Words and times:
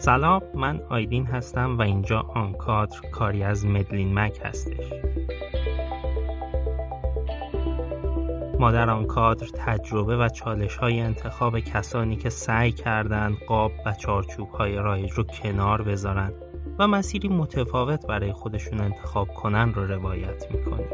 سلام 0.00 0.42
من 0.54 0.80
آیدین 0.88 1.26
هستم 1.26 1.78
و 1.78 1.82
اینجا 1.82 2.20
آنکادر 2.20 3.00
کاری 3.12 3.42
از 3.42 3.66
مدلین 3.66 4.14
مک 4.14 4.40
هستش. 4.44 4.92
ما 8.58 8.72
در 8.72 8.90
آن 8.90 9.06
کادر 9.06 9.46
تجربه 9.46 10.16
و 10.16 10.28
چالش 10.28 10.76
های 10.76 11.00
انتخاب 11.00 11.60
کسانی 11.60 12.16
که 12.16 12.30
سعی 12.30 12.72
کردند 12.72 13.36
قاب 13.48 13.72
و 13.86 13.92
چارچوب 13.92 14.48
های 14.48 14.76
رایج 14.76 15.12
رو 15.12 15.24
کنار 15.24 15.82
بذارن 15.82 16.32
و 16.78 16.88
مسیری 16.88 17.28
متفاوت 17.28 18.06
برای 18.06 18.32
خودشون 18.32 18.80
انتخاب 18.80 19.28
کنن 19.28 19.74
رو 19.74 19.86
روایت 19.86 20.46
می‌کنیم. 20.50 20.88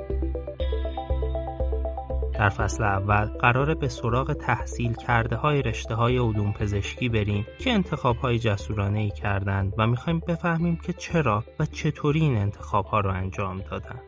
در 2.39 2.49
فصل 2.49 2.85
اول 2.85 3.25
قراره 3.25 3.75
به 3.75 3.89
سراغ 3.89 4.33
تحصیل 4.33 4.95
کرده 4.95 5.37
های 5.37 5.63
رشته 5.63 5.95
های 5.95 6.19
علوم 6.19 6.53
پزشکی 6.53 7.09
بریم 7.09 7.47
که 7.59 7.73
انتخاب 7.73 8.17
های 8.17 8.39
جسورانه 8.39 8.99
ای 8.99 9.11
کردند 9.11 9.75
و 9.79 9.87
می‌خوایم 9.87 10.21
بفهمیم 10.29 10.77
که 10.77 10.93
چرا 10.93 11.45
و 11.59 11.67
چطوری 11.67 12.21
این 12.21 12.37
انتخاب 12.37 12.85
ها 12.85 13.01
رو 13.01 13.11
انجام 13.11 13.61
دادن. 13.71 14.01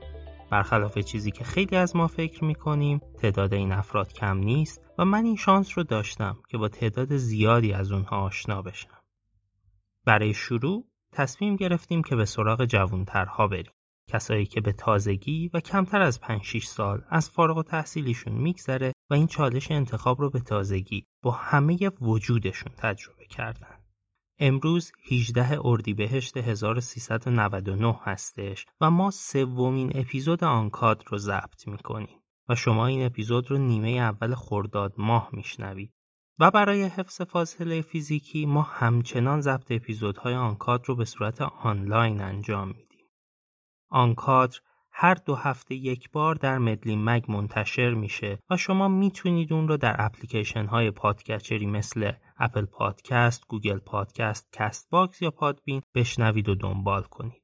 برخلاف 0.50 0.98
چیزی 0.98 1.30
که 1.30 1.44
خیلی 1.44 1.76
از 1.76 1.96
ما 1.96 2.06
فکر 2.06 2.44
می‌کنیم 2.44 3.00
تعداد 3.18 3.54
این 3.54 3.72
افراد 3.72 4.12
کم 4.12 4.38
نیست 4.38 4.80
و 4.98 5.04
من 5.04 5.24
این 5.24 5.36
شانس 5.36 5.78
رو 5.78 5.84
داشتم 5.84 6.36
که 6.48 6.58
با 6.58 6.68
تعداد 6.68 7.16
زیادی 7.16 7.72
از 7.72 7.92
اونها 7.92 8.16
آشنا 8.16 8.62
بشم. 8.62 8.98
برای 10.04 10.34
شروع 10.34 10.84
تصمیم 11.12 11.56
گرفتیم 11.56 12.02
که 12.02 12.16
به 12.16 12.24
سراغ 12.24 12.64
جوانترها 12.64 13.48
بریم. 13.48 13.72
کسایی 14.08 14.46
که 14.46 14.60
به 14.60 14.72
تازگی 14.72 15.50
و 15.54 15.60
کمتر 15.60 16.00
از 16.00 16.20
5 16.20 16.42
6 16.42 16.66
سال 16.66 17.02
از 17.08 17.30
فارغ 17.30 17.56
و 17.56 17.62
تحصیلیشون 17.62 18.32
میگذره 18.32 18.92
و 19.10 19.14
این 19.14 19.26
چالش 19.26 19.70
انتخاب 19.70 20.20
رو 20.20 20.30
به 20.30 20.40
تازگی 20.40 21.06
با 21.22 21.30
همه 21.30 21.90
وجودشون 22.00 22.72
تجربه 22.76 23.26
کردن. 23.26 23.78
امروز 24.38 24.92
18 25.10 25.58
اردیبهشت 25.64 26.36
1399 26.36 28.00
هستش 28.02 28.66
و 28.80 28.90
ما 28.90 29.10
سومین 29.10 29.92
اپیزود 29.94 30.44
آنکاد 30.44 31.04
رو 31.06 31.18
ضبط 31.18 31.68
می‌کنیم 31.68 32.22
و 32.48 32.54
شما 32.54 32.86
این 32.86 33.06
اپیزود 33.06 33.50
رو 33.50 33.58
نیمه 33.58 33.88
اول 33.88 34.34
خرداد 34.34 34.94
ماه 34.98 35.28
میشنوید 35.32 35.92
و 36.38 36.50
برای 36.50 36.82
حفظ 36.84 37.22
فاصله 37.22 37.82
فیزیکی 37.82 38.46
ما 38.46 38.62
همچنان 38.62 39.40
ضبط 39.40 39.66
اپیزودهای 39.70 40.34
آنکادر 40.34 40.84
رو 40.86 40.96
به 40.96 41.04
صورت 41.04 41.40
آنلاین 41.42 42.20
انجام 42.20 42.68
میدیم. 42.68 42.87
آنکادر 43.90 44.58
هر 44.92 45.14
دو 45.14 45.34
هفته 45.34 45.74
یک 45.74 46.10
بار 46.10 46.34
در 46.34 46.58
مدلین 46.58 47.04
مگ 47.04 47.30
منتشر 47.30 47.94
میشه 47.94 48.38
و 48.50 48.56
شما 48.56 48.88
می‌تونید 48.88 49.52
اون 49.52 49.68
رو 49.68 49.76
در 49.76 49.96
اپلیکیشن 49.98 50.66
های 50.66 50.90
podcatcher 50.90 51.59
ی 51.59 51.66
مثل 51.66 52.12
Apple 52.38 52.64
Podcast، 52.64 53.44
Google 53.48 53.78
Podcast، 53.78 54.48
Castbox 54.52 55.22
یا 55.22 55.30
Podbean 55.30 55.82
بشنوید 55.94 56.48
و 56.48 56.54
دنبال 56.54 57.02
کنید. 57.02 57.42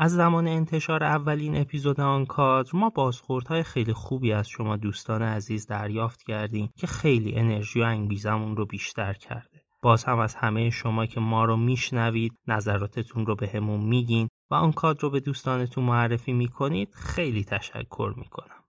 از 0.00 0.12
زمان 0.12 0.48
انتشار 0.48 1.04
اولین 1.04 1.56
اپیزود 1.56 2.00
آن 2.00 2.26
کادر 2.26 2.70
ما 2.74 2.90
بازخوردهای 2.90 3.62
خیلی 3.62 3.92
خوبی 3.92 4.32
از 4.32 4.48
شما 4.48 4.76
دوستان 4.76 5.22
عزیز 5.22 5.66
دریافت 5.66 6.22
کردیم 6.22 6.70
که 6.76 6.86
خیلی 6.86 7.34
انرژی 7.34 7.80
و 7.80 7.84
انگیزمون 7.84 8.56
رو 8.56 8.66
بیشتر 8.66 9.12
کرده. 9.12 9.62
باز 9.82 10.04
هم 10.04 10.18
از 10.18 10.34
همه 10.34 10.70
شما 10.70 11.06
که 11.06 11.20
ما 11.20 11.44
رو 11.44 11.56
میشنوید 11.56 12.32
نظراتتون 12.46 13.26
رو 13.26 13.36
به 13.36 13.48
همون 13.54 13.80
میگین 13.80 14.28
و 14.50 14.54
آن 14.54 14.72
کادر 14.72 15.00
رو 15.00 15.10
به 15.10 15.20
دوستانتون 15.20 15.84
معرفی 15.84 16.32
می‌کنید 16.32 16.94
خیلی 16.94 17.44
تشکر 17.44 18.14
می‌کنم 18.16 18.64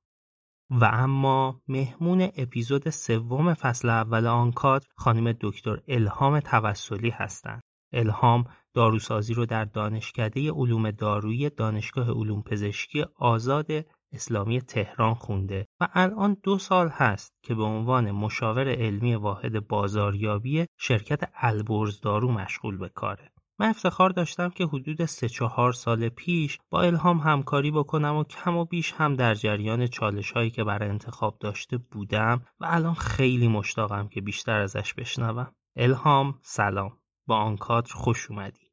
و 0.71 0.89
اما 0.93 1.61
مهمون 1.67 2.29
اپیزود 2.37 2.89
سوم 2.89 3.53
فصل 3.53 3.89
اول 3.89 4.27
آن 4.27 4.51
کادر 4.51 4.87
خانم 4.95 5.35
دکتر 5.41 5.79
الهام 5.87 6.39
توسلی 6.39 7.09
هستند 7.09 7.61
الهام 7.93 8.45
داروسازی 8.73 9.33
رو 9.33 9.45
در 9.45 9.65
دانشکده 9.65 10.51
علوم 10.51 10.91
دارویی 10.91 11.49
دانشگاه 11.49 12.11
علوم 12.11 12.41
پزشکی 12.41 13.05
آزاد 13.15 13.67
اسلامی 14.13 14.61
تهران 14.61 15.13
خونده 15.13 15.67
و 15.79 15.87
الان 15.93 16.37
دو 16.43 16.57
سال 16.57 16.89
هست 16.89 17.33
که 17.43 17.55
به 17.55 17.63
عنوان 17.63 18.11
مشاور 18.11 18.69
علمی 18.69 19.15
واحد 19.15 19.67
بازاریابی 19.67 20.65
شرکت 20.77 21.31
البرز 21.33 22.01
دارو 22.01 22.31
مشغول 22.31 22.77
به 22.77 22.89
کاره. 22.89 23.31
من 23.59 23.69
افتخار 23.69 24.09
داشتم 24.09 24.49
که 24.49 24.65
حدود 24.65 25.05
سه 25.05 25.29
چهار 25.29 25.73
سال 25.73 26.09
پیش 26.09 26.57
با 26.69 26.81
الهام 26.81 27.17
همکاری 27.17 27.71
بکنم 27.71 28.15
و 28.15 28.23
کم 28.23 28.57
و 28.57 28.65
بیش 28.65 28.93
هم 28.97 29.15
در 29.15 29.35
جریان 29.35 29.87
چالش 29.87 30.31
هایی 30.31 30.49
که 30.49 30.63
برای 30.63 30.89
انتخاب 30.89 31.37
داشته 31.39 31.77
بودم 31.77 32.41
و 32.59 32.65
الان 32.69 32.93
خیلی 32.93 33.47
مشتاقم 33.47 34.07
که 34.07 34.21
بیشتر 34.21 34.59
ازش 34.59 34.93
بشنوم. 34.93 35.51
الهام 35.75 36.39
سلام 36.41 36.91
با 37.27 37.35
آن 37.35 37.57
کادر 37.57 37.93
خوش 37.93 38.31
اومدی. 38.31 38.69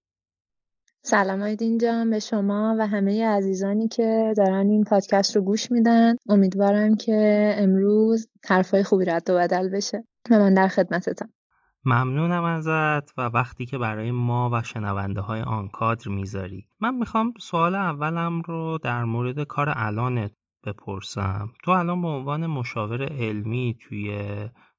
سلام 1.02 1.42
آیدین 1.42 1.78
جان 1.78 2.10
به 2.10 2.18
شما 2.18 2.76
و 2.78 2.86
همه 2.86 3.26
عزیزانی 3.26 3.88
که 3.88 4.34
دارن 4.36 4.70
این 4.70 4.84
پادکست 4.84 5.36
رو 5.36 5.42
گوش 5.42 5.70
میدن 5.70 6.14
امیدوارم 6.28 6.96
که 6.96 7.54
امروز 7.58 8.28
حرفای 8.44 8.82
خوبی 8.82 9.04
رد 9.04 9.30
و 9.30 9.34
بدل 9.34 9.68
بشه 9.68 10.04
و 10.30 10.38
من 10.38 10.54
در 10.54 10.68
خدمتتم 10.68 11.28
ممنونم 11.88 12.44
ازت 12.44 13.18
و 13.18 13.22
وقتی 13.22 13.66
که 13.66 13.78
برای 13.78 14.10
ما 14.10 14.50
و 14.52 14.62
شنونده 14.62 15.20
های 15.20 15.42
آن 15.42 15.68
کادر 15.68 16.08
می‌ذاری. 16.08 16.68
من 16.80 16.94
می‌خوام 16.94 17.34
سوال 17.40 17.74
اولم 17.74 18.42
رو 18.42 18.78
در 18.82 19.04
مورد 19.04 19.42
کار 19.42 19.72
الانت 19.76 20.32
بپرسم. 20.64 21.52
تو 21.64 21.70
الان 21.70 22.02
به 22.02 22.08
عنوان 22.08 22.46
مشاور 22.46 23.02
علمی 23.02 23.78
توی 23.80 24.28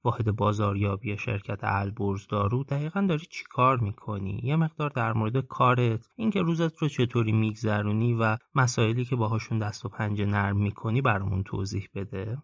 واحد 0.03 0.35
بازاریابی 0.35 1.17
شرکت 1.17 1.59
البرز 1.63 2.27
دارو 2.27 2.63
دقیقا 2.63 3.01
داری 3.01 3.25
چی 3.25 3.43
کار 3.49 3.77
می‌کنی؟ 3.77 4.39
یه 4.43 4.55
مقدار 4.55 4.89
در 4.89 5.13
مورد 5.13 5.37
کارت 5.37 6.09
اینکه 6.15 6.41
روزت 6.41 6.77
رو 6.77 6.87
چطوری 6.87 7.31
میگذرونی 7.31 8.13
و 8.13 8.37
مسائلی 8.55 9.05
که 9.05 9.15
باهاشون 9.15 9.59
دست 9.59 9.85
و 9.85 9.89
پنجه 9.89 10.25
نرم 10.25 10.57
می‌کنی 10.57 11.01
برامون 11.01 11.43
توضیح 11.43 11.87
بده. 11.95 12.37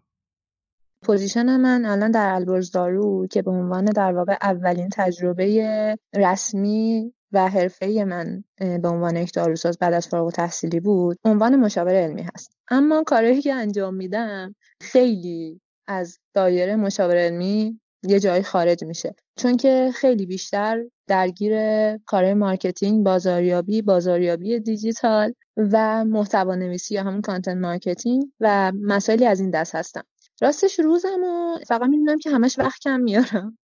position 1.04 1.56
من 1.56 1.84
الان 1.84 2.10
در 2.10 2.34
البرز 2.34 2.70
دارو 2.70 3.26
که 3.26 3.42
به 3.42 3.50
عنوان 3.50 3.84
در 3.84 4.12
واقع 4.12 4.36
اولین 4.42 4.88
تجربه 4.92 5.98
رسمی 6.14 7.12
و 7.32 7.48
حرفه‌ای 7.48 8.04
من 8.04 8.44
به 8.58 8.88
عنوان 8.88 9.16
یک 9.16 9.32
داروساز 9.32 9.78
بعد 9.78 9.92
از 9.94 10.08
فارغ 10.08 10.32
تحصیلی 10.32 10.80
بود 10.80 11.18
عنوان 11.24 11.56
مشاور 11.56 11.94
علمی 11.94 12.22
هست. 12.34 12.56
اما 12.68 13.02
کارهایی 13.02 13.42
که 13.42 13.54
انجام 13.54 13.94
میدم 13.94 14.54
خیلی 14.80 15.60
از 15.86 16.18
دایره 16.34 16.76
مشاور 16.76 17.16
علمی 17.16 17.80
یه 18.02 18.20
جایی 18.20 18.42
خارج 18.42 18.84
میشه. 18.84 19.14
چون 19.36 19.56
که 19.56 19.90
خیلی 19.94 20.26
بیشتر 20.26 20.84
درگیر 21.06 21.54
کار 21.96 22.34
marketing 22.34 23.04
بازاریابی 23.04 23.82
بازاریابی 23.82 24.60
دیجیتال 24.60 25.34
و 25.56 26.04
محتوا 26.04 26.54
نویسی 26.54 26.94
یا 26.94 27.02
همون 27.02 27.20
content 27.20 27.56
marketing 27.56 28.24
و 28.40 28.72
مسائلی 28.80 29.26
از 29.26 29.40
این 29.40 29.50
دست 29.50 29.74
هستم. 29.74 30.04
راستش 30.40 30.80
روزم 30.80 31.24
و 31.24 31.58
فقط 31.66 31.88
می‌دونم 31.88 32.18
که 32.18 32.30
همش 32.30 32.58
وقت 32.58 32.80
کم 32.80 33.00
میارم. 33.00 33.58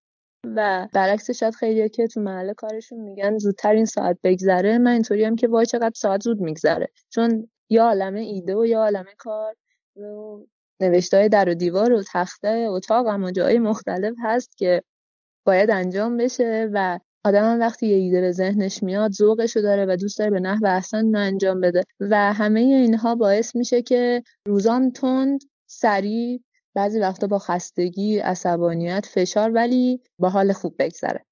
و 0.45 0.89
برعکس 0.93 1.31
شاید 1.31 1.55
خیلی 1.55 1.89
که 1.89 2.07
تو 2.07 2.21
محل 2.21 2.53
کارشون 2.53 3.01
میگن 3.01 3.39
زودتر 3.39 3.73
این 3.73 3.85
ساعت 3.85 4.19
بگذره 4.25 4.79
من 4.79 4.91
اینطوری‌ام 4.91 5.37
که 5.37 5.49
وای 5.49 5.67
چقدر 5.67 5.93
ساعت 5.97 6.23
زود 6.23 6.41
میگذره. 6.41 6.89
چون 7.09 7.49
یه 7.71 7.85
عالمه 7.85 8.21
ایده 8.21 8.57
و 8.57 8.67
یه 8.67 8.81
عالمه 8.81 9.15
کار 9.19 9.55
و 9.97 10.39
نوشته 10.81 11.29
در 11.29 11.49
و 11.49 11.55
دیوار 11.55 11.93
و 11.93 12.03
تخته 12.13 12.67
اتاق 12.71 13.07
و 13.25 13.31
جای 13.31 13.59
مختلف 13.59 14.15
هست 14.23 14.57
که 14.57 14.83
باید 15.47 15.71
انجام 15.71 16.17
بشه 16.17 16.71
و 16.73 16.99
آدم 17.25 17.45
هم 17.53 17.61
وقتی 17.61 17.87
یه 17.87 17.97
ایده 17.97 18.21
به 18.21 18.33
ذهنش 18.33 18.83
میاد 18.83 19.13
ذوقشو 19.13 19.61
داره 19.61 19.87
و 19.89 19.97
دوست 19.97 20.19
داره 20.19 20.31
به 20.31 20.41
نحو 20.41 20.67
احسن 20.67 21.17
انجام 21.17 21.61
بده. 21.61 21.83
و 22.01 22.33
همه 22.33 22.61
اینها 22.61 23.15
باعث 23.15 23.57
میشه 23.57 23.83
که 23.83 24.23
روزان 24.47 24.91
تند 24.91 25.41
سریع 25.67 26.41
بعضی 26.75 27.01
وقتا 27.01 27.27
با 27.27 27.39
خستگی 27.39 28.19
عصبانیت 28.19 29.07
فشار 29.07 29.51
ولی 29.55 30.03
با 30.19 30.29
حال 30.29 30.53
خوب 30.53 30.75
بگذره. 30.79 31.25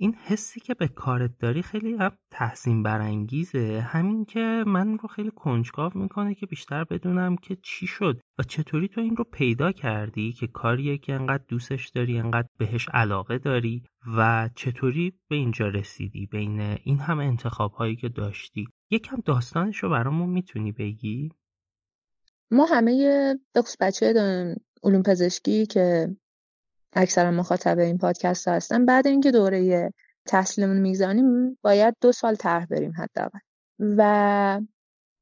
این 0.00 0.14
حسی 0.14 0.60
که 0.60 0.74
به 0.74 0.88
کارت 0.88 1.30
داری 1.38 1.62
خیلی 1.62 1.94
هم 1.94 2.16
تحسین 2.30 2.82
برانگیزه. 2.82 3.80
همین 3.80 4.24
که 4.24 4.64
من 4.66 4.98
رو 4.98 5.08
خیلی 5.08 5.30
کنجکاو 5.30 5.92
می‌کنه 5.94 6.34
که 6.34 6.46
بیشتر 6.46 6.84
بدونم 6.84 7.36
که 7.36 7.56
چی 7.62 7.86
شد 7.86 8.20
و 8.38 8.42
چطوری 8.42 8.88
تو 8.88 9.00
این 9.00 9.16
رو 9.16 9.24
پیدا 9.24 9.72
کردی 9.72 10.32
که 10.32 10.46
کاریه 10.46 10.98
که 10.98 11.12
انقدر 11.12 11.44
دوستش 11.48 11.88
داری 11.88 12.18
انقدر 12.18 12.48
بهش 12.58 12.88
علاقه 12.88 13.38
داری 13.38 13.84
و 14.16 14.50
چطوری 14.54 15.12
به 15.28 15.36
اینجا 15.36 15.68
رسیدی 15.68 16.26
بین 16.26 16.60
این 16.60 16.98
همه 16.98 17.24
انتخاب 17.24 17.72
هایی 17.72 17.96
که 17.96 18.08
داشتی. 18.08 18.68
یکم 18.90 19.16
داستانش 19.24 19.78
رو 19.78 19.90
برامون 19.90 20.28
می‌تونی 20.30 20.72
بگی؟ 20.72 21.30
ما 22.52 22.64
همه 22.64 23.38
بچه 23.80 24.14
علوم 24.82 25.02
پزشکی 25.02 25.66
که 25.66 26.16
اکثرا 26.92 27.30
مخاطب 27.30 27.78
این 27.78 27.98
پادکست 27.98 28.48
هستن. 28.48 28.86
بعد 28.86 29.06
اینکه 29.06 29.30
دوره 29.30 29.92
تحصیلمون 30.26 30.80
می‌گذاریم 30.80 31.58
باید 31.62 31.96
دو 32.00 32.12
سال 32.12 32.34
طرح 32.34 32.66
بریم 32.66 32.92
حداقل. 32.98 33.38
و 33.78 34.60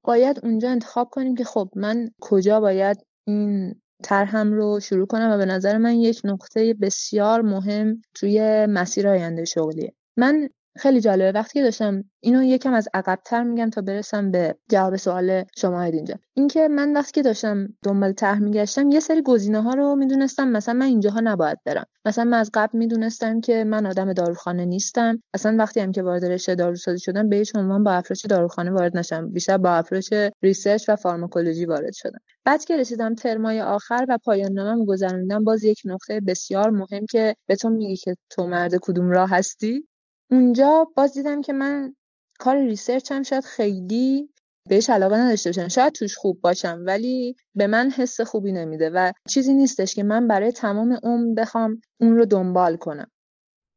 باید 0.03 0.41
اونجا 0.43 0.71
انتخاب 0.71 1.09
کنیم 1.11 1.35
که 1.35 1.45
خب 1.45 1.71
من 1.77 2.11
کجا 2.21 2.61
باید 2.61 3.07
این 3.25 3.75
طرحم 4.03 4.53
رو 4.53 4.81
شروع 4.81 5.07
کنم 5.07 5.31
و 5.31 5.37
به 5.37 5.47
نظر 5.47 5.79
من 5.79 5.95
یک 5.95 6.21
نقطه 6.25 6.75
بسیار 6.75 7.43
مهم 7.43 8.03
توی 8.15 8.67
مسیر 8.67 9.09
آینده 9.09 9.45
شغلیه. 9.45 9.95
من 10.17 10.49
خیلی 10.77 11.01
جالبه. 11.01 11.33
وقتی 11.33 11.53
که 11.53 11.63
داشتم 11.63 12.05
اینو 12.21 12.43
یکم 12.43 12.73
از 12.73 12.89
عقبتر 12.95 13.43
میگم 13.43 13.71
تا 13.71 13.81
برسم 13.81 14.31
به 14.31 14.57
جواب 14.69 14.97
سوال 14.97 15.45
شما 15.57 15.83
اینجا 15.83 16.15
اینکه 16.35 16.69
من 16.69 16.93
وقتی 16.93 17.13
که 17.13 17.23
داشتم 17.23 17.69
دنبال 17.83 18.13
طرح 18.13 18.39
میگشتم 18.39 18.91
یه 18.91 19.01
سری 19.01 19.23
گزینه 19.23 19.63
ها 19.63 19.71
رو 19.71 19.97
می‌دونستم. 19.97 20.49
مثلا 20.49 20.75
من 20.75 20.87
اینجاها 20.87 21.21
نباید 21.21 21.59
برم. 21.65 21.85
مثلا 22.05 22.25
من 22.25 22.39
از 22.39 22.51
قبل 22.55 22.79
می‌دونستم 22.79 23.41
که 23.41 23.65
من 23.65 23.87
آدم 23.87 24.13
داروخانه 24.13 24.65
نیستم. 24.65 25.23
اصلا 25.35 25.57
وقتی 25.59 25.81
هم 25.81 25.93
که 25.93 26.03
وارد 26.03 26.25
رشته 26.25 26.55
داروسازی 26.55 26.99
شدم 26.99 27.29
به 27.29 27.37
هیچ 27.37 27.57
عنوان 27.57 27.85
با 27.85 27.93
افراش 27.93 28.27
داروخانه 28.27 28.71
وارد 28.71 28.97
نشم 28.97 29.33
بیشتر 29.33 29.59
با 29.59 29.71
افراش 29.71 30.11
research 30.43 30.89
و 30.89 30.97
فارماکولوژی 30.97 31.67
وارد 31.67 31.93
شدم. 31.93 32.19
بعد 32.45 32.65
که 32.65 32.77
رسیدم 32.77 33.15
ترمای 33.15 33.61
آخر 33.61 34.07
و 34.09 34.19
پایان 34.25 34.53
نامم 34.53 34.85
گذروندم 34.85 35.45
باز 35.45 35.65
یک 35.65 35.83
نقطه 35.85 36.21
بسیار 36.21 36.71
مهم 36.71 37.07
که 37.11 37.37
به 37.47 37.57
تو 37.57 37.71
میگی 37.71 37.97
که 37.97 38.17
تو 38.31 38.47
مرد 38.47 38.77
کدوم 38.83 39.11
راه 39.11 39.31
هستی. 39.31 39.87
اونجا 40.31 40.93
باز 40.97 41.15
دیدم 41.15 41.41
که 41.43 41.53
من 41.53 41.95
کار 42.39 42.57
research 42.57 43.13
هم 43.13 43.23
شاید 43.23 43.45
خیلی 43.45 44.31
بهش 44.69 44.91
علاقه 44.91 45.17
نداشته 45.17 45.49
باشم. 45.51 45.69
شاید 45.69 45.93
توش 45.93 46.17
خوب 46.17 46.41
باشم 46.41 46.83
ولی 46.87 47.37
به 47.55 47.67
من 47.67 47.91
حس 47.91 48.21
خوبی 48.21 48.53
نمیده 48.53 48.91
و 48.91 49.13
چیزی 49.29 49.55
نیستش 49.55 49.95
که 49.95 50.03
من 50.03 50.29
برای 50.29 50.53
تمام 50.53 50.99
عمر 51.03 51.35
بخوام 51.35 51.81
اون 52.01 52.17
رو 52.17 52.25
دنبال 52.25 52.77
کنم. 52.77 53.11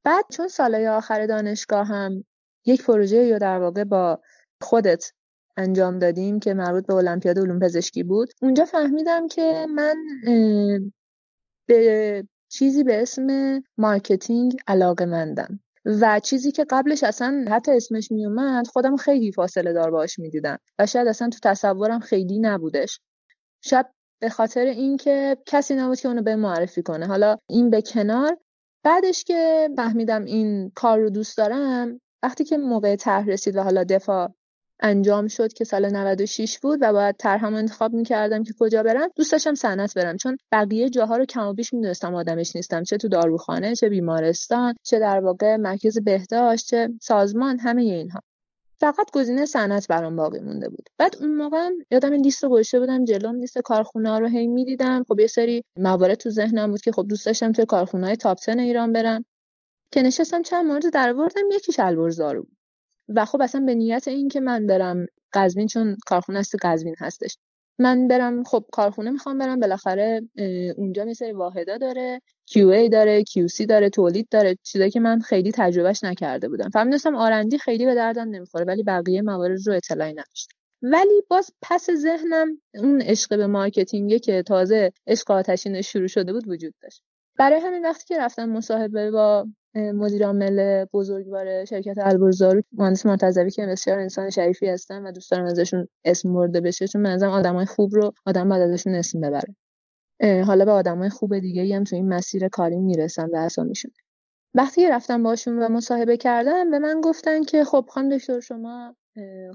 بعد 0.04 0.26
چون 0.32 0.48
سالهای 0.48 0.88
آخر 0.88 1.26
دانشگاه 1.26 1.88
هم 1.88 2.24
یک 2.66 2.84
پروژه 2.84 3.18
یا 3.18 3.38
در 3.38 3.60
واقع 3.60 3.84
با 3.84 4.22
خودت 4.62 5.12
انجام 5.58 6.00
دادیم 6.00 6.40
که 6.40 6.54
مربوط 6.54 6.88
به 6.88 6.94
المپیاد 6.94 7.40
علوم 7.40 7.60
پزشکی 7.60 8.04
بود 8.04 8.34
اونجا 8.42 8.66
فهمیدم 8.66 9.28
که 9.28 9.68
من 9.70 9.96
به 11.68 12.28
چیزی 12.50 12.84
به 12.84 13.02
اسم 13.02 13.60
marketing 13.78 14.58
علاقه 14.68 15.06
مندم 15.06 15.60
و 15.86 16.20
چیزی 16.20 16.52
که 16.52 16.66
قبلش 16.70 17.04
اصلا 17.04 17.46
حتی 17.50 17.72
اسمش 17.72 18.12
میومد 18.12 18.68
خودم 18.68 18.96
خیلی 18.96 19.32
فاصله 19.32 19.74
دار 19.74 19.92
باش 19.92 20.20
می‌دیدم 20.20 20.58
و 20.80 20.86
شاید 20.86 21.08
اصلا 21.08 21.30
تو 21.30 21.40
تصورم 21.44 22.00
خیلی 22.00 22.40
نبودش. 22.40 23.00
شاید 23.62 23.86
به 24.22 24.30
خاطر 24.30 24.66
اینکه 24.66 25.38
کسی 25.46 25.76
نبود 25.76 26.00
که 26.00 26.08
اونو 26.08 26.22
به 26.22 26.36
معرفی 26.36 26.84
کنه. 26.84 27.08
حالا 27.08 27.38
این 27.50 27.70
به 27.70 27.82
کنار. 27.82 28.38
بعدش 28.84 29.24
که 29.24 29.70
فهمیدم 29.76 30.24
این 30.24 30.72
کار 30.76 31.00
رو 31.00 31.10
دوست 31.10 31.38
دارم 31.38 32.00
وقتی 32.24 32.44
که 32.44 32.58
موقع 32.58 32.96
طرح 32.96 33.26
رسید 33.26 33.56
و 33.56 33.64
حالا 33.64 33.84
دفاع 33.84 34.34
انجام 34.84 35.28
شد 35.28 35.54
که 35.54 35.64
سال 35.64 35.90
96 35.90 36.60
بود 36.60 36.80
و 36.82 36.94
باید 36.94 37.16
طرحمو 37.20 37.58
انتخاب 37.58 37.94
می‌کردم 37.94 38.44
که 38.44 38.54
کجا 38.60 38.84
برم. 38.84 39.10
دوست 39.16 39.32
داشتم 39.32 39.54
صنعت 39.54 39.94
برم 39.94 40.18
چون 40.18 40.38
بقیه 40.52 40.90
جاها 40.90 41.18
رو 41.18 41.26
کم 41.26 41.48
و 41.48 41.54
بیش 41.54 41.74
می‌دونستم 41.74 42.16
آدمش 42.16 42.56
نیستم. 42.56 42.84
چه 42.84 42.98
تو 42.98 43.08
داروخانه 43.08 43.76
چه 43.76 43.90
بیمارستان 43.90 44.76
چه 44.84 45.00
در 45.00 45.20
واقع 45.20 45.56
مرکز 45.56 46.00
بهداشت 46.04 46.68
چه 46.68 46.90
سازمان 47.02 47.60
همه 47.60 47.82
اینها. 47.82 48.20
فقط 48.80 49.12
گزینه 49.14 49.46
صنعت 49.46 49.88
برام 49.88 50.16
باقی 50.16 50.40
مونده 50.40 50.70
بود. 50.70 50.90
بعد 50.98 51.16
اون 51.20 51.36
موقع 51.36 51.70
یادم 51.92 52.14
لیست 52.14 52.44
رو 52.44 52.50
گذاشته 52.50 52.80
بودم 52.80 53.06
جلوم 53.06 53.36
لیست 53.36 53.58
کارخونه 53.60 54.20
رو 54.20 54.28
هی 54.28 54.48
می‌دیدم. 54.48 55.04
خب 55.08 55.20
یه 55.20 55.28
سری 55.28 55.64
موارد 55.78 56.18
تو 56.18 56.30
ذهنم 56.30 56.72
بود 56.72 56.82
که 56.82 56.92
خب 56.92 57.06
دوست 57.10 57.26
داشتم 57.26 57.52
توی 57.52 57.66
کارخونه 57.66 58.08
های 58.08 58.16
تاپ 58.16 58.38
ایران 58.48 58.94
برم. 58.94 59.26
که 59.92 60.02
نشستم 60.02 60.42
چند 60.42 60.66
مورد 60.66 60.94
در 60.94 61.10
آوردم 61.10 61.42
یکیش 61.52 61.80
البرز 61.80 62.22
بود. 62.22 62.63
و 63.10 63.26
خب 63.26 63.42
اصلا 63.42 63.62
به 63.62 63.76
نیت 63.76 64.08
این 64.08 64.30
که 64.30 64.40
من 64.40 64.68
برم 64.68 65.06
قزوین 65.34 65.68
چون 65.68 65.98
کارخونه 66.06 66.40
است 66.40 66.56
قزوین 66.62 66.96
هستش. 67.00 67.38
من 67.80 68.08
برم 68.08 68.44
خب 68.44 68.66
کارخونه 68.72 69.12
می‌خوام 69.12 69.38
برم 69.38 69.60
بالاخره 69.60 70.22
اونجا 70.78 71.06
یه 71.06 71.14
سری 71.14 71.32
واحدا 71.32 71.78
داره 71.78 72.22
QA 72.52 72.90
داره 72.92 73.24
QC 73.24 73.66
داره 73.66 73.90
تولید 73.90 74.28
داره 74.32 74.58
چیزایی 74.64 74.92
که 74.92 75.00
من 75.00 75.20
خیلی 75.20 75.52
تجربهش 75.52 76.04
نکرده 76.04 76.50
بودم. 76.50 76.70
فهمیدم 76.70 77.16
آرندی 77.16 77.58
خیلی 77.58 77.86
به 77.86 77.96
دردم 77.96 78.30
نمی‌خوره 78.30 78.66
ولی 78.66 78.84
بقیه 78.84 79.22
موارد 79.22 79.68
رو 79.68 79.74
اطلاعی 79.74 80.14
نداشتم. 80.14 80.58
ولی 80.82 81.24
باز 81.30 81.52
پس 81.62 81.90
ذهنم 81.92 82.62
اون 82.76 83.02
عشق 83.02 83.38
به 83.38 83.48
مارکتینگه 83.48 84.20
که 84.20 84.44
تازه 84.44 84.92
عشق 85.08 85.32
آتشینش 85.32 85.92
شروع 85.92 86.08
شده 86.08 86.34
بود 86.34 86.48
وجود 86.48 86.74
داشت. 86.82 87.04
برای 87.40 87.60
همین 87.60 87.86
وقتی 87.86 88.06
که 88.06 88.18
رفتم 88.20 88.50
مصاحبه 88.50 89.12
با 89.12 89.48
مدیر 89.76 90.26
عامل 90.26 90.86
بزرگوار 90.94 91.66
شرکت 91.66 91.98
البرز 91.98 92.34
دارو 92.34 92.62
مهندس 92.72 93.06
مرتضوی 93.06 93.52
که 93.52 93.66
بسیار 93.66 94.00
انسان 94.00 94.30
شریفی 94.30 94.68
هستن 94.68 95.04
و 95.06 95.12
دوست 95.12 95.32
دارم 95.32 95.46
ازشون 95.46 95.88
اسم 96.06 96.34
برده 96.34 96.62
بشه 96.62 96.88
چون 96.88 97.02
من 97.02 97.24
آدمای 97.24 97.66
خوب 97.66 97.96
رو 97.96 98.14
آدم 98.26 98.50
بعد 98.50 98.62
ازشون 98.62 98.96
اسم 98.96 99.22
ببره. 99.22 99.56
حالا 100.46 100.66
به 100.66 100.72
آدمای 100.72 101.10
خوب 101.10 101.40
دیگه 101.40 101.76
هم 101.76 101.84
تو 101.84 101.96
این 101.96 102.10
مسیر 102.10 102.48
کاری 102.48 102.80
می‌رسم 102.80 103.32
به 103.32 103.38
اسامیشون 103.40 103.92
وقتی 104.56 104.90
رفتم 104.90 105.24
باشون 105.24 105.60
و 105.60 105.70
مصاحبه 105.70 106.18
کردم 106.18 106.72
به 106.72 106.80
من 106.80 107.02
گفتن 107.02 107.44
که 107.44 107.64
خب 107.64 107.86
خانم 107.90 108.18
دکتر 108.18 108.40
شما 108.40 108.96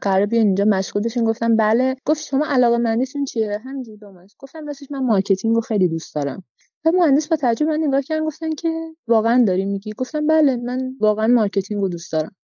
قرار 0.03 0.27
بیان 0.27 0.47
اینجا 0.47 0.65
مشغول 0.65 1.03
بشین 1.03 1.25
گفتم 1.25 1.57
بله. 1.57 1.97
گفت 2.05 2.25
شما 2.25 2.47
علاقه 2.47 2.79
مندیتون 2.79 3.25
چیه؟ 3.25 3.59
همینجوری 3.59 3.99
دومش 3.99 4.35
گفتم 4.39 4.67
راستش 4.67 4.91
من 4.91 5.05
marketing 5.05 5.55
رو 5.55 5.61
خیلی 5.61 5.89
دوست 5.89 6.15
دارم. 6.15 6.45
و 6.85 6.91
مهندس 6.91 7.29
با 7.29 7.37
تعجب 7.37 7.67
من 7.67 7.79
نگاه 7.83 8.03
کردن 8.03 8.25
گفتن 8.25 8.51
که 8.51 8.95
واقعا 9.07 9.45
داری 9.45 9.65
میگی؟ 9.65 9.93
گفتم 9.93 10.27
بله 10.27 10.57
من 10.57 10.97
واقعا 11.01 11.27
marketing 11.27 11.81
رو 11.81 11.89
دوست 11.89 12.13
دارم. 12.13 12.37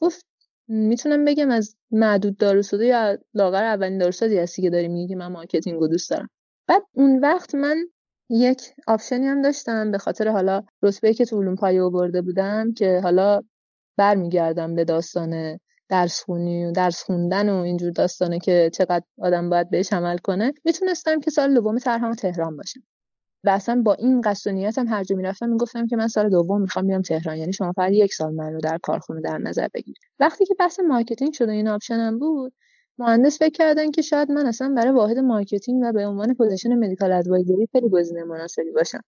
گفت 0.00 0.26
می‌تونم 0.68 1.24
بگم 1.24 1.50
از 1.50 1.76
معدود 1.90 2.36
داروسازی 2.36 2.86
یا 2.86 3.18
لااقل 3.34 3.64
اولین 3.64 3.98
داروسازی 3.98 4.38
هستی 4.38 4.62
که 4.62 4.70
داری 4.70 4.88
میگی 4.88 5.08
که 5.08 5.16
من 5.16 5.26
marketing 5.26 5.80
رو 5.80 5.88
دوست 5.88 6.10
دارم. 6.10 6.30
بعد 6.66 6.82
اون 6.92 7.18
وقت 7.18 7.54
من 7.54 7.76
یک 8.30 8.62
option 8.86 9.20
ی 9.20 9.26
هم 9.26 9.42
داشتم. 9.42 9.90
به 9.90 9.98
خاطر 9.98 10.28
حالا 10.28 10.62
رتبه 10.82 11.14
که 11.14 11.24
تو 11.24 11.42
علوم 11.42 11.56
پایه 11.56 11.88
برده 11.88 12.22
بودم 12.22 12.72
که 12.72 13.00
حالا 13.02 13.42
برمیگردم 13.96 14.74
به 14.74 14.84
داستان 14.84 15.58
درس 15.90 16.22
خونی 16.24 16.66
و 16.66 16.72
درس 16.72 17.02
خوندن 17.02 17.48
و 17.50 17.54
اینجور 17.56 17.90
داستانه 17.90 18.38
که 18.38 18.70
چقدر 18.74 19.04
آدم 19.18 19.50
باید 19.50 19.70
بهش 19.70 19.92
عمل 19.92 20.18
کنه 20.18 20.52
می‌تونستم 20.64 21.20
که 21.20 21.30
سال 21.30 21.54
دوم 21.54 21.78
طرحم 21.78 22.12
تهران 22.12 22.56
باشم. 22.56 22.80
و 23.44 23.50
اصلا 23.50 23.82
با 23.82 23.94
این 23.94 24.20
قصد 24.20 24.50
و 24.50 24.54
نیتم 24.54 24.88
هر 24.88 25.04
جا 25.04 25.16
می‌رفتم 25.16 25.48
می‌گفتم 25.48 25.86
که 25.86 25.96
من 25.96 26.08
سال 26.08 26.30
دوم 26.30 26.62
می‌خوام 26.62 26.86
بیام 26.86 27.02
تهران 27.02 27.36
یعنی 27.36 27.52
شما 27.52 27.72
فقط 27.72 27.92
یک 27.92 28.14
سال 28.14 28.34
من 28.34 28.52
رو 28.52 28.60
در 28.60 28.78
کارخونه 28.82 29.20
در 29.20 29.38
نظر 29.38 29.68
بگیرید 29.74 30.02
وقتی 30.20 30.44
که 30.46 30.54
بحث 30.58 30.80
marketing 30.80 31.32
شده 31.32 31.52
این 31.52 31.68
option 31.68 32.11
م 32.11 32.18
بود 32.18 32.52
مهندس 32.98 33.38
فکر 33.38 33.50
کردن 33.52 33.90
که 33.90 34.02
شاید 34.02 34.32
من 34.32 34.46
اصلا 34.46 34.74
برای 34.76 34.92
واحد 34.92 35.18
marketing 35.18 35.82
و 35.84 35.92
به 35.92 36.06
عنوان 36.06 36.34
position 36.34 36.74
medical 36.74 37.12
advisor 37.12 37.61
ی 37.61 37.68
خیلی 37.72 37.88
گزینه 37.88 38.24
مناسبی 38.24 38.70
باشم. 38.70 39.00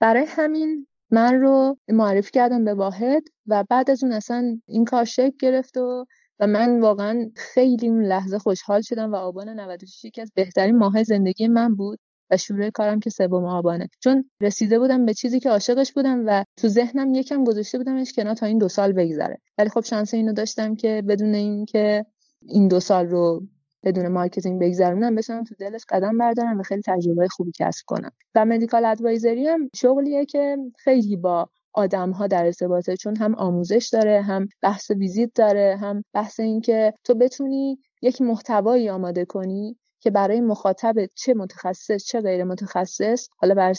برای 0.00 0.24
همین 0.28 0.86
من 1.12 1.40
رو 1.40 1.78
معرفی 1.88 2.30
کردم 2.30 2.64
به 2.64 2.74
واحد 2.74 3.22
و 3.46 3.64
بعد 3.70 3.90
از 3.90 4.04
اون 4.04 4.12
اصلا 4.12 4.60
این 4.66 4.84
کار 4.84 5.04
شکل 5.04 5.36
گرفت 5.40 5.76
و 5.76 6.06
و 6.40 6.46
من 6.46 6.80
واقعا 6.80 7.30
خیلی 7.36 7.88
اون 7.88 8.04
لحظه 8.04 8.38
خوشحال 8.38 8.80
شدم 8.80 9.12
و 9.12 9.16
آبان 9.16 9.48
96 9.48 10.04
یکی 10.04 10.20
از 10.20 10.32
بهترین 10.34 10.78
ماه 10.78 11.02
زندگی 11.02 11.48
من 11.48 11.74
بود 11.74 11.98
و 12.30 12.36
شروع 12.36 12.70
کارم 12.70 13.00
که 13.00 13.10
سوم 13.10 13.44
آبانه. 13.44 13.88
چون 14.00 14.30
رسیده 14.40 14.78
بودم 14.78 15.06
به 15.06 15.14
چیزی 15.14 15.40
که 15.40 15.50
عاشقش 15.50 15.92
بودم 15.92 16.22
و 16.26 16.44
تو 16.56 16.68
ذهنم 16.68 17.14
یکم 17.14 17.44
گذاشته 17.44 17.78
بودمش 17.78 18.12
کنار 18.12 18.34
تا 18.34 18.46
این 18.46 18.58
دو 18.58 18.68
سال 18.68 18.92
بگذره. 18.92 19.38
ولی 19.58 19.68
خب 19.68 19.80
شانس 19.80 20.14
اینو 20.14 20.32
داشتم 20.32 20.74
که 20.74 21.02
بدون 21.08 21.34
اینکه 21.34 22.06
این 22.42 22.68
دو 22.68 22.80
سال 22.80 23.06
رو 23.06 23.42
بدون 23.84 24.08
marketing 24.08 24.60
بگذرونم 24.60 25.14
بتونم 25.14 25.44
تو 25.44 25.54
دلش 25.54 25.84
قدم 25.88 26.18
بردارم 26.18 26.60
و 26.60 26.62
خیلی 26.62 26.82
تجربه 26.84 27.28
خوبی 27.28 27.52
کسب 27.58 27.84
کنم. 27.86 28.10
و 28.34 28.44
medical 28.44 28.84
advisory 28.84 29.46
هم 29.46 29.70
شغلیه 29.76 30.24
که 30.24 30.56
خیلی 30.78 31.16
با 31.16 31.48
آدم 31.72 32.10
ها 32.10 32.26
در 32.26 32.44
ارتباطه 32.44 32.96
چون 32.96 33.16
هم 33.16 33.34
آموزش 33.34 33.90
داره 33.92 34.22
هم 34.22 34.48
بحث 34.62 34.90
ویزیت 34.90 35.30
داره 35.34 35.76
هم 35.80 36.04
بحث 36.12 36.40
اینکه 36.40 36.94
تو 37.04 37.14
بتونی 37.14 37.78
یک 38.02 38.22
محتوایی 38.22 38.90
آماده 38.90 39.24
کنی 39.24 39.76
که 40.02 40.10
برای 40.10 40.40
مخاطب 40.40 40.94
چه 41.14 41.34
متخصص 41.34 42.04
چه 42.04 42.20
غیر 42.20 42.44
متخصص 42.44 43.28
حالا 43.36 43.54
بر 43.54 43.74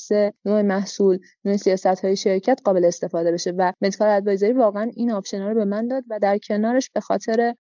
نوع 0.46 0.62
محصول 0.62 1.20
نوع 1.46 1.58
سیاست 1.58 2.06
های 2.06 2.16
شرکت 2.16 2.60
قابل 2.64 2.86
استفاده 2.86 3.32
بشه. 3.32 3.52
و 3.58 3.74
medical 3.82 4.10
advisory 4.10 4.54
واقعا 4.54 4.92
این 4.96 5.12
option 5.12 5.42
رو 5.42 5.56
به 5.56 5.66
من 5.66 5.88
داد 5.88 6.04
و 6.10 6.20
در 6.20 6.38
کنارش 6.38 6.90
به 6.90 7.00
خاطر 7.00 7.56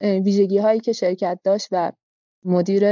ویژگی 0.00 0.58
هایی 0.58 0.80
که 0.80 0.92
شرکت 0.92 1.38
داشت 1.44 1.68
و 1.72 1.92
مدیر 2.44 2.84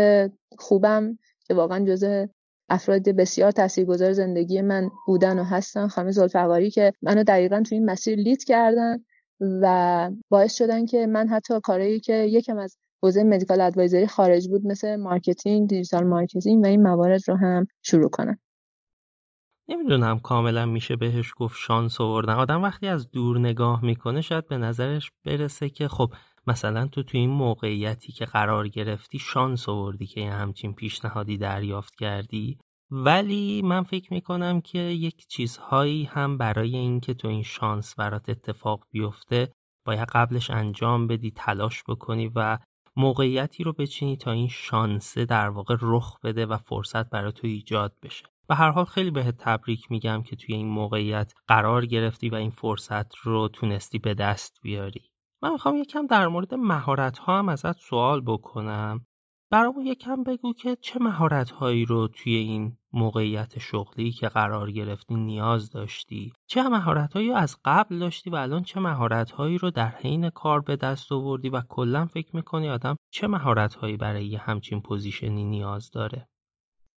خوبم 0.59 1.19
که 1.47 1.55
واقعا 1.55 1.85
جزء 1.85 2.27
افراد 2.69 3.09
بسیار 3.09 3.51
تاثیرگذار 3.51 4.13
زندگی 4.13 4.63
من 4.63 4.91
بودن 5.07 5.39
و 5.39 5.45
هستن 5.45 5.89
خانم 5.89 6.11
زلفقاری 6.11 6.71
که 6.71 6.93
منو 7.03 7.25
دقیقا 7.25 7.63
تو 7.69 7.75
این 7.75 7.85
مسیر 7.91 8.19
lead 8.19 8.45
کردن 8.45 9.05
و 9.41 10.11
باعث 10.29 10.57
شدن 10.57 10.87
که 10.87 11.07
من 11.07 11.29
حتی 11.29 11.61
کارهایی 11.61 12.01
که 12.01 12.15
یکم 12.15 12.59
از 12.59 12.77
حوزه 13.03 13.25
medical 13.25 13.61
advisory 13.61 14.07
خارج 14.07 14.49
بود 14.49 14.67
مثل 14.67 14.97
marketing 14.97 15.69
digital 15.69 16.05
marketing 16.05 16.65
و 16.65 16.67
این 16.67 16.83
موارد 16.83 17.21
رو 17.29 17.37
هم 17.37 17.67
شروع 17.83 18.11
کنم. 18.11 18.39
نمی‌دونم 19.69 20.19
کاملا 20.19 20.67
میشه 20.67 20.97
بهش 20.97 21.33
گفت 21.37 21.57
شانس 21.59 22.01
آوردن. 22.01 22.33
آدم 22.33 22.63
وقتی 22.63 22.87
از 22.87 23.11
دور 23.11 23.39
نگاه 23.39 23.85
می‌کنه 23.85 24.21
شاید 24.21 24.49
به 24.49 24.59
نظرش 24.59 25.11
برسه 25.25 25.69
که 25.69 25.89
خب 25.89 26.09
مثلا 26.47 26.87
تو 26.87 27.03
تو 27.03 27.19
این 27.19 27.31
موقعیتی 27.31 28.13
که 28.13 28.25
قرار 28.25 28.69
گرفتی 28.69 29.19
شانس 29.19 29.69
آوردی 29.69 30.07
که 30.07 30.21
یه 30.21 30.33
همچین 30.33 30.75
پیشنهادی 30.75 31.39
دریافت 31.39 31.95
کردی. 31.95 32.59
ولی 32.91 33.63
من 33.63 33.83
فکر 33.83 34.13
می‌کنم 34.13 34.61
که 34.61 34.79
یک 34.79 35.27
چیزهایی 35.29 36.05
هم 36.05 36.39
برای 36.39 36.77
اینکه 36.77 37.15
تو 37.15 37.29
این 37.29 37.43
شانس 37.43 37.95
برات 37.95 38.29
اتفاق 38.29 38.87
بیفته 38.91 39.53
باید 39.87 40.09
قبلش 40.09 40.51
انجام 40.51 41.07
بدی 41.07 41.31
تلاش 41.31 41.83
بکنی 41.89 42.31
و 42.35 42.59
موقعیتی 42.97 43.65
رو 43.65 43.73
بچینی 43.73 44.17
تا 44.17 44.33
این 44.33 44.49
شانسه 44.49 45.25
در 45.25 45.49
واقع 45.49 45.77
رخ 45.81 46.21
بده 46.21 46.47
و 46.47 46.57
فرصت 46.57 47.11
برای 47.11 47.33
تو 47.33 47.47
ایجاد 47.47 47.97
بشه. 48.03 48.27
به 48.49 48.55
هر 48.55 48.71
حال 48.71 48.85
خیلی 48.85 49.11
بهت 49.11 49.37
تبریک 49.39 49.91
میگم 49.91 50.23
که 50.23 50.37
توی 50.37 50.55
این 50.55 50.69
موقعیت 50.69 51.33
قرار 51.49 51.87
گرفتی 51.87 52.29
و 52.29 52.35
این 52.35 52.51
فرصت 52.51 53.17
رو 53.17 53.49
تونستی 53.49 53.99
به 53.99 54.15
دست 54.15 54.59
بیاری. 54.63 55.11
من 55.43 55.53
می‌خوام 55.53 55.77
یکم 55.77 56.07
در 56.07 56.29
مورد 56.29 56.55
مهارت 56.55 57.19
ها 57.19 57.39
هم 57.39 57.49
ازت 57.49 57.79
سوال 57.79 58.21
بکنم. 58.21 59.07
برامون 59.51 59.87
یکم 59.87 60.23
بگو 60.23 60.53
که 60.53 60.77
چه 60.77 60.99
مهارت 61.01 61.51
هایی 61.51 61.85
رو 61.85 62.09
توی 62.09 62.35
این 62.37 62.77
موقعیت 62.93 63.59
شغلی 63.59 64.11
که 64.11 64.29
قرار 64.29 64.71
گرفتی 64.71 65.15
نیاز 65.15 65.71
داشتی؟ 65.71 66.33
چه 66.47 66.63
مهارت 66.63 67.13
هایی 67.13 67.33
از 67.33 67.57
قبل 67.65 67.99
داشتی 67.99 68.31
و 68.31 68.35
الان 68.35 68.63
چه 68.63 68.81
مهارت 68.81 69.31
هایی 69.31 69.59
رو 69.59 69.71
در 69.71 69.89
حین 69.89 70.31
کار 70.31 70.61
به 70.61 70.77
دست 70.77 71.13
آوردی 71.13 71.49
و 71.49 71.63
کلا 71.69 72.07
فکر 72.07 72.37
می‌کنی 72.37 72.69
آدم 72.69 72.97
چه 73.11 73.27
مهارت 73.27 73.75
هایی 73.75 73.97
برای 73.97 74.27
یه 74.27 74.39
همچین 74.39 74.81
position 74.81 75.38
ی 75.38 75.45
نیاز 75.45 75.91
داره؟ 75.91 76.29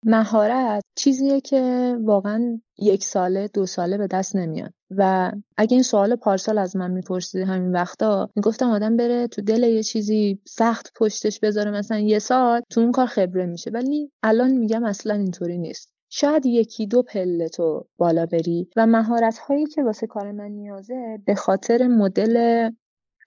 مهارت 0.04 0.84
چیزیه 0.96 1.42
که 1.42 1.96
واقعا 2.04 2.62
یک 2.77 3.04
ساله 3.04 3.48
دو 3.54 3.66
ساله 3.66 3.98
به 3.98 4.08
دست 4.08 4.36
نمیاد. 4.36 4.74
و 4.98 5.32
اگه 5.58 5.74
این 5.74 5.84
سوال 5.84 6.16
پارسال 6.16 6.58
از 6.58 6.75
من 6.75 6.92
می‌پرسید 6.92 7.42
همین 7.42 7.72
وقتا 7.72 8.30
می‌گفتم 8.36 8.70
آدم 8.70 8.98
بره 8.98 9.27
تو 9.27 9.42
دل 9.42 9.63
یه 9.63 9.84
چیزی 9.84 10.39
سخت 10.48 10.92
پشتش 10.96 11.39
بذاره 11.39 11.72
مثلا 11.72 12.00
یه 12.00 12.20
سال 12.20 12.62
تو 12.70 12.82
اون 12.82 12.92
کار 12.92 13.06
خبره 13.06 13.46
میشه. 13.46 13.72
ولی 13.72 14.12
الان 14.24 14.51
میگم 14.51 14.84
اصلا 14.84 15.13
اینطوری 15.13 15.58
نیست. 15.58 15.94
شاید 16.10 16.46
یکی 16.46 16.88
دو 16.88 17.04
پله 17.04 17.50
تو 17.50 17.86
بالا 17.98 18.25
بری 18.25 18.70
و 18.75 18.88
مهارت 18.88 19.38
هایی 19.38 19.66
که 19.66 19.84
واسه 19.84 20.08
کار 20.08 20.32
من 20.32 20.51
نیازه 20.51 21.20
به 21.25 21.36
خاطر 21.36 21.88
مدل 21.88 22.70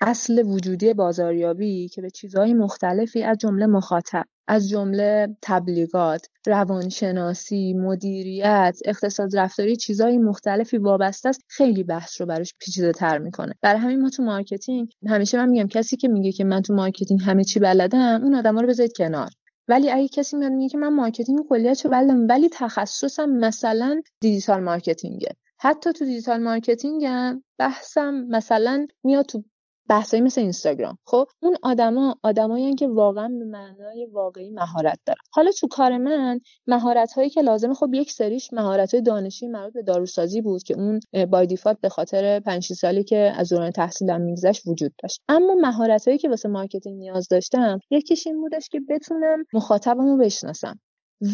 اصل 0.00 0.42
وجودی 0.46 0.94
بازاریابی 0.94 1.88
که 1.88 2.02
به 2.02 2.10
چیزهای 2.10 2.54
مختلفی 2.54 3.22
از 3.22 3.38
جمله 3.38 3.66
مخاطب. 3.66 4.24
از 4.50 4.68
جمله 4.68 5.36
تبلیغات، 5.42 6.26
روانشناسی، 6.46 7.74
مدیریت، 7.74 8.78
اقتصاد 8.84 9.36
رفتاری 9.36 9.76
چیزهای 9.76 10.18
مختلفی 10.18 10.78
وابسته 10.78 11.28
است. 11.28 11.40
خیلی 11.48 11.84
بحث 11.84 12.20
رو 12.20 12.26
براش 12.26 12.54
پیچیده 12.58 12.92
تر 12.92 13.18
می‌کنه. 13.18 13.54
برای 13.62 13.80
همین 13.80 14.02
ما 14.02 14.10
تو 14.10 14.22
marketing 14.22 14.92
همیشه 15.06 15.38
من 15.38 15.48
میگم 15.48 15.66
کسی 15.66 15.96
که 15.96 16.08
میگه 16.08 16.32
که 16.32 16.44
من 16.44 16.62
تو 16.62 16.74
marketing 16.74 17.20
همه 17.22 17.44
چی 17.44 17.60
بلدم 17.60 18.22
اون 18.22 18.34
آدما 18.34 18.60
رو 18.60 18.68
بذارید 18.68 18.96
کنار. 18.96 19.30
ولی 19.68 19.90
اگه 19.90 20.08
کسی 20.08 20.36
میاد 20.36 20.52
میگه 20.52 20.68
که 20.68 20.78
من 20.78 20.94
marketing 20.94 21.38
کلیت 21.48 21.84
رو 21.84 21.90
بلدم 21.90 22.28
ولی 22.28 22.48
تخصصم 22.52 23.30
مثلا 23.30 24.02
digital 24.20 24.62
marketing 24.62 25.23
ه. 25.23 25.36
حتی 25.58 25.92
تو 25.92 26.04
digital 26.04 26.42
marketing 26.42 27.32
م 27.32 27.42
بحثم 27.58 28.14
مثلا 28.14 28.86
میاد 29.04 29.24
تو 29.24 29.44
بحثایی 29.90 30.22
مثل 30.22 30.40
اینستاگرام. 30.40 30.98
خب 31.06 31.26
اون 31.42 31.56
آدما 31.62 32.14
آدمایی 32.22 32.74
که 32.74 32.88
واقعا 32.88 33.28
به 33.28 33.44
معنای 33.44 34.06
واقعی 34.12 34.50
مهارت 34.50 34.98
دارن. 35.06 35.20
حالا 35.32 35.50
تو 35.50 35.68
کار 35.68 35.98
من 35.98 36.40
مهارت 36.66 37.12
هایی 37.12 37.30
که 37.30 37.42
لازمه 37.42 37.74
خب 37.74 37.94
یک 37.94 38.10
سریش 38.12 38.52
مهارت 38.52 38.94
های 38.94 39.02
دانشی 39.02 39.48
مربوط 39.48 39.72
به 39.72 39.82
داروسازی 39.82 40.40
بود 40.40 40.62
که 40.62 40.74
اون 40.74 41.00
by 41.30 41.46
default 41.46 41.80
به 41.80 41.88
خاطر 41.88 42.40
5 42.40 42.72
سالی 42.72 43.04
که 43.04 43.32
از 43.36 43.48
دوران 43.48 43.70
تحصیلم 43.70 44.20
میگذشت 44.20 44.66
وجود 44.66 44.92
داشت. 45.02 45.20
اما 45.28 45.54
مهارت 45.54 46.08
هایی 46.08 46.18
که 46.18 46.28
واسه 46.28 46.48
marketing 46.48 46.98
نیاز 46.98 47.28
داشتم 47.28 47.78
یکیش 47.90 48.26
این 48.26 48.40
بودش 48.40 48.68
که 48.68 48.80
بتونم 48.88 49.44
مخاطبمو 49.52 50.16
بشناسم. 50.16 50.80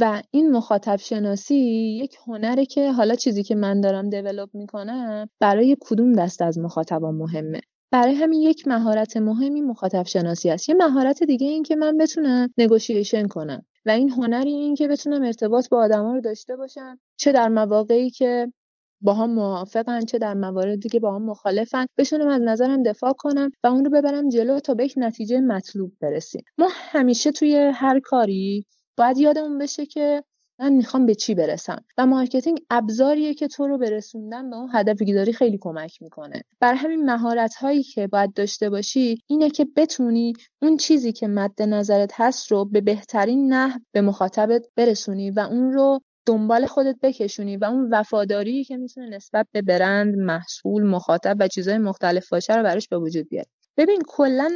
و 0.01 0.23
این 0.31 0.53
مخاطب 0.53 0.97
شناسی 0.97 1.55
یک 2.03 2.17
هنره 2.27 2.67
که 2.67 2.93
حالا 2.93 3.15
چیزی 3.15 3.43
که 3.43 3.55
من 3.55 3.81
دارم 3.81 4.11
develop 4.11 4.49
می‌کنم 4.55 5.29
برای 5.41 5.77
کدوم 5.81 6.13
دسته 6.13 6.43
از 6.43 6.59
مخاطبان 6.59 7.15
مهمه. 7.15 7.61
برای 7.91 8.15
همین 8.15 8.41
یک 8.41 8.69
مهارت 8.69 9.17
مهمی 9.17 9.61
مخاطب 9.61 10.07
شناسی 10.07 10.51
است. 10.51 10.69
یه 10.69 10.75
مهارت 10.75 11.23
دیگه 11.23 11.47
این 11.47 11.63
که 11.63 11.77
من 11.77 11.97
بتونم 11.99 12.55
negotiation 12.59 13.29
کنم 13.29 13.67
و 13.87 13.91
این 13.91 14.11
هنری 14.11 14.53
این 14.53 14.75
که 14.75 14.89
بتونم 14.89 15.23
ارتباط 15.23 15.69
با 15.69 15.85
آدما 15.85 16.15
رو 16.15 16.21
داشته 16.21 16.57
باشم 16.57 16.99
چه 17.17 17.33
در 17.33 17.49
مواقعی 17.49 18.11
که 18.11 18.53
با 19.01 19.15
هم 19.15 19.31
موافقن 19.31 20.01
چه 20.01 20.19
در 20.19 20.35
مواردی 20.35 20.89
که 20.89 21.01
با 21.01 21.15
هم 21.15 21.23
مخالفن 21.23 21.87
بتونم 21.99 22.29
از 22.29 22.43
نظرم 22.43 22.83
دفاع 22.83 23.13
کنم 23.13 23.51
و 23.65 23.67
اون 23.67 23.85
رو 23.85 23.91
ببرم 23.91 24.29
جلو 24.29 24.61
تا 24.61 24.75
به 24.75 24.85
یک 24.85 24.95
نتیجه 24.97 25.41
مطلوب 25.41 25.93
برسیم. 26.01 26.45
ما 26.59 26.69
همیشه 26.73 27.33
توی 27.33 27.57
هر 27.75 28.01
کاری 28.01 28.67
باید 28.97 29.19
یادمون 29.19 29.59
بشه 29.59 29.87
که 29.87 30.25
من 30.59 30.73
می‌خوام 30.73 31.07
به 31.07 31.15
چی 31.15 31.35
برسم 31.35 31.85
و 31.99 32.07
marketing 32.07 32.61
ابزاریه 32.71 33.35
که 33.35 33.49
تو 33.49 33.67
رو 33.67 33.79
برسوندن 33.79 34.51
به 34.51 34.57
اون 34.57 34.69
هدفی 34.73 35.07
که 35.07 35.15
داری 35.15 35.33
خیلی 35.33 35.59
کمک 35.61 36.03
می‌کنه 36.03 36.43
بر 36.61 36.75
همین 36.75 37.05
مهارت 37.05 37.55
هایی 37.55 37.83
که 37.83 38.07
باید 38.07 38.33
داشته 38.33 38.71
باشی 38.71 39.19
اینه 39.27 39.51
که 39.51 39.67
بتونی 39.77 40.33
اون 40.63 40.77
چیزی 40.77 41.13
که 41.13 41.29
مد 41.29 41.63
نظرت 41.63 42.11
هست 42.15 42.53
رو 42.53 42.65
به 42.65 42.81
بهترین 42.81 43.53
نحو 43.53 43.81
به 43.93 44.01
مخاطبت 44.01 44.67
برسونی 44.77 45.31
و 45.31 45.41
اون 45.41 45.73
رو 45.73 46.01
دنبال 46.27 46.67
خودت 46.67 46.97
بکشونی 47.03 47.57
و 47.57 47.65
اون 47.65 47.89
وفاداری 47.93 48.65
که 48.65 48.77
می‌تونه 48.77 49.17
نسبت 49.17 49.47
به 49.53 49.63
برند، 49.63 50.17
محصول، 50.17 50.83
مخاطب 50.83 51.37
و 51.41 51.49
چیزهای 51.49 51.79
مختلف 51.79 52.29
باشه 52.29 52.57
رو 52.57 52.63
براش 52.63 52.89
به 52.89 52.99
وجود 52.99 53.29
بیاری. 53.29 53.56
ببین 53.77 54.03
کلا 54.09 54.51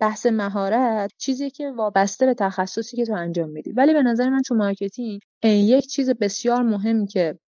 بحث 0.00 0.26
مهارت 0.26 1.12
چیزی 1.18 1.50
که 1.50 1.70
وابسته 1.70 2.26
به 2.26 2.34
تخصصی 2.34 2.96
که 2.96 3.04
تو 3.04 3.14
انجام 3.14 3.48
میدی. 3.50 3.72
ولی 3.72 3.92
به 3.92 4.02
نظر 4.02 4.30
من 4.30 4.42
تو 4.42 4.54
marketing 4.54 5.20
یک 5.44 5.86
چیز 5.86 6.10
بسیار 6.10 6.62
مهم 6.62 7.06
که 7.06 7.38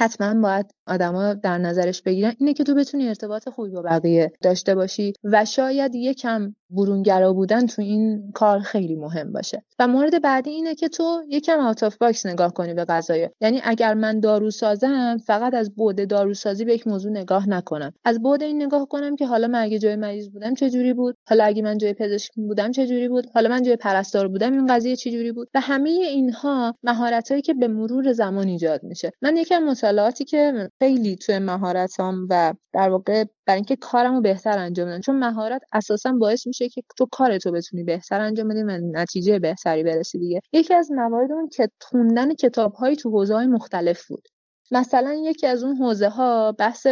حتما 0.00 0.40
باید 0.40 0.74
آدما 0.86 1.34
در 1.34 1.58
نظرش 1.58 2.02
بگیرن 2.02 2.34
اینه 2.38 2.54
که 2.54 2.64
تو 2.64 2.74
بتونی 2.74 3.08
ارتباط 3.08 3.48
خوبی 3.48 3.70
با 3.70 3.82
بقیه 3.82 4.32
داشته 4.42 4.74
باشی 4.74 5.12
و 5.24 5.44
شاید 5.44 5.94
یکم 5.94 6.54
برونگرا 6.70 7.32
بودن 7.32 7.66
تو 7.66 7.82
این 7.82 8.32
کار 8.34 8.60
خیلی 8.60 8.96
مهم 8.96 9.32
باشه. 9.32 9.62
و 9.78 9.88
مورد 9.88 10.22
بعدی 10.22 10.50
اینه 10.50 10.74
که 10.74 10.88
تو 10.88 11.22
یکم 11.28 11.60
out 11.60 11.82
of 11.82 11.96
box 11.96 12.26
نگاه 12.26 12.52
کنی 12.52 12.74
به 12.74 12.84
قضايا 12.84 13.30
یعنی 13.40 13.60
اگر 13.64 13.94
من 13.94 14.20
دارو 14.20 14.50
سازم 14.50 15.16
فقط 15.26 15.54
از 15.54 15.74
بعد 15.74 16.08
داروسازی 16.08 16.64
به 16.64 16.74
یک 16.74 16.86
موضوع 16.86 17.12
نگاه 17.12 17.48
نکنم. 17.48 17.92
از 18.04 18.22
بعد 18.22 18.42
این 18.42 18.62
نگاه 18.62 18.88
کنم 18.88 19.16
که 19.16 19.26
حالا 19.26 19.48
من 19.48 19.62
اگه 19.62 19.78
جای 19.78 19.96
مریض 19.96 20.28
بودم 20.28 20.54
چه 20.54 20.70
جوری 20.70 20.92
بود؟ 20.92 21.16
حالا 21.28 21.44
اگه 21.44 21.62
من 21.62 21.78
جای 21.78 21.92
پزشک 21.92 22.32
بودم 22.34 22.70
چه 22.70 22.86
جوری 22.86 23.08
بود؟ 23.08 23.26
حالا 23.34 23.48
من 23.48 23.62
جای 23.62 23.76
پرستار 23.76 24.28
بودم 24.28 24.52
این 24.52 24.66
قضیه 24.66 24.96
چه 24.96 25.10
جوری 25.10 25.32
بود؟ 25.32 25.48
و 25.54 25.60
همه 25.60 25.90
اینها 25.90 26.74
مهارتایی 26.82 27.42
که 27.42 27.54
به 27.54 27.68
مرور 27.68 28.12
زمان 28.12 28.48
ایجاد 28.48 28.82
میشه. 28.82 29.12
من 29.22 29.36
یکم 29.36 29.58
مطالعاتی 29.58 30.24
که 30.24 30.70
خیلی 30.78 31.16
توی 31.16 31.38
مهارتام 31.38 32.26
و 32.30 32.54
در 32.72 32.90
واقع 32.90 33.24
برای 33.46 33.56
اینکه 33.56 33.76
کارمو 33.76 34.20
بهتر 34.20 34.58
انجام 34.58 34.88
بدم. 34.88 35.00
چون 35.00 35.18
مهارت 35.18 35.62
اساسا 35.72 36.12
باعث 36.12 36.46
میشه 36.60 36.68
که 36.68 36.82
تو 36.96 37.06
کارتو 37.12 37.52
بتونی 37.52 37.84
بهتر 37.84 38.20
انجام 38.20 38.48
بدی 38.48 38.62
و 38.62 38.78
نتیجه 38.78 39.38
بهتری 39.38 39.82
برسی 39.82 40.18
دیگه. 40.18 40.40
یکی 40.52 40.74
از 40.74 40.92
موارد 40.92 41.32
اون 41.32 41.48
که 41.48 41.68
خوندن 41.80 42.34
کتابهایی 42.34 42.96
تو 42.96 43.10
حوزه 43.10 43.34
های 43.34 43.46
مختلف 43.46 44.06
بود. 44.06 44.28
مثلا 44.70 45.14
یکی 45.14 45.46
از 45.46 45.64
اون 45.64 45.76
حوزه 45.76 46.08
ها 46.08 46.52
بحث 46.52 46.86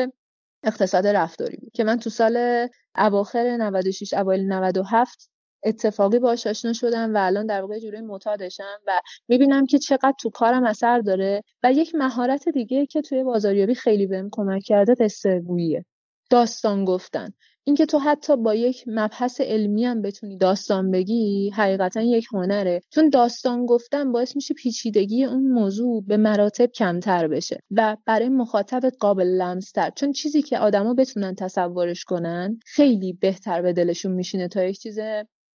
اقتصاد 0.65 1.07
رفتاری 1.07 1.57
بود 1.57 1.73
که 1.73 1.85
من 1.85 1.99
تو 1.99 2.11
سال 2.11 2.69
اواخر 2.97 3.57
96 3.57 4.15
اوایل 4.15 4.53
97 4.53 5.31
اتفاقی 5.65 6.19
باهاش 6.19 6.47
آشنا 6.47 6.73
شدم 6.73 7.15
و 7.15 7.19
الان 7.19 7.47
در 7.47 7.61
واقع 7.61 7.79
جوری 7.79 8.01
معتادشم 8.01 8.81
و 8.87 9.01
می‌بینم 9.29 9.67
که 9.67 9.79
چقدر 9.79 10.15
تو 10.21 10.31
کارم 10.31 10.65
اثر 10.65 11.01
داره 11.01 11.43
و 11.63 11.73
یک 11.73 11.95
مهارت 11.95 12.49
دیگه 12.49 12.87
که 12.87 13.03
توی 13.03 13.25
بازاریابی 13.25 13.75
خیلی 13.75 14.07
بهم 14.07 14.29
کمک 14.33 14.63
کرده 14.63 14.95
قصه 14.95 15.43
داستان 16.31 16.85
گفتن. 16.85 17.33
اینکه 17.67 17.87
تو 17.87 17.99
حتی 17.99 18.37
با 18.37 18.55
یک 18.55 18.85
مبحث 18.87 19.41
علمی 19.41 19.85
هم 19.85 20.03
بتونی 20.03 20.37
داستان 20.37 20.91
بگی 20.91 21.51
حقیقتا 21.51 22.01
یک 22.01 22.27
هنره. 22.33 22.81
چون 22.91 23.11
داستان 23.11 23.67
گفتن 23.67 24.13
باعث 24.13 24.37
میشه 24.37 24.55
پیچیدگی 24.55 25.25
اون 25.25 25.49
موضوع 25.49 26.05
به 26.07 26.17
مراتب 26.17 26.67
کمتر 26.67 27.29
بشه 27.29 27.61
و 27.71 27.97
برای 28.07 28.29
مخاطبت 28.29 28.95
قابل 29.01 29.27
لمستر 29.27 29.91
چون 29.91 30.13
چیزی 30.13 30.43
که 30.43 30.59
آدما 30.59 30.95
بتونن 30.95 31.35
تصورش 31.35 32.05
کنن 32.05 32.59
خیلی 32.67 33.13
بهتر 33.13 33.63
به 33.63 33.73
دلشون 33.73 34.13
میشینه 34.13 34.49
تا 34.49 34.65
یک 34.65 34.79
چیز 34.79 34.99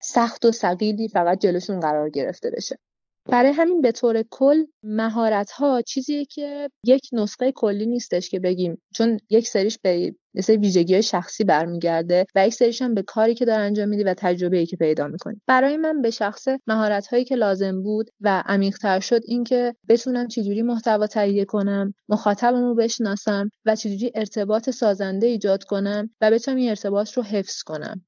سخت 0.02 0.46
و 0.46 0.52
سقیلی 0.52 1.08
فقط 1.08 1.40
جلوشون 1.40 1.80
قرار 1.80 2.10
گرفته 2.10 2.52
بشه. 2.58 2.78
برای 3.26 3.52
همین 3.52 3.82
به 3.82 3.92
طور 3.92 4.24
کل 4.30 4.66
مهارت 4.84 5.52
ها 5.52 5.82
چیزیه 5.82 6.26
که 6.26 6.70
یک 6.86 7.10
نسخه 7.14 7.52
کلی 7.52 7.86
نیستش 7.86 8.30
که 8.30 8.40
بگیم. 8.40 8.82
چون 8.94 9.20
یک 9.30 9.48
سریش 9.48 9.78
به 9.84 10.16
مثل 10.34 10.56
ویژگی 10.56 10.94
های 10.94 11.04
شخصی 11.04 11.44
برمیگرده 11.44 12.26
و 12.36 12.48
یک 12.48 12.54
سریش 12.54 12.82
هم 12.82 12.94
به 12.94 13.02
کاری 13.02 13.36
که 13.36 13.46
داره 13.46 13.64
انجام 13.64 13.90
میدی 13.90 14.04
و 14.04 14.14
تجربه 14.18 14.58
ای 14.58 14.66
که 14.66 14.78
پیدا 14.78 15.08
می‌کنی 15.08 15.42
برای 15.48 15.78
من 15.78 16.02
به 16.02 16.12
شخص 16.12 16.48
مهارت 16.68 17.08
هایی 17.08 17.26
که 17.26 17.36
لازم 17.36 17.82
بود 17.82 18.10
و 18.22 18.44
عمیقتر 18.46 19.00
شد 19.00 19.22
اینکه 19.26 19.76
بتونم 19.90 20.28
چجوری 20.28 20.62
محتوا 20.62 21.08
تهیه 21.08 21.46
کنم 21.46 21.94
مخاطبم 22.10 22.64
رو 22.64 22.76
بشناسم 22.76 23.50
و 23.66 23.76
چجوری 23.76 24.12
ارتباط 24.16 24.70
سازنده 24.70 25.28
ایجاد 25.28 25.64
کنم 25.64 26.10
و 26.22 26.32
بتونم 26.32 26.58
این 26.58 26.70
ارتباط 26.70 27.12
رو 27.18 27.24
حفظ 27.24 27.64
کنم. 27.64 28.06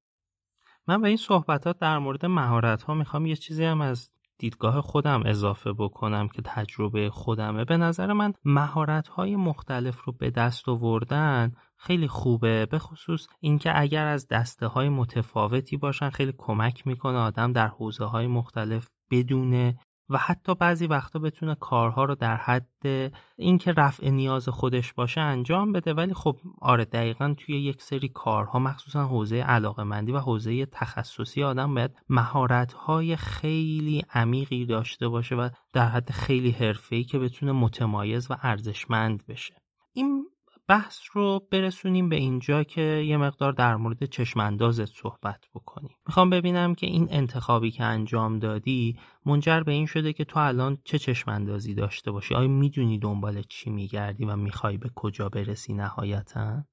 من 0.87 1.01
به 1.01 1.07
این 1.07 1.17
صحبتات 1.17 1.79
در 1.79 1.97
مورد 1.97 2.25
مهارت 2.25 2.83
ها 2.83 2.93
می‌خوام 2.93 3.25
یه 3.25 3.35
چیزی 3.35 3.63
هم 3.63 3.81
از 3.81 4.09
دیدگاه 4.37 4.81
خودم 4.81 5.23
اضافه 5.25 5.73
بکنم 5.73 6.27
که 6.27 6.41
تجربه 6.45 7.09
خودمه. 7.09 7.65
به 7.65 7.77
نظر 7.77 8.13
من 8.13 8.33
مهارت 8.45 9.07
های 9.07 9.35
مختلف 9.35 10.03
رو 10.03 10.13
به 10.13 10.29
دست 10.29 10.69
آوردن 10.69 11.51
خیلی 11.81 12.07
خوبه 12.07 12.65
به 12.65 12.79
خصوص 12.79 13.27
اینکه 13.39 13.79
اگر 13.79 14.07
از 14.07 14.27
دسته 14.27 14.67
های 14.67 14.89
متفاوتی 14.89 15.77
باشن 15.77 16.09
خیلی 16.09 16.33
کمک 16.37 16.87
می‌کنه 16.87 17.17
آدم 17.17 17.53
در 17.53 17.67
حوزه 17.67 18.05
های 18.05 18.27
مختلف 18.27 18.87
بدونه 19.11 19.77
و 20.09 20.17
حتی 20.17 20.55
بعضی 20.55 20.87
وقتا 20.87 21.19
بتونه 21.19 21.55
کارها 21.55 22.05
رو 22.05 22.15
در 22.15 22.37
حد 22.37 23.11
اینکه 23.37 23.71
رفع 23.71 24.09
نیاز 24.09 24.49
خودش 24.49 24.93
باشه 24.93 25.21
انجام 25.21 25.71
بده. 25.71 25.93
ولی 25.93 26.13
خب 26.13 26.37
آره 26.61 26.85
دقیقا 26.85 27.33
توی 27.37 27.61
یک 27.61 27.81
سری 27.81 28.09
کارها 28.09 28.59
مخصوصا 28.59 29.07
حوزه 29.07 29.35
علاقه 29.35 29.83
مندی 29.83 30.11
و 30.11 30.19
حوزه 30.19 30.65
تخصصی 30.65 31.43
آدم 31.43 31.73
باید 31.73 31.91
مهارت 32.09 32.73
های 32.73 33.15
خیلی 33.15 34.05
عمیقی 34.13 34.65
داشته 34.65 35.07
باشه 35.07 35.35
و 35.35 35.49
در 35.73 35.87
حد 35.87 36.11
خیلی 36.11 36.51
حرفه‌ای 36.51 37.03
که 37.03 37.19
بتونه 37.19 37.51
متمایز 37.51 38.31
و 38.31 38.35
ارزشمند 38.41 39.25
بشه. 39.27 39.55
این 39.93 40.25
بحث 40.67 40.99
رو 41.13 41.47
برسونیم 41.51 42.09
به 42.09 42.15
اینجا 42.15 42.63
که 42.63 42.81
یه 42.81 43.17
مقدار 43.17 43.53
در 43.53 43.75
مورد 43.75 44.05
چشماندازت 44.05 44.85
صحبت 44.85 45.39
بکنیم. 45.55 45.95
می‌خوام 46.07 46.29
ببینم 46.29 46.75
که 46.75 46.87
این 46.87 47.07
انتخابی 47.11 47.71
که 47.71 47.83
انجام 47.83 48.39
دادی 48.39 48.99
منجر 49.25 49.59
به 49.63 49.71
این 49.71 49.85
شده 49.85 50.13
که 50.13 50.25
تو 50.25 50.39
الان 50.39 50.77
چه 50.83 50.99
چشماندازی 50.99 51.73
داشته 51.73 52.11
باشی؟ 52.11 52.35
آیا 52.35 52.47
می‌دونی 52.47 52.99
دنبال 52.99 53.41
چی 53.49 53.69
میگردی 53.69 54.25
و 54.25 54.35
می‌خوای 54.35 54.77
به 54.77 54.89
کجا 54.95 55.29
برسی 55.29 55.73
نهایتا؟ 55.73 56.63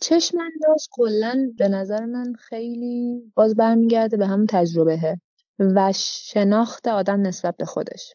چشمانداز 0.00 0.88
کلا 0.90 1.52
به 1.58 1.68
نظر 1.68 2.04
من 2.04 2.32
خیلی 2.38 3.32
باز 3.34 3.56
برمیگرده 3.56 4.16
به 4.16 4.26
همون 4.26 4.46
تجربهه 4.46 5.20
و 5.58 5.92
شناخت 5.96 6.88
آدم 6.88 7.20
نسبت 7.20 7.56
به 7.56 7.64
خودش. 7.64 8.14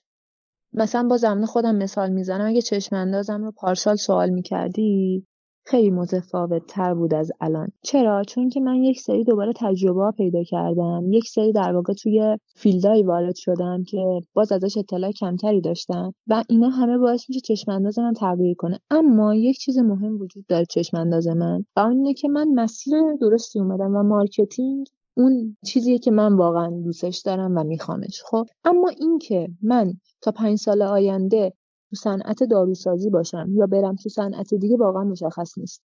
مثلا 0.73 1.07
با 1.07 1.17
زمان 1.17 1.45
خودم 1.45 1.75
مثال 1.75 2.11
می‌زنم. 2.11 2.47
اگه 2.47 2.61
چشم 2.61 2.95
اندازم 2.95 3.43
رو 3.43 3.51
پارسال 3.51 3.95
سوال 3.95 4.29
می‌کردی 4.29 5.25
خیلی 5.65 5.89
متفاوت 5.89 6.65
تر 6.67 6.93
بود 6.93 7.13
از 7.13 7.31
الان. 7.41 7.67
چرا؟ 7.83 8.23
چون 8.23 8.49
که 8.49 8.59
من 8.59 8.75
یک 8.75 8.99
سری 8.99 9.23
دوباره 9.23 9.53
تجربه 9.55 10.11
پیدا 10.17 10.43
کردم. 10.43 11.03
یک 11.11 11.27
سری 11.27 11.51
در 11.51 11.73
واقع 11.75 11.93
توی 11.93 12.37
field 12.55 12.85
هایی 12.85 13.03
وارد 13.03 13.35
شدم 13.35 13.83
که 13.87 14.19
باز 14.33 14.51
ازش 14.51 14.77
اطلاع 14.77 15.11
کمتری 15.11 15.61
داشتم 15.61 16.13
و 16.27 16.43
اینا 16.49 16.69
همه 16.69 16.97
باعث 16.97 17.29
میشه 17.29 17.39
چشم 17.39 17.71
انداز 17.71 17.99
من 17.99 18.13
تغییر 18.13 18.55
کنه. 18.55 18.79
اما 18.91 19.35
یک 19.35 19.57
چیز 19.57 19.77
مهم 19.77 20.21
وجود 20.21 20.45
داره 20.47 20.65
چشم 20.69 20.97
انداز 20.97 21.27
من 21.27 21.65
و 21.75 21.79
اینه 21.79 22.13
که 22.13 22.29
من 22.29 22.47
مسیر 22.55 22.93
درستی 23.21 23.59
اومدم 23.59 23.95
و 23.95 24.03
marketing 24.03 24.87
اون 25.17 25.57
چیزیه 25.65 25.99
که 25.99 26.11
من 26.11 26.33
واقعا 26.33 26.69
دوستش 26.69 27.21
دارم 27.25 27.57
و 27.57 27.63
میخوامش. 27.63 28.21
خب 28.25 28.47
اما 28.63 28.89
اینکه 28.89 29.47
من 29.61 29.93
تا 30.21 30.31
پنج 30.31 30.57
سال 30.57 30.81
آینده 30.81 31.53
تو 31.89 31.95
صنعت 31.95 32.43
داروسازی 32.43 33.09
باشم 33.09 33.47
یا 33.53 33.67
برم 33.67 33.95
تو 33.95 34.09
صنعت 34.09 34.53
دیگه 34.53 34.77
واقعا 34.77 35.03
مشخص 35.03 35.57
نیست. 35.57 35.81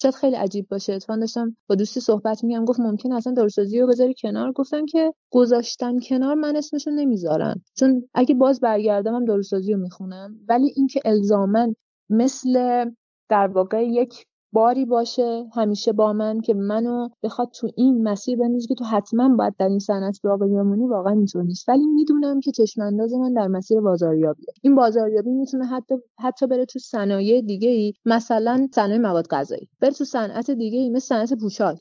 شاید 0.00 0.14
خیلی 0.14 0.36
عجیب 0.36 0.68
باشه. 0.68 0.92
اتفاقا 0.92 1.20
داشتم 1.20 1.56
با 1.68 1.74
دوستی 1.74 2.00
صحبت 2.00 2.44
میگم 2.44 2.64
گفت 2.64 2.80
ممکن 2.80 3.12
اصلا 3.12 3.32
داروسازی 3.32 3.80
رو 3.80 3.86
بذاری 3.86 4.14
کنار؟ 4.22 4.52
گفتم 4.52 4.86
که 4.86 5.12
گذاشتن 5.30 5.98
کنار 5.98 6.34
من 6.34 6.56
اسمشو 6.56 6.90
نمی‌ذارم 6.90 7.62
چون 7.74 8.08
اگه 8.14 8.34
باز 8.34 8.60
برگردم 8.60 9.14
هم 9.14 9.24
داروسازی 9.24 9.72
رو 9.72 9.80
می‌خونم. 9.80 10.34
ولی 10.48 10.72
اینکه 10.76 11.00
الزامن 11.04 11.74
مثل 12.10 12.84
در 13.28 13.46
واقع 13.46 13.86
یک 13.86 14.26
باری 14.52 14.84
باشه 14.84 15.44
همیشه 15.54 15.92
با 15.92 16.12
من 16.12 16.40
که 16.40 16.54
منو 16.54 17.08
بخواد 17.22 17.48
تو 17.54 17.68
این 17.76 18.08
مسیر 18.08 18.38
بندازه 18.38 18.66
که 18.68 18.74
تو 18.74 18.84
حتما 18.84 19.36
باید 19.36 19.54
در 19.58 19.68
این 19.68 19.78
صنعت 19.78 20.18
باقی 20.24 20.48
بمونی 20.48 20.86
واقعا 20.86 21.12
اینطور 21.12 21.42
نیست. 21.42 21.68
ولی 21.68 21.86
می‌دونم 21.86 22.40
که 22.40 22.50
چشم 22.50 22.82
انداز 22.82 23.14
من 23.14 23.32
در 23.32 23.48
مسیر 23.48 23.80
بازاریابیه. 23.80 24.46
این 24.62 24.74
بازاریابی 24.74 25.30
می‌تونه 25.30 25.66
حتی 25.66 25.94
حتی 26.18 26.46
بره 26.46 26.64
تو 26.64 26.78
صنایع 26.78 27.40
دیگه 27.40 27.68
ای 27.70 27.92
مثلا 28.04 28.68
صنایع 28.74 29.00
مواد 29.00 29.26
غذایی 29.26 29.68
بره 29.80 29.92
تو 29.92 30.04
صنعت 30.04 30.50
دیگه 30.50 30.78
ای 30.78 30.90
مثل 30.90 31.06
صنعت 31.06 31.34
پوشاک. 31.40 31.78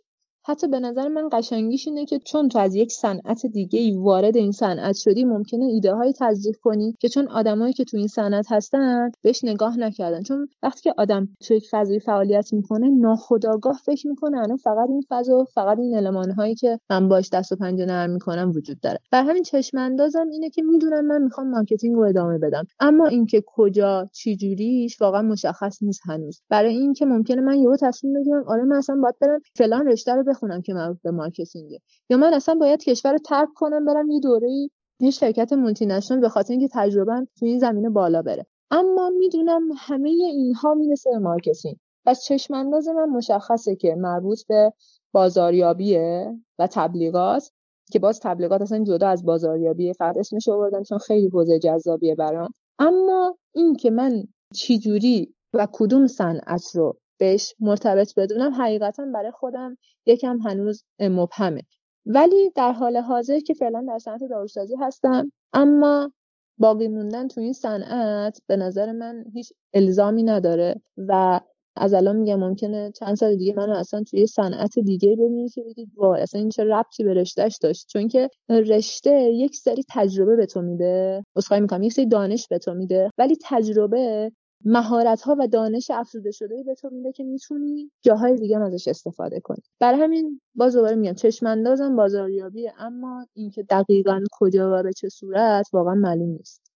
حتی 0.47 0.67
به 0.67 0.79
نظر 0.79 1.07
من 1.07 1.29
قشنگیش 1.31 1.87
اینه 1.87 2.05
که 2.05 2.19
چون 2.19 2.49
تو 2.49 2.59
از 2.59 2.75
یک 2.75 2.91
صنعت 2.91 3.45
دیگه 3.45 3.79
ای 3.79 3.91
وارد 3.91 4.37
این 4.37 4.51
صنعت 4.51 4.95
شدی 4.95 5.25
ممکنه 5.25 5.65
ایده 5.65 5.93
های 5.93 6.13
تزریق 6.19 6.55
کنی 6.55 6.95
که 6.99 7.09
چون 7.09 7.27
آدمایی 7.27 7.73
که 7.73 7.83
تو 7.83 7.97
این 7.97 8.07
صنعت 8.07 8.45
هستن 8.49 9.11
بهش 9.21 9.43
نگاه 9.43 9.79
نکردن. 9.79 10.23
چون 10.23 10.47
وقتی 10.63 10.81
که 10.81 10.93
آدم 10.97 11.27
تو 11.47 11.53
یک 11.53 11.67
فضای 11.71 11.99
فعالیت 11.99 12.53
می‌کنه 12.53 12.89
ناخودآگاه 12.89 13.79
فکر 13.85 14.07
می‌کنه 14.07 14.37
الان 14.37 14.57
فقط 14.57 14.89
این 14.89 15.03
فضا 15.09 15.45
فقط 15.53 15.79
این 15.79 15.97
المان 15.97 16.31
هایی 16.31 16.55
که 16.55 16.79
من 16.89 17.07
باش 17.07 17.29
دست 17.33 17.51
و 17.51 17.55
پنجه 17.55 17.85
نرم 17.85 18.09
می‌کنم 18.09 18.51
وجود 18.55 18.79
داره. 18.79 18.99
بر 19.11 19.23
همین 19.23 19.43
چشم 19.43 19.77
اندازم 19.77 20.27
اینه 20.31 20.49
که 20.49 20.61
می‌دونم 20.61 21.05
من 21.05 21.21
می‌خوام 21.21 21.49
marketing 21.49 21.95
رو 21.95 22.01
ادامه 22.01 22.37
بدم. 22.37 22.63
اما 22.79 23.07
اینکه 23.07 23.43
کجا 23.47 24.09
چی 24.13 24.35
جوریش 24.35 25.01
واقعا 25.01 25.21
مشخص 25.21 25.83
نیست 25.83 26.01
هنوز. 26.05 26.41
برای 26.49 26.77
اینکه 26.77 27.05
ممکنه 27.05 27.41
من 27.41 27.57
یهو 27.57 27.75
تصمیم 27.81 28.13
بگیرم 28.13 28.43
آره 28.47 28.63
من 28.63 28.75
اصلا 28.75 28.95
باید 28.95 29.15
برم 29.21 29.39
فلان 29.55 29.87
رشته 29.87 30.13
رو 30.13 30.23
بخونم 30.37 30.61
که 30.61 30.73
مربوط 30.73 31.01
به 31.01 31.11
marketing 31.11 31.74
ه 31.74 31.81
یا 32.09 32.17
من 32.17 32.33
اصلا 32.33 32.55
باید 32.55 32.83
کشور 32.83 33.11
رو 33.11 33.17
ترک 33.17 33.49
کنم 33.55 33.85
برم 33.85 34.09
یه 34.09 34.19
دوره 34.19 34.69
یه 34.99 35.11
شرکت 35.11 35.53
multinational 35.53 36.19
به 36.19 36.29
خاطر 36.29 36.51
اینکه 36.51 36.67
تجربه 36.73 37.27
تو 37.39 37.45
این 37.45 37.59
زمینه 37.59 37.89
بالا 37.89 38.21
بره. 38.21 38.45
اما 38.71 39.09
می‌دونم 39.09 39.61
همه 39.77 40.09
اینها 40.09 40.73
می‌رسه 40.73 41.09
به 41.09 41.17
marketing. 41.17 41.77
پس 42.05 42.23
چشم 42.23 42.53
انداز 42.53 42.87
من 42.87 43.09
مشخصه 43.09 43.75
که 43.75 43.95
مربوط 43.95 44.39
به 44.47 44.73
بازاریابیه 45.11 46.35
و 46.59 46.67
تبلیغات 46.71 47.51
که 47.91 47.99
باز 47.99 48.19
تبلیغات 48.19 48.61
اصلا 48.61 48.83
جدا 48.83 49.07
از 49.07 49.25
بازاریابیه 49.25 49.93
فقط 49.93 50.17
اسمش 50.17 50.49
آوردم 50.49 50.83
چون 50.83 50.97
خیلی 50.97 51.27
حوزه 51.27 51.59
جذابیه 51.59 52.15
برام. 52.15 52.49
اما 52.79 53.37
این 53.55 53.75
که 53.75 53.91
من 53.91 54.23
چی 54.53 54.79
جوری 54.79 55.33
و 55.53 55.67
کدوم 55.71 56.07
صنعت 56.07 56.75
رو 56.75 56.97
بهش 57.17 57.53
مرتبط 57.59 58.13
بدونم. 58.17 58.53
حقیقتا 58.53 59.05
برای 59.13 59.31
خودم 59.31 59.77
یکم 60.05 60.37
هنوز 60.37 60.83
مبهمه. 60.99 61.61
ولی 62.05 62.51
در 62.55 62.71
حال 62.71 62.97
حاضر 62.97 63.39
که 63.39 63.53
فعلا 63.53 63.85
در 63.87 63.99
صنعت 63.99 64.23
داروسازی 64.29 64.75
هستم 64.75 65.31
اما 65.53 66.11
باقی 66.57 66.87
موندن 66.87 67.27
تو 67.27 67.41
این 67.41 67.53
صنعت 67.53 68.41
به 68.47 68.55
نظر 68.55 68.91
من 68.91 69.23
هیچ 69.33 69.53
الزامی 69.73 70.23
نداره 70.23 70.81
و 70.97 71.39
از 71.75 71.93
الان 71.93 72.15
میگم 72.15 72.39
ممکنه 72.39 72.91
چند 72.91 73.15
سال 73.15 73.35
دیگه 73.35 73.53
منو 73.57 73.73
اصلا 73.73 74.03
توی 74.03 74.27
صنعت 74.27 74.79
دیگه 74.79 75.15
ببینید 75.15 75.53
که 75.53 75.63
بگید 75.63 75.91
وای 75.95 76.21
اصلا 76.21 76.41
این 76.41 76.49
چه 76.49 76.63
ربطی 76.63 77.03
به 77.03 77.13
رشتهش 77.13 77.57
داشت؟ 77.61 77.87
چون 77.89 78.07
که 78.07 78.29
رشته 78.49 79.11
یک 79.11 79.55
سری 79.55 79.83
تجربه 79.89 80.35
به 80.35 80.45
تو 80.45 80.61
میده. 80.61 81.23
اسخای 81.35 81.59
می‌کنم 81.59 81.83
یک 81.83 81.93
سری 81.93 82.05
دانش 82.05 82.47
به 82.47 82.57
تو 82.57 82.73
میده. 82.73 83.09
ولی 83.17 83.37
تجربه 83.43 84.31
مهارت 84.65 85.21
ها 85.21 85.35
و 85.39 85.47
دانش 85.47 85.91
افزوده 85.91 86.31
شده 86.31 86.63
به 86.65 86.75
تو 86.75 86.89
میده 86.89 87.11
که 87.11 87.23
می‌تونی 87.23 87.91
جاهای 88.01 88.35
دیگه 88.35 88.59
ازش 88.59 88.87
استفاده 88.87 89.39
کنی. 89.39 89.63
برای 89.79 90.01
همین 90.01 90.41
باز 90.55 90.75
دوباره 90.75 90.95
میگم 90.95 91.13
چشم 91.13 91.45
اندازم 91.45 91.95
بازاریابی 91.95 92.69
اما 92.77 93.25
اینکه 93.33 93.63
دقیقا 93.63 94.23
کجا 94.31 94.79
و 94.79 94.83
به 94.83 94.93
چه 94.93 95.09
صورت 95.09 95.65
واقعا 95.73 95.95
معلوم 95.95 96.29
نیست. 96.29 96.71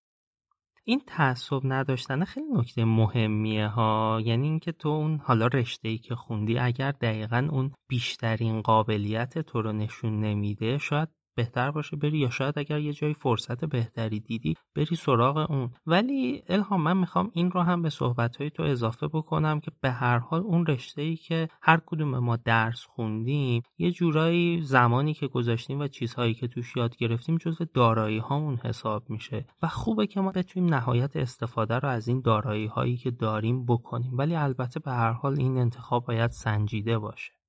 این 0.83 1.01
تعصب 1.07 1.61
نداشتن 1.63 2.23
خیلی 2.23 2.47
نکته 2.53 2.85
مهمیه 2.85 3.67
ها. 3.67 4.21
یعنی 4.25 4.47
اینکه 4.47 4.71
تو 4.71 4.89
اون 4.89 5.17
حالا 5.17 5.47
رشته 5.47 5.87
ای 5.87 5.97
که 5.97 6.15
خوندی 6.15 6.57
اگر 6.59 6.91
دقیقا 6.91 7.47
اون 7.51 7.71
بیشترین 7.89 8.61
قابلیت 8.61 9.39
تو 9.39 9.61
رو 9.61 9.71
نشون 9.71 10.19
نمیده 10.19 10.77
شاید 10.77 11.09
بهتر 11.41 11.71
باشه 11.71 11.97
بری 11.97 12.17
یا 12.17 12.29
شاید 12.29 12.59
اگر 12.59 12.79
یه 12.79 12.93
جایی 12.93 13.13
فرصت 13.13 13.65
بهتری 13.65 14.19
دیدی 14.19 14.53
بری 14.75 14.95
سراغ 14.95 15.51
اون. 15.51 15.69
ولی 15.85 16.43
الهام 16.49 16.81
من 16.81 16.97
می‌خوام 16.97 17.31
این 17.33 17.51
رو 17.51 17.61
هم 17.61 17.81
به 17.81 17.89
صحبت 17.89 18.35
های 18.35 18.49
تو 18.49 18.63
اضافه 18.63 19.07
بکنم 19.07 19.59
که 19.59 19.71
به 19.81 19.91
هر 19.91 20.17
حال 20.17 20.41
اون 20.41 20.65
رشته 20.65 21.01
ای 21.01 21.15
که 21.15 21.47
هر 21.61 21.81
کدوم 21.85 22.19
ما 22.19 22.35
درس 22.35 22.85
خوندیم 22.85 23.63
یه 23.77 23.91
جورایی 23.91 24.61
زمانی 24.61 25.13
که 25.13 25.27
گذاشتیم 25.27 25.79
و 25.79 25.87
چیزهایی 25.87 26.33
که 26.33 26.47
توش 26.47 26.75
یاد 26.75 26.97
گرفتیم 26.97 27.37
جزو 27.37 27.65
دارایی 27.73 28.19
هامون 28.19 28.55
حساب 28.55 29.09
میشه. 29.09 29.45
و 29.61 29.67
خوبه 29.67 30.07
که 30.07 30.21
ما 30.21 30.31
بتونیم 30.31 30.73
نهایت 30.73 31.15
استفاده 31.15 31.79
رو 31.79 31.89
از 31.89 32.07
این 32.07 32.21
دارایی 32.21 32.67
هایی 32.67 32.97
که 32.97 33.11
داریم 33.11 33.65
بکنیم. 33.65 34.17
ولی 34.17 34.35
البته 34.35 34.79
به 34.79 34.91
هر 34.91 35.11
حال 35.11 35.39
این 35.39 35.57
انتخاب 35.57 36.05
باید 36.05 36.31
سنجیده 36.31 36.99
باشه. 36.99 37.40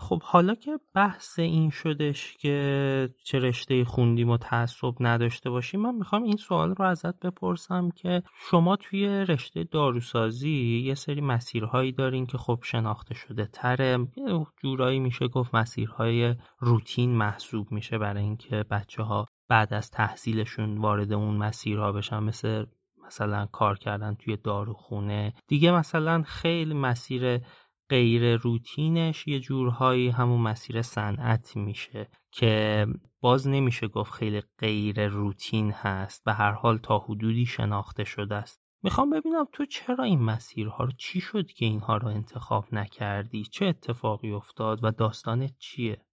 خب 0.00 0.22
حالا 0.22 0.54
که 0.54 0.78
بحث 0.94 1.38
این 1.38 1.70
شدش 1.70 2.36
که 2.36 3.08
چه 3.24 3.38
رشته 3.38 3.84
خوندیم 3.84 4.30
و 4.30 4.36
تعصب 4.36 4.94
نداشته 5.00 5.50
باشیم 5.50 5.80
من 5.80 5.94
می‌خوام 5.94 6.22
این 6.22 6.36
سوال 6.36 6.74
رو 6.74 6.84
ازت 6.84 7.18
بپرسم 7.20 7.90
که 7.90 8.22
شما 8.50 8.76
توی 8.76 9.06
رشته 9.06 9.64
داروسازی 9.64 10.82
یه 10.84 10.94
سری 10.94 11.20
مسیرهایی 11.20 11.92
دارین 11.92 12.26
که 12.26 12.38
خب 12.38 12.58
شناخته 12.62 13.14
شده 13.14 13.46
تره. 13.46 13.98
یه 14.16 14.46
جورایی 14.62 14.98
میشه 14.98 15.28
گفت 15.28 15.54
مسیرهای 15.54 16.34
روتین 16.58 17.16
محسوب 17.16 17.72
میشه 17.72 17.98
برای 17.98 18.22
اینکه 18.22 18.64
بچه 18.70 19.02
ها 19.02 19.26
بعد 19.48 19.74
از 19.74 19.90
تحصیلشون 19.90 20.78
وارد 20.78 21.12
اون 21.12 21.36
مسیرها 21.36 21.92
بشن 21.92 22.18
مثل 22.18 22.64
مثلا 23.06 23.46
کار 23.46 23.78
کردن 23.78 24.14
توی 24.14 24.36
داروخونه. 24.36 25.34
دیگه 25.48 25.70
مثلا 25.70 26.22
خیلی 26.22 26.74
مسیر 26.74 27.40
غیر 27.90 28.36
روتینش 28.36 29.28
یه 29.28 29.40
جورهایی 29.40 30.08
همون 30.08 30.40
مسیر 30.40 30.82
صنعت 30.82 31.56
میشه 31.56 32.08
که 32.32 32.86
باز 33.20 33.48
نمیشه 33.48 33.88
گفت 33.88 34.12
خیلی 34.12 34.42
غیر 34.58 35.08
روتین 35.08 35.70
هست 35.70 36.22
و 36.26 36.34
هر 36.34 36.52
حال 36.52 36.78
تا 36.78 36.98
حدودی 36.98 37.46
شناخته 37.46 38.04
شده 38.04 38.34
است. 38.34 38.60
می‌خوام 38.82 39.10
ببینم 39.10 39.44
تو 39.52 39.66
چرا 39.66 40.04
این 40.04 40.22
مسیرها 40.22 40.84
رو 40.84 40.92
چی 40.98 41.20
شد 41.20 41.46
که 41.46 41.64
اینها 41.64 41.96
رو 41.96 42.08
انتخاب 42.08 42.64
نکردی؟ 42.72 43.44
چه 43.44 43.66
اتفاقی 43.66 44.30
افتاد 44.30 44.84
و 44.84 44.90
داستانت 44.90 45.52
چیه؟ 45.58 46.04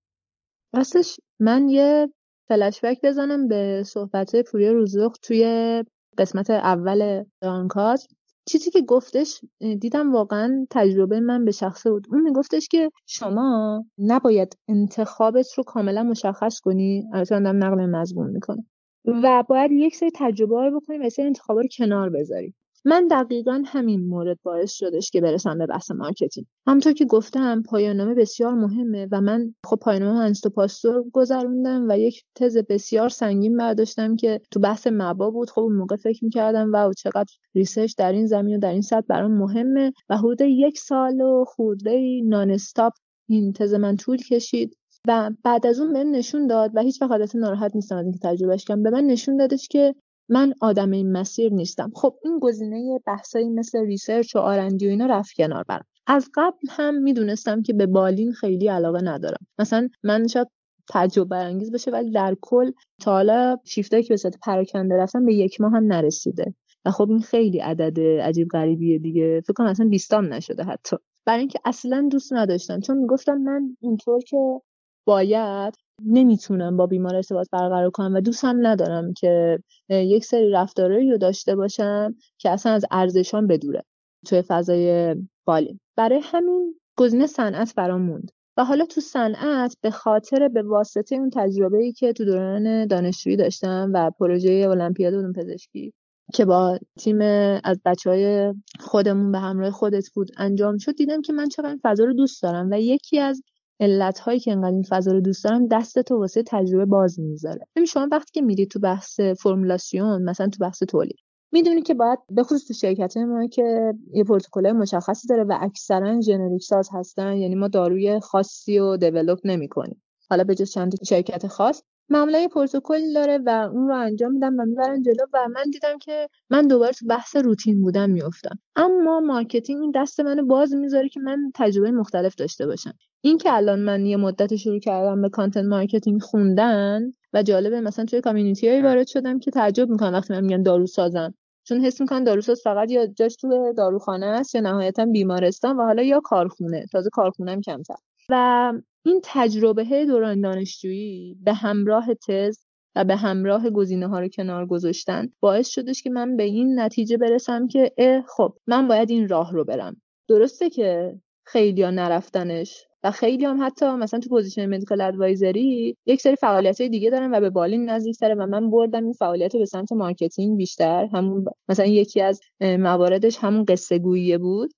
راستش 0.76 1.20
من 1.40 1.70
یه 1.70 2.08
فلشبک 2.48 2.98
بزنم 3.04 3.48
به 3.48 3.84
صحبت 3.86 4.32
پوری 4.52 4.70
روزوخ 4.70 5.14
توی 5.22 5.84
قسمت 6.18 6.50
اول 6.50 7.24
دانکاست. 7.42 8.17
چیزی 8.48 8.72
که 8.72 8.82
گفتش 8.82 9.42
دیدم 9.80 10.14
واقعا 10.14 10.68
تجربه 10.70 11.20
من 11.20 11.46
به 11.46 11.52
شخصه 11.52 11.92
بود. 11.92 12.08
اون 12.12 12.22
میگفتش 12.22 12.68
که 12.68 12.92
شما 13.06 13.86
نباید 13.98 14.58
انتخابت 14.68 15.54
رو 15.58 15.64
کاملا 15.64 16.04
مشخص 16.04 16.60
کنی. 16.60 17.04
البته 17.14 17.40
من 17.40 17.56
نقل 17.56 17.86
مضمون 17.86 18.32
می‌کنه 18.32 18.66
و 19.06 19.44
باید 19.50 19.72
یک 19.72 19.96
سری 19.96 20.12
تجربه 20.16 20.56
رو 20.56 20.82
بکنی 20.82 20.98
و 20.98 21.10
سری 21.10 21.26
انتخابا 21.26 21.62
رو 21.62 21.68
کنار 21.78 22.10
بذاری. 22.10 22.54
من 22.88 23.08
دقیقا 23.08 23.64
همین 23.66 24.08
مورد 24.08 24.38
باعث 24.44 24.72
شدش 24.72 25.12
که 25.12 25.22
برسم 25.22 25.58
به 25.58 25.66
بحث 25.66 25.92
marketing. 25.92 26.48
همونطور 26.68 26.94
که 26.94 27.06
گفتم 27.06 27.62
پایان‌نامه 27.62 28.14
بسیار 28.14 28.54
مهمه 28.54 29.08
و 29.12 29.22
من 29.22 29.54
خب 29.66 29.76
پایان‌نامه 29.82 30.20
انستیتو 30.20 30.50
پاستور 30.50 31.04
گذروندم 31.14 31.86
و 31.90 31.98
یک 31.98 32.24
تز 32.36 32.58
بسیار 32.58 33.10
سنگین 33.10 33.58
برداشتم 33.58 34.16
که 34.16 34.42
تو 34.52 34.60
بحث 34.60 34.88
مبا 34.92 35.32
بود. 35.32 35.50
خب 35.50 35.62
اون 35.62 35.76
موقع 35.76 35.96
فکر 35.96 36.26
می‌کردم 36.26 36.72
و 36.74 36.94
چقدر 36.94 37.34
research 37.56 37.94
در 37.98 38.12
این 38.12 38.26
زمینه 38.26 38.56
و 38.56 38.60
در 38.60 38.72
این 38.72 38.82
سطح 38.82 39.06
برام 39.10 39.32
مهمه. 39.32 39.94
و 40.10 40.18
حدود 40.18 40.42
یک 40.42 40.80
سال 40.80 41.22
و 41.22 41.46
خورده 41.48 42.22
non-stop 42.24 42.94
این 43.30 43.54
تز 43.54 43.74
من 43.74 43.96
طول 43.98 44.18
کشید 44.18 44.78
و 45.08 45.32
بعد 45.44 45.68
از 45.68 45.80
اون 45.80 45.92
من 45.92 46.06
نشون 46.06 46.48
داد 46.48 46.72
و 46.76 46.82
هیچ 46.82 47.02
وقت 47.02 47.36
ناراحت 47.36 47.76
نیستم 47.76 47.96
از 47.96 48.06
اینکه 48.06 48.20
تجربهش 48.24 48.66
کردم 48.66 48.84
به 48.84 48.90
من 48.90 49.04
نشون 49.04 49.38
دادش 49.38 49.68
که 49.68 49.96
من 50.30 50.54
آدم 50.62 50.92
این 50.92 51.12
مسیر 51.12 51.54
نیستم. 51.54 51.92
خب 51.96 52.16
این 52.24 52.40
گزینه 52.40 53.00
بحثایی 53.06 53.50
مثل 53.50 53.80
research 53.80 54.36
و 54.36 54.40
R&D 54.40 54.88
و 54.88 54.90
اینا 54.90 55.06
رفت 55.06 55.34
کنار 55.36 55.64
برام 55.68 55.86
از 56.08 56.30
قبل 56.34 56.68
هم 56.70 56.96
می‌دونستم 56.96 57.62
که 57.62 57.74
به 57.74 57.86
بالین 57.86 58.32
خیلی 58.32 58.68
علاقه 58.68 59.02
ندارم. 59.02 59.48
مثلا 59.60 59.90
من 60.04 60.28
شاید 60.28 60.48
تجربه 60.90 61.36
انگیز 61.36 61.72
بشه 61.72 61.92
ولی 61.92 62.12
در 62.12 62.36
کل 62.42 62.72
تا 63.02 63.12
حالا 63.12 63.58
شیفتایی 63.66 64.04
که 64.04 64.10
به 64.10 64.18
صورت 64.18 64.36
پراکنده 64.42 64.96
رفتم 64.98 65.26
به 65.26 65.34
یک 65.34 65.62
ماه 65.62 65.72
هم 65.72 65.84
نرسیده. 65.84 66.54
و 66.86 66.92
خب 66.92 67.10
این 67.10 67.22
خیلی 67.22 67.60
عدد 67.60 68.00
عجیب 68.00 68.48
غریبیه 68.48 69.00
دیگه. 69.00 69.42
فکر 69.42 69.54
کنم 69.54 69.68
اصلا 69.68 69.88
بیستام 69.88 70.34
نشده 70.34 70.64
حتی. 70.64 70.98
برای 71.26 71.40
اینکه 71.40 71.60
اصلا 71.66 72.08
دوست 72.12 72.34
نداشتم. 72.34 72.80
چون 72.80 72.98
می‌گفتم 72.98 73.38
من 73.38 73.78
اینطور 73.82 74.22
که 74.22 74.62
باید 75.06 75.74
نمی‌تونم 76.06 76.78
با 76.78 76.88
بیمار 76.88 77.16
ارتباط 77.16 77.48
برقرار 77.52 77.90
کنم 77.90 78.16
و 78.16 78.22
دوست 78.22 78.46
هم 78.46 78.68
ندارم 78.68 79.14
که 79.14 79.60
یک 79.90 80.26
سری 80.26 80.52
رفتارهایی 80.52 81.12
رو 81.12 81.18
داشته 81.18 81.56
باشم 81.56 82.16
که 82.38 82.50
اصلا 82.50 82.72
از 82.72 82.86
ارزشان 82.92 83.48
بدوره 83.48 83.84
توی 84.26 84.42
فضای 84.42 85.16
بالین. 85.46 85.80
برای 85.96 86.20
همین 86.24 86.76
گزینه 86.98 87.28
صنعت 87.28 87.76
برام 87.76 88.22
و 88.58 88.66
حالا 88.66 88.86
تو 88.86 89.02
صنعت 89.02 89.76
به 89.82 89.92
خاطر 89.92 90.48
به 90.48 90.62
واسطه 90.62 91.16
اون 91.16 91.30
تجربه 91.34 91.78
ای 91.78 91.92
که 91.92 92.14
تو 92.14 92.26
دوران 92.26 92.88
دانشجویی 92.88 93.36
داشتم 93.36 93.92
و 93.94 94.12
پروژه 94.20 94.68
المپیاد 94.70 95.14
علوم 95.14 95.34
پزشکی 95.34 95.94
که 96.34 96.46
با 96.46 96.80
تیم 97.00 97.22
از 97.64 97.82
بچه 97.86 98.10
های 98.10 98.54
خودمون 98.80 99.32
به 99.32 99.40
همراه 99.40 99.72
خودت 99.72 100.10
بود 100.10 100.32
انجام 100.38 100.78
شد 100.78 100.96
دیدم 100.96 101.22
که 101.22 101.34
من 101.34 101.50
چقدر 101.50 101.78
فضا 101.84 102.04
رو 102.04 102.14
دوست 102.14 102.44
دارم 102.44 102.70
و 102.72 102.80
یکی 102.80 103.20
از 103.20 103.42
علت 103.80 104.20
هایی 104.20 104.40
که 104.40 104.52
انقدر 104.52 104.74
این 104.74 104.84
فضا 104.90 105.12
رو 105.12 105.22
دوست 105.22 105.44
دارم 105.44 105.68
دست 105.68 106.00
تو 106.00 106.18
واسه 106.18 106.44
تجربه 106.48 106.86
باز 106.86 107.20
می‌ذاره 107.20 107.68
ببین 107.76 107.86
شما 107.86 108.08
وقتی 108.12 108.32
که 108.34 108.42
میری 108.42 108.66
تو 108.66 108.80
بحث 108.80 109.20
فرمولاسیون 109.20 110.24
مثلا 110.24 110.48
تو 110.48 110.58
بحث 110.62 110.84
تولید 110.84 111.20
می‌دونی 111.52 111.82
که 111.82 111.94
باید 111.94 112.20
به 112.30 112.44
خصوص 112.44 112.68
تو 112.68 112.74
شرکت 112.74 113.18
ما 113.18 113.48
که 113.48 113.94
یه 114.14 114.24
پروتکل 114.24 114.72
مشخصی 114.72 115.28
داره 115.28 115.44
و 115.44 115.58
اکثرا 115.62 116.22
ژنریک 116.22 116.64
ساز 116.64 116.90
هستن 116.94 117.38
یعنی 117.38 117.56
ما 117.56 117.68
داروی 117.68 118.20
خاصی 118.20 118.80
رو 118.80 118.98
دیولپ 118.98 119.40
نمی‌کنیم. 119.44 120.04
حالا 120.30 120.44
به 120.44 120.56
جز 120.56 120.72
چند 120.72 121.04
شرکت 121.04 121.48
خاص 121.48 121.82
معمولا 122.10 122.40
یه 122.40 122.48
پروتکل 122.48 123.14
داره 123.14 123.38
و 123.46 123.70
اون 123.74 123.88
رو 123.88 123.96
انجام 123.96 124.32
میدم 124.34 124.60
و 124.60 124.66
می‌برن 124.66 125.02
جلو 125.02 125.26
و 125.34 125.48
من 125.56 125.64
دیدم 125.72 125.98
که 125.98 126.30
من 126.50 126.68
دوباره 126.68 126.94
تو 126.94 127.06
بحث 127.06 127.36
روتین 127.36 127.82
بودن 127.82 128.10
میفتم 128.10 128.60
اما 128.76 129.20
marketing 129.20 129.82
این 129.82 129.92
دست 129.96 130.20
منو 130.20 130.46
باز 130.46 130.74
می‌ذاره 130.74 131.10
که 131.10 131.20
من 131.20 131.52
تجربه 131.56 131.92
مختلف 131.92 132.36
داشته 132.36 132.66
باشم. 132.66 132.94
این 133.22 133.38
که 133.38 133.54
الان 133.54 133.80
من 133.80 134.06
یه 134.06 134.18
مدت 134.18 134.56
شروع 134.56 134.80
کردم 134.80 135.22
به 135.22 135.30
content 135.30 135.66
marketing 135.66 136.22
خوندن 136.22 137.14
و 137.34 137.44
جالبه 137.44 137.82
مثلا 137.82 138.06
توی 138.06 138.22
community 138.22 138.70
های 138.70 138.82
وارد 138.82 139.08
شدم 139.08 139.40
که 139.40 139.52
تعجب 139.52 139.90
می‌کنم 139.90 140.14
وقتی 140.14 140.34
من 140.34 140.42
میگن 140.42 140.64
دارو 140.64 140.88
سازم 140.88 141.34
چون 141.64 141.82
حس 141.86 142.02
می‌کنن 142.02 142.24
داروساز 142.24 142.62
فقط 142.64 142.92
یا 142.92 143.08
جاش 143.08 143.36
تو 143.36 143.74
داروخانه 143.78 144.26
است 144.26 144.56
یا 144.56 144.62
نهایتا 144.62 145.06
بیمارستان 145.06 145.78
و 145.78 145.84
حالا 145.84 146.04
یا 146.04 146.20
کارخونه. 146.20 146.86
تازه 146.92 147.10
کارخونه 147.10 147.52
هم 147.52 147.62
کمتر. 147.62 147.96
و 148.30 148.74
این 149.06 149.22
تجربه 149.24 150.06
دوران 150.06 150.42
دانشجویی 150.42 151.38
به 151.44 151.54
همراه 151.54 152.14
تز 152.14 152.60
و 152.96 153.04
به 153.04 153.16
همراه 153.16 153.70
گزینه 153.70 154.08
ها 154.08 154.20
رو 154.20 154.28
کنار 154.28 154.66
گذاشتن 154.66 155.30
باعث 155.40 155.70
شدش 155.70 156.04
که 156.04 156.10
من 156.10 156.38
به 156.38 156.44
این 156.44 156.80
نتیجه 156.80 157.18
برسم 157.18 157.68
که 157.68 157.92
اه 157.98 158.22
خب 158.22 158.58
من 158.68 158.88
باید 158.88 159.10
این 159.10 159.28
راه 159.28 159.54
رو 159.54 159.64
برم. 159.64 160.02
درسته 160.28 160.70
که 160.70 161.20
خیلی 161.46 161.84
ها 161.84 161.92
نرفتنش 161.92 162.88
و 163.04 163.12
خیلی 163.12 163.46
هم 163.46 163.66
حتی 163.66 163.86
مثلا 163.86 164.20
تو 164.20 164.30
position 164.30 164.66
medical 164.66 165.02
advisor 165.02 165.86
ی 165.86 165.98
یک 166.06 166.22
سری 166.22 166.36
فعالیت 166.36 166.82
های 166.82 166.90
دیگه 166.90 167.10
دارن 167.10 167.36
و 167.36 167.40
به 167.40 167.50
بالین 167.50 167.90
نزدیکتره 167.90 168.36
و 168.36 168.46
من 168.46 168.70
بردم 168.70 169.04
این 169.04 169.14
فعالیت 169.14 169.54
رو 169.54 169.60
به 169.60 169.66
سمت 169.66 169.92
marketing 169.92 170.58
بیشتر. 170.58 171.06
همون 171.14 171.46
مثلا 171.70 171.86
یکی 171.86 172.22
از 172.22 172.42
مواردش 172.62 173.38
همون 173.38 173.66
قصه 173.66 174.00
گویی 174.00 174.38
بود. 174.38 174.72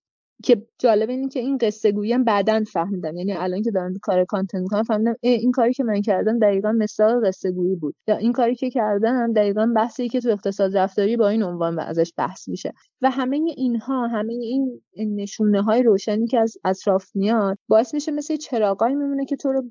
که 0.44 0.68
جالب 0.80 1.10
اینه 1.10 1.28
که 1.30 1.40
این 1.40 1.58
قصه 1.58 1.92
گویی 1.92 2.18
بعدا 2.18 2.64
فهمیدم. 2.74 3.18
یعنی 3.18 3.34
الان 3.34 3.62
که 3.62 3.72
دارم 3.72 3.94
کار 4.02 4.26
کانتنت 4.26 4.62
می‌کنم 4.62 4.84
فهمیدم 4.84 5.16
این 5.22 5.52
کاری 5.52 5.74
که 5.74 5.84
من 5.84 6.02
کردم 6.02 6.40
دقیقا 6.40 6.72
مثال 6.72 7.28
قصه 7.28 7.52
گویی 7.52 7.76
بود. 7.76 7.96
یا 8.08 8.18
این 8.18 8.34
کاری 8.34 8.56
که 8.56 8.70
کردم 8.70 9.34
دقیقا 9.34 9.74
بحثی 9.76 10.10
که 10.10 10.22
تو 10.22 10.30
اقتصاد 10.30 10.78
رفتاری 10.78 11.18
با 11.18 11.30
این 11.30 11.44
عنوان 11.44 11.80
ازش 11.80 12.14
بحث 12.18 12.48
میشه. 12.48 12.74
و 13.02 13.10
همه 13.10 13.42
اینها 13.58 14.08
همه 14.08 14.34
این 14.34 14.82
نشونه 15.16 15.62
های 15.62 15.84
روشنی 15.84 16.28
که 16.28 16.40
از 16.40 16.58
اطراف 16.66 17.06
میاد 17.16 17.58
باعث 17.68 17.94
میشه 17.94 18.12
مثل 18.12 18.36
چراغایی 18.36 18.96
میمونه 18.96 19.26
که 19.26 19.36
تو 19.36 19.52
رو 19.52 19.64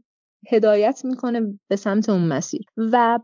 هدایت 0.53 1.05
می‌کنه 1.05 1.59
به 1.69 1.77
سمت 1.77 2.09
اون 2.09 2.29
مسیر. 2.29 2.63
و 2.77 3.19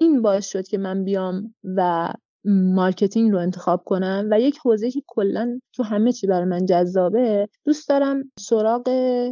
این 0.00 0.22
باعث 0.22 0.46
شد 0.46 0.66
که 0.66 0.78
من 0.78 1.04
بیام 1.04 1.54
و 1.76 2.12
marketing 2.44 3.32
رو 3.32 3.38
انتخاب 3.38 3.82
کنم 3.84 4.28
و 4.30 4.40
یک 4.40 4.58
حوزه 4.58 4.90
که 4.90 5.02
کلا 5.06 5.60
تو 5.72 5.82
همه 5.82 6.12
چی 6.12 6.26
برای 6.26 6.44
من 6.44 6.66
جذابه 6.66 7.48
دوست 7.64 7.88
دارم 7.88 8.32
سراغ 8.38 8.88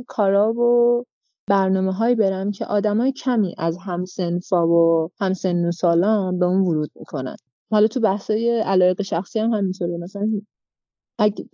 کارا 0.07 0.53
و 0.53 1.05
برنامه 1.47 1.93
هایی 1.93 2.15
برم 2.15 2.51
که 2.51 2.67
آدمای 2.67 3.13
کمی 3.13 3.55
از 3.59 3.79
هم‌صنفا 3.79 4.69
و 4.69 5.11
همسن 5.21 5.69
و 5.69 5.71
سالان 5.71 6.39
به 6.39 6.47
اون 6.47 6.61
ورود 6.61 6.91
می‌کنن. 6.97 7.37
حالا 7.71 7.87
تو 7.87 8.01
بحثای 8.01 8.61
علایق 8.61 9.03
شخصی 9.03 9.41
هم 9.41 9.51
همینطوره. 9.51 9.97
مثلا 9.97 10.29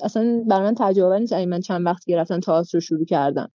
اصلا 0.01 0.45
برای 0.49 0.66
من 0.69 0.75
تجربه 0.79 1.19
نیست 1.19 1.33
من 1.33 1.61
چند 1.61 1.87
وقته 1.87 2.05
رفتن 2.05 2.40
تئاتر 2.40 2.71
رو 2.75 2.81
شروع 2.81 3.05
کردم. 3.05 3.51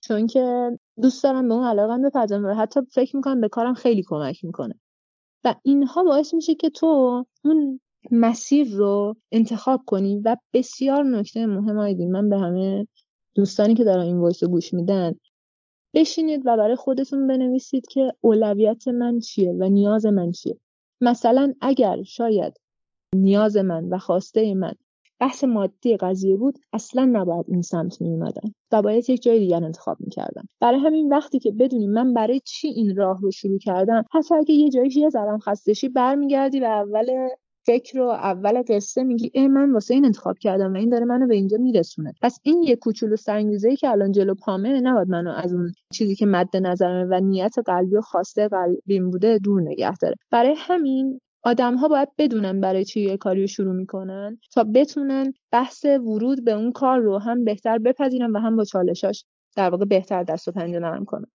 چون 0.00 0.26
که 0.26 0.70
دوست 1.02 1.24
دارم 1.24 1.48
به 1.48 1.54
اون 1.54 1.66
علاقه 1.66 1.98
بپردازم 1.98 2.44
و 2.44 2.54
حتی 2.54 2.80
فکر 2.90 3.16
می‌کنم 3.16 3.40
به 3.40 3.48
کارم 3.48 3.74
خیلی 3.74 4.02
کمک 4.06 4.44
می‌کنه. 4.44 4.74
و 5.44 5.54
اینها 5.62 6.04
باعث 6.04 6.34
میشه 6.34 6.54
که 6.54 6.70
تو 6.70 6.86
اون 7.44 7.80
مسیر 8.10 8.76
رو 8.76 9.16
انتخاب 9.32 9.82
کنی 9.86 10.22
و 10.24 10.36
بسیار 10.52 11.04
نکته 11.04 11.46
مهم 11.46 11.78
آیدین 11.78 12.12
من 12.12 12.28
به 12.28 12.38
همه 12.38 12.86
دوستانی 13.34 13.74
که 13.74 13.84
دارن 13.84 14.04
این 14.04 14.18
وایس 14.18 14.42
رو 14.42 14.48
گوش 14.48 14.74
میدن 14.74 15.14
بشینید 15.94 16.42
و 16.44 16.56
برای 16.56 16.76
خودتون 16.76 17.26
بنویسید 17.26 17.86
که 17.86 18.12
اولویت 18.20 18.88
من 18.88 19.18
چیه 19.18 19.52
و 19.52 19.68
نیاز 19.68 20.06
من 20.06 20.30
چیه. 20.30 20.58
مثلا 21.00 21.54
اگر 21.60 22.02
شاید 22.02 22.54
نیاز 23.14 23.56
من 23.56 23.88
و 23.88 23.98
خواسته 23.98 24.54
من 24.54 24.72
بحث 25.20 25.44
مادی 25.44 25.96
قضیه 25.96 26.36
بود 26.36 26.58
اصلا 26.72 27.04
نباید 27.04 27.44
این 27.48 27.62
سمت 27.62 28.00
می 28.00 28.08
اومدن 28.08 28.52
و 28.72 28.82
باید 28.82 29.10
یک 29.10 29.22
جای 29.22 29.38
دیگر 29.38 29.64
انتخاب 29.64 29.96
می‌کردم. 30.00 30.48
برای 30.60 30.80
همین 30.80 31.08
وقتی 31.08 31.38
که 31.38 31.52
بدونیم 31.52 31.90
من 31.90 32.14
برای 32.14 32.40
چی 32.44 32.68
این 32.68 32.96
راه 32.96 33.20
رو 33.20 33.30
شروع 33.30 33.58
کردم 33.58 34.04
حتی 34.12 34.34
اگه 34.34 34.54
یه 34.54 34.70
جایی 34.70 34.90
یه 34.96 35.08
ذرم 35.08 35.38
خستشی 35.38 35.88
برمیگردی 35.88 36.60
و 36.60 36.64
اول 36.64 37.28
فکر 37.68 37.98
رو 37.98 38.08
اول 38.08 38.62
قصه 38.68 39.02
میگی 39.02 39.30
ای 39.34 39.48
من 39.48 39.72
واسه 39.72 39.94
این 39.94 40.04
انتخاب 40.04 40.38
کردم 40.38 40.72
و 40.72 40.76
این 40.76 40.88
داره 40.88 41.04
منو 41.04 41.26
به 41.26 41.34
اینجا 41.34 41.56
میرسونه. 41.56 42.12
پس 42.22 42.38
این 42.42 42.62
یه 42.62 42.76
کوچولو 42.76 43.16
سنگریزه 43.16 43.76
که 43.76 43.88
الان 43.88 44.12
جلو 44.12 44.34
پامه 44.34 44.80
نباید 44.80 45.08
منو 45.08 45.30
از 45.30 45.54
اون 45.54 45.72
چیزی 45.92 46.14
که 46.14 46.26
مد 46.26 46.56
نظرمه 46.56 47.04
و 47.10 47.20
نیت 47.20 47.54
قلبی 47.66 47.96
و 47.96 48.00
خواسته 48.00 48.48
قلبیم 48.48 49.10
بوده 49.10 49.38
دور 49.38 49.62
نگه 49.62 49.96
داره. 49.96 50.14
برای 50.30 50.54
همین 50.58 51.20
آدم 51.42 51.76
ها 51.76 51.88
باید 51.88 52.08
بدونن 52.18 52.60
برای 52.60 52.84
چی 52.84 53.00
یه 53.00 53.16
کاری 53.16 53.40
رو 53.40 53.46
شروع 53.46 53.74
می‌کنن 53.74 54.38
تا 54.52 54.64
بتونن 54.74 55.32
بحث 55.50 55.84
ورود 55.84 56.44
به 56.44 56.52
اون 56.52 56.72
کار 56.72 56.98
رو 56.98 57.18
هم 57.18 57.44
بهتر 57.44 57.78
بپذیرن 57.78 58.30
و 58.30 58.38
هم 58.38 58.56
با 58.56 58.64
چالشاش 58.64 59.24
در 59.56 59.70
واقع 59.70 59.84
بهتر 59.84 60.22
دست 60.22 60.48
و 60.48 60.52
پنجه 60.52 60.78
نرم 60.78 61.04
کنن. 61.04 61.30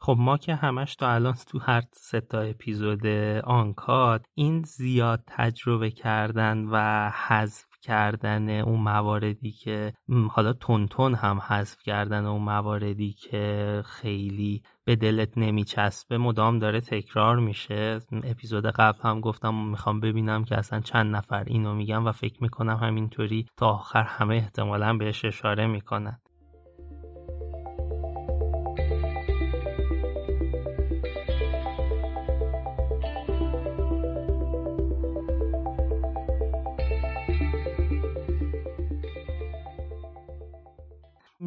خب 0.00 0.16
ما 0.18 0.36
که 0.36 0.54
همش 0.54 0.96
تا 0.96 1.10
الان 1.10 1.34
تو 1.46 1.58
هر 1.58 1.82
سه 1.92 2.20
تا 2.20 2.40
اپیزود 2.40 3.06
آنکاد 3.44 4.26
این 4.34 4.62
زیاد 4.62 5.22
تجربه 5.26 5.90
کردن 5.90 6.64
و 6.72 7.10
حذف 7.10 7.73
کردن 7.84 8.60
اون 8.60 8.80
مواردی 8.80 9.50
که 9.50 9.92
حالا 10.30 10.52
تون 10.52 11.14
هم 11.14 11.38
حذف 11.38 11.82
کردن 11.82 12.26
اون 12.26 12.42
مواردی 12.42 13.12
که 13.12 13.82
خیلی 13.86 14.62
به 14.84 14.96
دلت 14.96 15.38
نمیچسبه 15.38 16.18
مدام 16.18 16.58
داره 16.58 16.80
تکرار 16.80 17.36
میشه. 17.36 18.00
اپیزود 18.24 18.66
قبل 18.66 18.98
هم 19.02 19.20
گفتم 19.20 19.54
می‌خوام 19.54 20.00
ببینم 20.00 20.44
که 20.44 20.58
اصلا 20.58 20.80
چند 20.80 21.16
نفر 21.16 21.44
اینو 21.46 21.74
میگن 21.74 22.02
و 22.02 22.12
فکر 22.12 22.42
می‌کنم 22.42 22.76
همینطوری 22.76 23.46
تا 23.56 23.66
آخر 23.66 24.02
همه 24.02 24.34
احتمالا 24.34 24.96
بهش 24.96 25.24
اشاره 25.24 25.66
می‌کنن. 25.66 26.20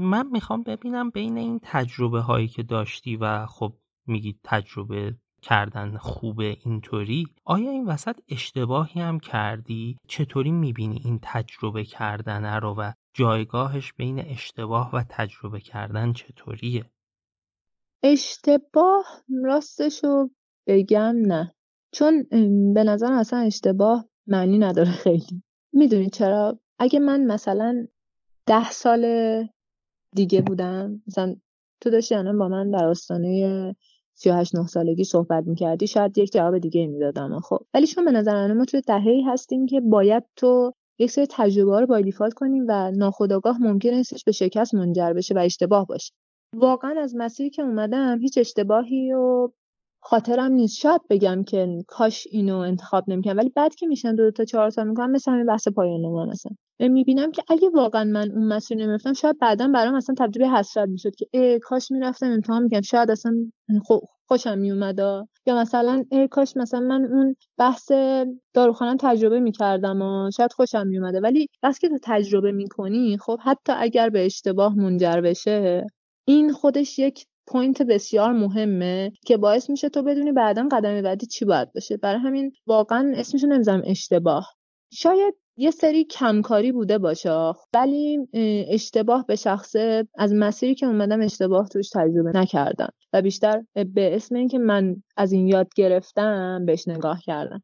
من 0.07 0.27
می‌خوام 0.27 0.63
ببینم 0.63 1.09
بین 1.09 1.37
این 1.37 1.59
تجربه 1.63 2.21
هایی 2.21 2.47
که 2.47 2.63
داشتی 2.63 3.15
و 3.15 3.45
خب 3.45 3.73
میگی 4.07 4.39
تجربه 4.43 5.15
کردن 5.41 5.97
خوبه 5.97 6.57
اینطوری 6.65 7.25
آیا 7.45 7.71
این 7.71 7.85
وسط 7.85 8.15
اشتباهی 8.29 9.01
هم 9.01 9.19
کردی؟ 9.19 9.97
چطوری 10.07 10.51
می‌بینی 10.51 11.01
این 11.05 11.19
تجربه 11.21 11.83
کردن 11.83 12.59
رو 12.59 12.75
و 12.77 12.91
جایگاهش 13.13 13.93
بین 13.93 14.19
اشتباه 14.19 14.95
و 14.95 15.03
تجربه 15.09 15.59
کردن 15.59 16.13
چطوریه؟ 16.13 16.85
اشتباه 18.03 19.05
راستشو 19.43 20.29
بگم 20.67 21.15
نه. 21.17 21.53
چون 21.91 22.23
به 22.73 22.83
نظر 22.83 23.13
اصلا 23.13 23.39
اشتباه 23.39 24.05
معنی 24.27 24.57
نداره 24.57 24.91
خیلی. 24.91 25.43
می‌دونی 25.73 26.09
چرا؟ 26.09 26.59
اگه 26.79 26.99
من 26.99 27.25
مثلا 27.25 27.87
ده 28.45 28.71
سال 28.71 29.03
دیگه 30.15 30.41
بودم 30.41 31.01
مثلا 31.07 31.35
تو 31.81 31.89
داشتی 31.89 32.15
الان 32.15 32.37
با 32.37 32.47
من 32.47 32.71
در 32.71 32.85
آستانه 32.85 33.75
38 34.13 34.55
9 34.55 34.67
سالگی 34.67 35.03
صحبت 35.03 35.43
می‌کردی 35.47 35.87
شاید 35.87 36.17
یک 36.17 36.31
جواب 36.31 36.57
دیگه 36.57 36.87
می‌دادم. 36.87 37.39
خب 37.39 37.59
ولی 37.73 37.87
چون 37.87 38.05
به 38.05 38.11
نظر 38.11 38.53
ما 38.53 38.65
توی 38.65 38.81
دهه‌ای 38.81 39.21
هستیم 39.21 39.65
که 39.65 39.81
باید 39.81 40.23
تو 40.35 40.73
یک 40.99 41.11
سری 41.11 41.25
تجربه 41.29 41.79
رو 41.79 41.87
با 41.87 42.01
کنیم 42.35 42.65
و 42.67 42.91
ناخودآگاه 42.91 43.61
ممکن 43.61 43.93
استش 43.93 44.23
به 44.23 44.31
شکست 44.31 44.75
منجر 44.75 45.13
بشه 45.13 45.35
و 45.35 45.37
اشتباه 45.37 45.85
باشه. 45.85 46.13
واقعا 46.55 47.01
از 47.01 47.15
مسیری 47.15 47.49
که 47.49 47.61
اومدم 47.61 48.19
هیچ 48.19 48.37
اشتباهی 48.37 49.13
و 49.13 49.49
خاطرم 50.01 50.51
نیست. 50.51 50.77
شاید 50.77 51.01
بگم 51.09 51.43
که 51.43 51.83
کاش 51.87 52.27
اینو 52.31 52.57
انتخاب 52.57 53.03
نمی‌کنم 53.07 53.37
ولی 53.37 53.49
بعد 53.49 53.75
که 53.75 53.87
میشن 53.87 54.15
دو, 54.15 54.31
تا 54.31 54.45
چهار 54.45 54.69
سال 54.69 54.87
می‌کنم 54.87 55.11
مثل 55.11 55.31
همین 55.31 55.45
بحث 55.45 55.67
پایان 55.67 56.01
نامه 56.01 56.31
مثلا. 56.31 56.51
می‌بینم 56.79 57.31
که 57.31 57.43
اگه 57.49 57.69
واقعا 57.69 58.03
من 58.03 58.31
اون 58.31 58.47
مسیر 58.47 58.77
نمی‌رفتم 58.77 59.13
شاید 59.13 59.39
بعدا 59.39 59.67
برام 59.67 59.95
اصلا 59.95 60.15
تبدیل 60.19 60.41
به 60.41 60.49
حسرت 60.49 60.89
می‌شد 60.89 61.15
که 61.15 61.25
ای 61.31 61.59
کاش 61.59 61.91
می‌رفتم 61.91 62.31
امتحان 62.31 62.63
می‌کنم 62.63 62.81
شاید 62.81 63.11
اصلا 63.11 63.33
خوشم 64.27 64.57
میومد 64.57 64.99
یا 65.45 65.55
مثلا 65.61 66.03
ای 66.11 66.27
کاش 66.27 66.57
مثلا 66.57 66.79
من 66.79 67.05
اون 67.05 67.35
بحث 67.57 67.91
داروخانه 68.53 68.97
تجربه 68.99 69.39
می‌کردم 69.39 70.01
و 70.01 70.31
شاید 70.37 70.53
خوشم 70.53 70.87
میومده 70.87 71.19
ولی 71.19 71.47
بس 71.63 71.79
که 71.79 71.89
تجربه 72.03 72.51
می‌کنی 72.51 73.17
خب 73.17 73.39
حتی 73.43 73.73
اگر 73.77 74.09
به 74.09 74.25
اشتباه 74.25 74.75
منجر 74.75 75.21
بشه 75.21 75.85
این 76.27 76.51
خودش 76.51 76.99
یک 76.99 77.25
point 77.47 77.81
بسیار 77.81 78.31
مهمه 78.31 79.11
که 79.25 79.37
باعث 79.37 79.69
میشه 79.69 79.89
تو 79.89 80.03
بدونی 80.03 80.31
بعدا 80.31 80.67
قدم 80.71 81.01
بعدی 81.01 81.25
چی 81.25 81.45
باید 81.45 81.73
باشه. 81.73 81.97
برای 81.97 82.19
همین 82.19 82.51
واقعا 82.67 83.13
اسمشو 83.15 83.47
نمی‌ذارم 83.47 83.81
اشتباه. 83.85 84.53
شاید 84.93 85.33
یه 85.59 85.71
سری 85.71 86.05
کمکاری 86.05 86.71
بوده 86.71 86.97
باشه 86.97 87.53
ولی 87.73 88.27
اشتباه 88.69 89.25
به 89.27 89.35
شخصه 89.35 90.07
از 90.17 90.33
مسیری 90.33 90.75
که 90.75 90.85
اومدم 90.85 91.21
اشتباه 91.21 91.67
توش 91.67 91.89
تجربه 91.89 92.31
نکردم 92.35 92.89
و 93.13 93.21
بیشتر 93.21 93.63
به 93.73 94.15
اسم 94.15 94.35
اینکه 94.35 94.59
من 94.59 94.95
از 95.17 95.31
این 95.31 95.47
یاد 95.47 95.67
گرفتم 95.75 96.65
بهش 96.65 96.87
نگاه 96.87 97.21
کردم. 97.21 97.63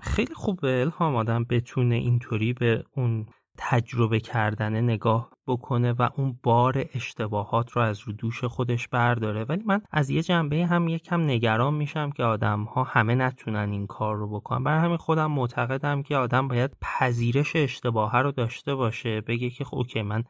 خیلی 0.00 0.34
خوبه 0.34 0.80
الهام 0.80 1.16
آدم 1.16 1.44
بتونه 1.50 1.94
اینطوری 1.94 2.52
به 2.52 2.84
اون 2.96 3.26
تجربه 3.58 4.20
کردن 4.20 4.80
نگاه 4.80 5.30
بکنه 5.46 5.92
و 5.92 6.08
اون 6.16 6.38
بار 6.42 6.84
اشتباهات 6.94 7.70
رو 7.70 7.82
از 7.82 8.00
رو 8.00 8.12
دوش 8.12 8.44
خودش 8.44 8.88
برداره. 8.88 9.44
ولی 9.44 9.62
من 9.66 9.80
از 9.90 10.10
یه 10.10 10.22
جنبه 10.22 10.66
هم 10.66 10.88
یکم 10.88 11.20
نگران 11.20 11.74
میشم 11.74 12.10
که 12.10 12.22
آدم 12.22 12.64
ها 12.64 12.84
همه 12.84 13.14
نتونن 13.14 13.72
این 13.72 13.86
کار 13.86 14.16
رو 14.16 14.28
بکنن. 14.28 14.64
برای 14.64 14.80
همین 14.80 14.96
خودم 14.96 15.30
معتقدم 15.30 16.02
که 16.02 16.16
آدم 16.16 16.48
باید 16.48 16.76
پذیرش 16.80 17.56
اشتباه 17.56 18.22
رو 18.22 18.32
داشته 18.32 18.74
باشه. 18.74 19.20
بگه 19.20 19.50
که 19.50 19.64
خب 19.64 19.76
اوکی 19.76 20.02
من 20.02 20.24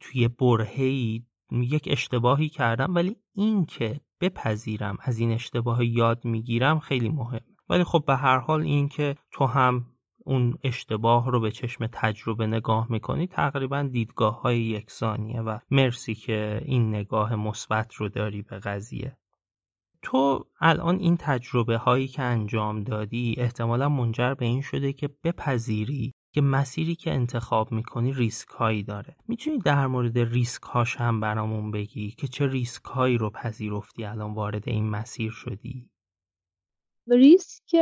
توی 0.00 0.28
برهی 0.28 1.24
یک 1.52 1.88
اشتباهی 1.90 2.48
کردم 2.48 2.94
ولی 2.94 3.16
این 3.34 3.66
که 3.66 4.00
بپذیرم 4.20 4.96
از 5.00 5.18
این 5.18 5.32
اشتباه 5.32 5.84
یاد 5.84 6.24
می‌گیرم 6.24 6.78
خیلی 6.78 7.08
مهم 7.08 7.40
ولی 7.68 7.84
خب 7.84 8.04
به 8.06 8.16
هر 8.16 8.38
حال 8.38 8.62
این 8.62 8.88
که 8.88 9.16
تو 9.32 9.46
هم 9.46 9.86
اون 10.28 10.58
اشتباه 10.62 11.30
رو 11.30 11.40
به 11.40 11.50
چشم 11.50 11.86
تجربه 11.92 12.46
نگاه 12.46 12.86
می‌کنی 12.90 13.26
تقریبا 13.26 13.82
دیدگاه 13.92 14.40
های 14.40 14.60
یکسانیه 14.60 15.40
و 15.40 15.58
مرسی 15.70 16.14
که 16.14 16.62
این 16.64 16.88
نگاه 16.88 17.36
مثبت 17.36 17.94
رو 17.94 18.08
داری 18.08 18.42
به 18.42 18.58
قضیه. 18.58 19.16
تو 20.02 20.46
الان 20.60 20.98
این 20.98 21.16
تجربه 21.16 21.76
هایی 21.76 22.08
که 22.08 22.22
انجام 22.22 22.84
دادی 22.84 23.34
احتمالا 23.38 23.88
منجر 23.88 24.34
به 24.34 24.44
این 24.44 24.60
شده 24.62 24.92
که 24.92 25.08
بپذیری 25.24 26.14
که 26.34 26.40
مسیری 26.40 26.94
که 26.94 27.12
انتخاب 27.12 27.72
می‌کنی 27.72 28.12
ریسک 28.12 28.48
هایی 28.48 28.82
داره. 28.82 29.16
می‌تونی 29.28 29.58
در 29.58 29.86
مورد 29.86 30.18
ریسک 30.18 30.62
هاش 30.62 30.96
هم 30.96 31.20
برامون 31.20 31.70
بگی 31.70 32.10
که 32.10 32.28
چه 32.28 32.46
ریسک 32.46 32.84
هایی 32.84 33.18
رو 33.18 33.30
پذیرفتی 33.30 34.04
الان 34.04 34.34
وارد 34.34 34.68
این 34.68 34.90
مسیر 34.90 35.30
شدی؟ 35.30 35.90
ریسک 37.10 37.74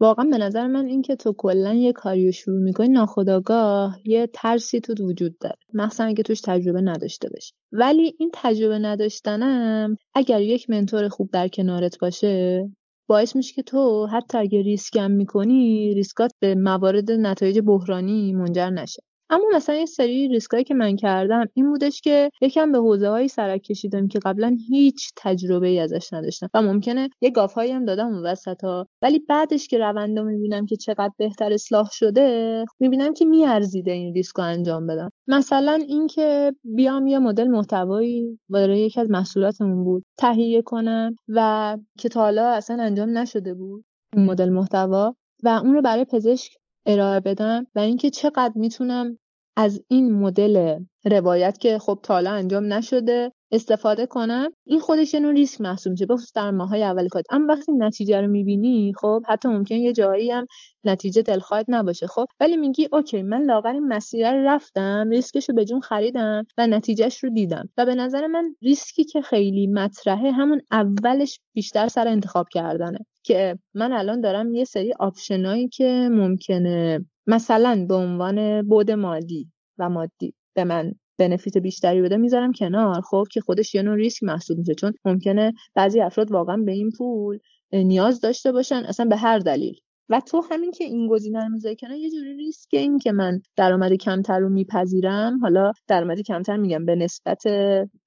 واقعا 0.00 0.24
به 0.30 0.38
نظر 0.38 0.66
من 0.66 0.86
این 0.86 1.02
که 1.02 1.16
تو 1.16 1.32
کلا 1.38 1.74
یه 1.74 1.92
کاری 1.92 2.26
رو 2.26 2.32
شروع 2.32 2.60
می‌کنی 2.62 2.88
ناخداگاه 2.88 3.98
یه 4.04 4.26
ترسی 4.32 4.80
تو 4.80 4.94
وجود 5.04 5.38
داره. 5.38 5.56
مخصوصا 5.74 6.04
اگه 6.04 6.22
توش 6.22 6.40
تجربه 6.40 6.80
نداشته 6.80 7.28
باشی. 7.28 7.52
ولی 7.72 8.14
این 8.18 8.30
تجربه 8.34 8.78
نداشتنم 8.78 9.96
اگر 10.14 10.40
یک 10.40 10.70
منتور 10.70 11.08
خوب 11.08 11.30
در 11.32 11.48
کنارت 11.48 11.98
باشه 11.98 12.64
باعث 13.08 13.36
میشه 13.36 13.54
که 13.54 13.62
تو 13.62 14.06
حتی 14.06 14.38
اگه 14.38 14.62
ریسکم 14.62 15.10
می‌کنی 15.10 15.94
ریسکات 15.94 16.32
به 16.40 16.54
موارد 16.54 17.10
نتایج 17.10 17.58
بحرانی 17.60 18.32
منجر 18.32 18.70
نشه. 18.70 19.02
اما 19.30 19.44
مثلا 19.54 19.74
یه 19.74 19.86
سری 19.86 20.28
ریسکایی 20.28 20.64
که 20.64 20.74
من 20.74 20.96
کردم 20.96 21.46
این 21.54 21.70
بودش 21.70 22.00
که 22.00 22.30
یکم 22.40 22.72
به 22.72 22.78
حوزه 22.78 23.08
هایی 23.08 23.28
سرک 23.28 23.62
کشیدم 23.62 24.08
که 24.08 24.18
قبلا 24.18 24.56
هیچ 24.68 25.10
تجربه 25.16 25.68
ای 25.68 25.78
ازش 25.78 26.12
نداشتم 26.12 26.48
و 26.54 26.62
ممکنه 26.62 27.10
یه 27.20 27.30
گافهایی 27.30 27.72
هم 27.72 27.84
دادم 27.84 28.06
اون 28.06 28.26
وسط 28.26 28.64
ها 28.64 28.86
ولی 29.02 29.18
بعدش 29.18 29.68
که 29.68 29.78
روند 29.78 30.18
می‌بینم 30.18 30.66
که 30.66 30.76
چقدر 30.76 31.12
بهتر 31.16 31.52
اصلاح 31.52 31.88
شده 31.92 32.64
می‌بینم 32.80 33.14
که 33.14 33.24
میارزیده 33.24 33.92
این 33.92 34.14
ریسک 34.14 34.36
رو 34.36 34.44
انجام 34.44 34.86
بدم. 34.86 35.10
مثلا 35.26 35.78
اینکه 35.88 36.52
بیام 36.64 37.06
یه 37.06 37.18
مدل 37.18 37.48
محتوایی 37.48 38.38
برای 38.48 38.80
یکی 38.80 39.00
از 39.00 39.10
محصولاتمون 39.10 39.84
بود 39.84 40.04
تهیه 40.18 40.62
کنم 40.62 41.16
و 41.28 41.76
که 41.98 42.08
تا 42.08 42.20
حالا 42.20 42.48
اصلا 42.48 42.82
انجام 42.82 43.18
نشده 43.18 43.54
بود 43.54 43.84
این 44.16 44.24
مدل 44.24 44.48
محتوا 44.48 45.14
و 45.42 45.48
اون 45.48 45.74
رو 45.74 45.82
برای 45.82 46.04
پزشک 46.04 46.52
ارائه 46.88 47.20
بدم 47.20 47.68
و 47.76 47.80
اینکه 47.80 48.10
چقدر 48.10 48.52
می‌تونم 48.56 49.18
از 49.58 49.80
این 49.88 50.12
مدل 50.14 50.78
روایت 51.04 51.58
که 51.58 51.78
خب 51.78 51.98
تا 52.02 52.11
حالا 52.11 52.30
انجام 52.30 52.72
نشده 52.72 53.32
استفاده 53.52 54.06
کنم 54.06 54.50
این 54.66 54.80
خودش 54.80 55.14
یه 55.14 55.20
نوع 55.20 55.32
ریسک 55.32 55.60
محسوب 55.60 55.90
میشه. 55.90 56.06
بخصوص 56.06 56.32
در 56.34 56.50
ماهای 56.50 56.82
اول 56.82 57.08
کار. 57.08 57.22
اما 57.30 57.54
وقتی 57.54 57.72
نتیجه 57.72 58.20
رو 58.20 58.26
می‌بینی 58.26 58.92
خب 58.96 59.22
حتی 59.28 59.48
ممکن 59.48 59.74
یه 59.74 59.92
جایی 59.92 60.30
هم 60.30 60.46
نتیجه 60.84 61.22
دلخواهت 61.22 61.66
نباشه 61.68 62.06
خب؟ 62.06 62.26
ولی 62.40 62.56
میگی 62.56 62.88
OK 62.92 63.22
من 63.22 63.42
لااقل 63.42 63.72
مسیر 63.72 64.32
رو 64.32 64.48
رفتم 64.48 65.08
ریسکش 65.10 65.48
رو 65.48 65.54
به 65.54 65.64
جون 65.64 65.80
خریدم 65.80 66.44
و 66.58 66.66
نتیجهش 66.66 67.24
رو 67.24 67.30
دیدم. 67.30 67.68
و 67.76 67.86
به 67.86 67.94
نظر 67.94 68.26
من 68.26 68.54
ریسکی 68.62 69.04
که 69.04 69.20
خیلی 69.22 69.66
مطرحه 69.66 70.30
همون 70.30 70.60
اولش 70.70 71.40
بیشتر 71.54 71.88
سر 71.88 72.08
انتخاب 72.08 72.46
کردنه. 72.52 72.98
که 73.22 73.58
من 73.74 73.92
الان 73.92 74.20
دارم 74.20 74.54
یه 74.54 74.64
سری 74.64 74.92
option 75.00 75.51
ایی 75.51 75.68
که 75.68 76.08
ممکنه 76.12 77.04
مثلا 77.28 77.86
به 77.88 77.94
عنوان 77.94 78.68
بود 78.68 78.90
مالی 78.90 79.52
و 79.78 79.88
مادی 79.88 80.34
به 80.54 80.64
من 80.64 80.92
بنفیت 81.18 81.58
بیشتری 81.58 82.02
بده 82.02 82.16
می‌ذارم 82.16 82.52
کنار 82.52 83.00
خب 83.00 83.24
که 83.30 83.40
خودش 83.40 83.74
یه 83.74 83.82
نوع 83.82 83.96
ریسک 83.96 84.22
محسوب 84.22 84.58
میشه. 84.58 84.74
چون 84.74 84.92
ممکنه 85.04 85.52
بعضی 85.74 86.00
افراد 86.00 86.32
واقعا 86.32 86.56
به 86.56 86.72
این 86.72 86.90
پول 86.90 87.38
نیاز 87.72 88.20
داشته 88.20 88.52
باشن 88.52 88.76
اصلا 88.76 89.06
به 89.06 89.16
هر 89.16 89.38
دلیل. 89.38 89.74
و 90.08 90.20
تو 90.20 90.42
همین 90.50 90.70
که 90.70 90.84
این 90.84 91.08
گزینه 91.08 91.44
رو 91.44 91.48
می‌ذاری 91.48 91.76
کنار 91.76 91.96
یه 91.96 92.10
جوری 92.10 92.36
ریسک 92.36 92.68
این 92.72 92.98
که 92.98 93.12
من 93.12 93.40
درآمد 93.56 93.92
کمتر 93.92 94.38
رو 94.38 94.48
میپذیرم. 94.48 95.38
حالا 95.38 95.72
درآمد 95.86 96.20
کمتر 96.20 96.56
میگم 96.56 96.86
به 96.86 96.94
نسبت 96.94 97.42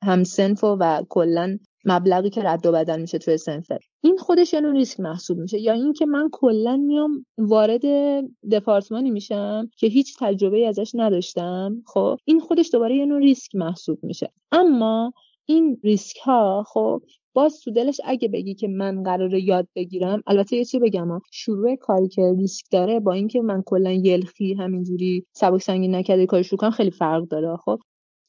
همسنف 0.04 0.64
و, 0.64 0.78
و 0.80 1.04
کلا 1.10 1.58
مبلغی 1.86 2.30
که 2.30 2.44
رد 2.44 2.66
و 2.66 2.72
بدل 2.72 3.02
میشه 3.02 3.18
توی 3.18 3.38
سنفر. 3.38 3.80
این 4.02 4.18
خودش 4.18 4.54
یه 4.54 4.62
ریسک 4.62 5.00
محسوب 5.00 5.38
میشه. 5.38 5.60
یا 5.60 5.74
اینکه 5.74 6.06
من 6.06 6.30
کلا 6.32 6.78
میام 6.78 7.26
وارد 7.38 7.82
دپارتمانی 8.52 9.12
میشم 9.12 9.70
که 9.78 9.88
هیچ 9.88 10.16
تجربه 10.20 10.68
ازش 10.68 10.92
نداشتم 10.96 11.84
خب 11.86 12.18
این 12.26 12.40
خودش 12.40 12.70
دوباره 12.74 12.96
یه 12.96 13.06
نوع 13.06 13.20
ریسک 13.20 13.56
محسوب 13.56 14.00
میشه. 14.04 14.32
اما 14.52 15.14
این 15.46 15.80
ریسک 15.84 16.18
ها 16.18 16.64
خب 16.68 17.02
باز 17.34 17.60
تو 17.60 17.72
دلش 17.72 18.02
اگه 18.06 18.28
بگی 18.28 18.54
که 18.54 18.68
من 18.68 19.04
قراره 19.04 19.42
یاد 19.42 19.68
بگیرم 19.76 20.24
البته 20.28 20.56
یه 20.56 20.66
چی 20.66 20.80
بگم 20.80 21.20
شروع 21.32 21.76
کاری 21.76 22.08
که 22.08 22.36
ریسک 22.38 22.66
داره 22.72 23.00
با 23.00 23.14
اینکه 23.14 23.42
من 23.42 23.64
کلا 23.66 23.92
یلخی 23.92 24.54
همینجوری 24.54 25.26
سبک 25.34 25.62
سنگین 25.62 25.96
نکرده 25.96 26.26
کارش 26.26 26.48
رو 26.48 26.58
کنم 26.58 26.72
خیلی 26.72 26.92
فرق 26.92 27.28
داره 27.28 27.58
خب. 27.58 27.80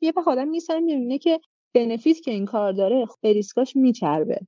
یه 0.01 0.13
وقت 0.17 0.29
آدم 0.29 0.49
می‌بینه 0.49 1.19
که 1.19 1.41
بنفیت 1.75 2.21
که 2.21 2.31
این 2.31 2.45
کار 2.45 2.73
داره 2.73 3.07
به 3.21 3.33
ریسکاش 3.33 3.77
میچربه. 3.77 4.41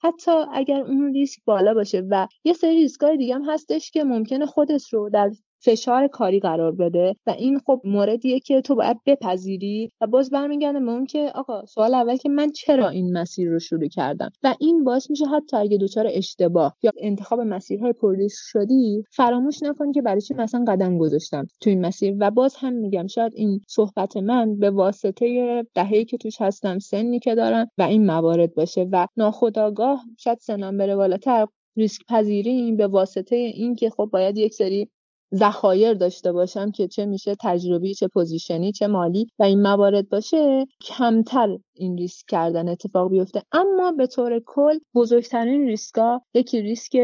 حتی 0.00 0.30
اگر 0.52 0.80
اون 0.80 1.12
ریسک 1.14 1.38
بالا 1.44 1.74
باشه 1.74 2.06
و 2.10 2.28
یه 2.44 2.52
سری 2.52 2.76
ریسکای 2.76 3.16
دیگه 3.16 3.34
هم 3.34 3.50
هستش 3.50 3.90
که 3.90 4.04
ممکنه 4.04 4.46
خودت 4.46 4.88
رو 4.88 5.10
در 5.10 5.30
فشار 5.64 6.06
کاری 6.08 6.40
قرار 6.40 6.72
بده. 6.72 7.14
و 7.26 7.30
این 7.30 7.58
خب 7.58 7.80
موردیه 7.84 8.40
که 8.40 8.60
تو 8.60 8.74
باید 8.74 8.96
بپذیری 9.06 9.92
و 10.00 10.06
باز 10.06 10.30
برمیگردم 10.30 10.86
به 10.86 10.92
اون 10.92 11.06
که 11.06 11.32
آقا 11.34 11.66
سوال 11.66 11.94
اول 11.94 12.16
که 12.16 12.28
من 12.28 12.50
چرا 12.50 12.88
این 12.88 13.18
مسیر 13.18 13.48
رو 13.48 13.58
شروع 13.58 13.88
کردم؟ 13.88 14.30
و 14.42 14.54
این 14.60 14.84
باعث 14.84 15.10
میشه 15.10 15.26
حتی 15.26 15.56
اگه 15.56 15.78
دچار 15.78 16.06
اشتباه 16.10 16.76
یا 16.82 16.92
انتخاب 17.00 17.40
مسیرهای 17.40 17.92
پرریسک 17.92 18.42
شدی 18.44 19.04
فراموش 19.10 19.62
نکن 19.62 19.92
که 19.92 20.02
برای 20.02 20.20
چی 20.20 20.34
مثلا 20.34 20.64
قدم 20.68 20.98
گذاشتم 20.98 21.46
تو 21.60 21.70
این 21.70 21.86
مسیر. 21.86 22.16
و 22.20 22.30
باز 22.30 22.56
هم 22.56 22.72
میگم 22.72 23.06
شاید 23.06 23.32
این 23.34 23.60
صحبت 23.68 24.16
من 24.16 24.58
به 24.58 24.70
واسطه 24.70 25.62
دهه‌ای 25.74 26.04
که 26.04 26.16
توش 26.16 26.40
هستم 26.40 26.78
سنی 26.78 27.18
که 27.18 27.34
دارم 27.34 27.66
و 27.78 27.82
این 27.82 28.06
موارد 28.06 28.54
باشه. 28.54 28.88
و 28.92 29.06
ناخداگاه 29.16 30.00
شاید 30.18 30.38
سنم 30.38 30.76
بره 30.76 30.96
بالاتر. 30.96 31.46
ریسک 31.76 32.00
پذیریم 32.08 32.76
به 32.76 32.86
واسطه 32.86 33.36
اینکه 33.36 33.90
خب 33.90 34.08
باید 34.12 34.38
یک 34.38 34.54
سری 34.54 34.88
ذخایر 35.34 35.94
داشته 35.94 36.32
باشم 36.32 36.70
که 36.70 36.88
چه 36.88 37.06
میشه 37.06 37.34
تجربی 37.40 37.94
چه 37.94 38.08
position 38.08 38.65
ی 38.65 38.72
چه 38.72 38.86
مالی 38.86 39.26
و 39.38 39.42
این 39.42 39.62
موارد 39.62 40.08
باشه 40.08 40.66
کمتر 40.80 41.58
این 41.74 41.98
ریسک 41.98 42.26
کردن 42.28 42.68
اتفاق 42.68 43.10
بیفته. 43.10 43.42
اما 43.52 43.92
به 43.92 44.06
طور 44.06 44.40
کل 44.46 44.78
بزرگترین 44.94 45.66
ریسکا 45.66 46.20
یکی 46.34 46.60
ریسک 46.60 46.96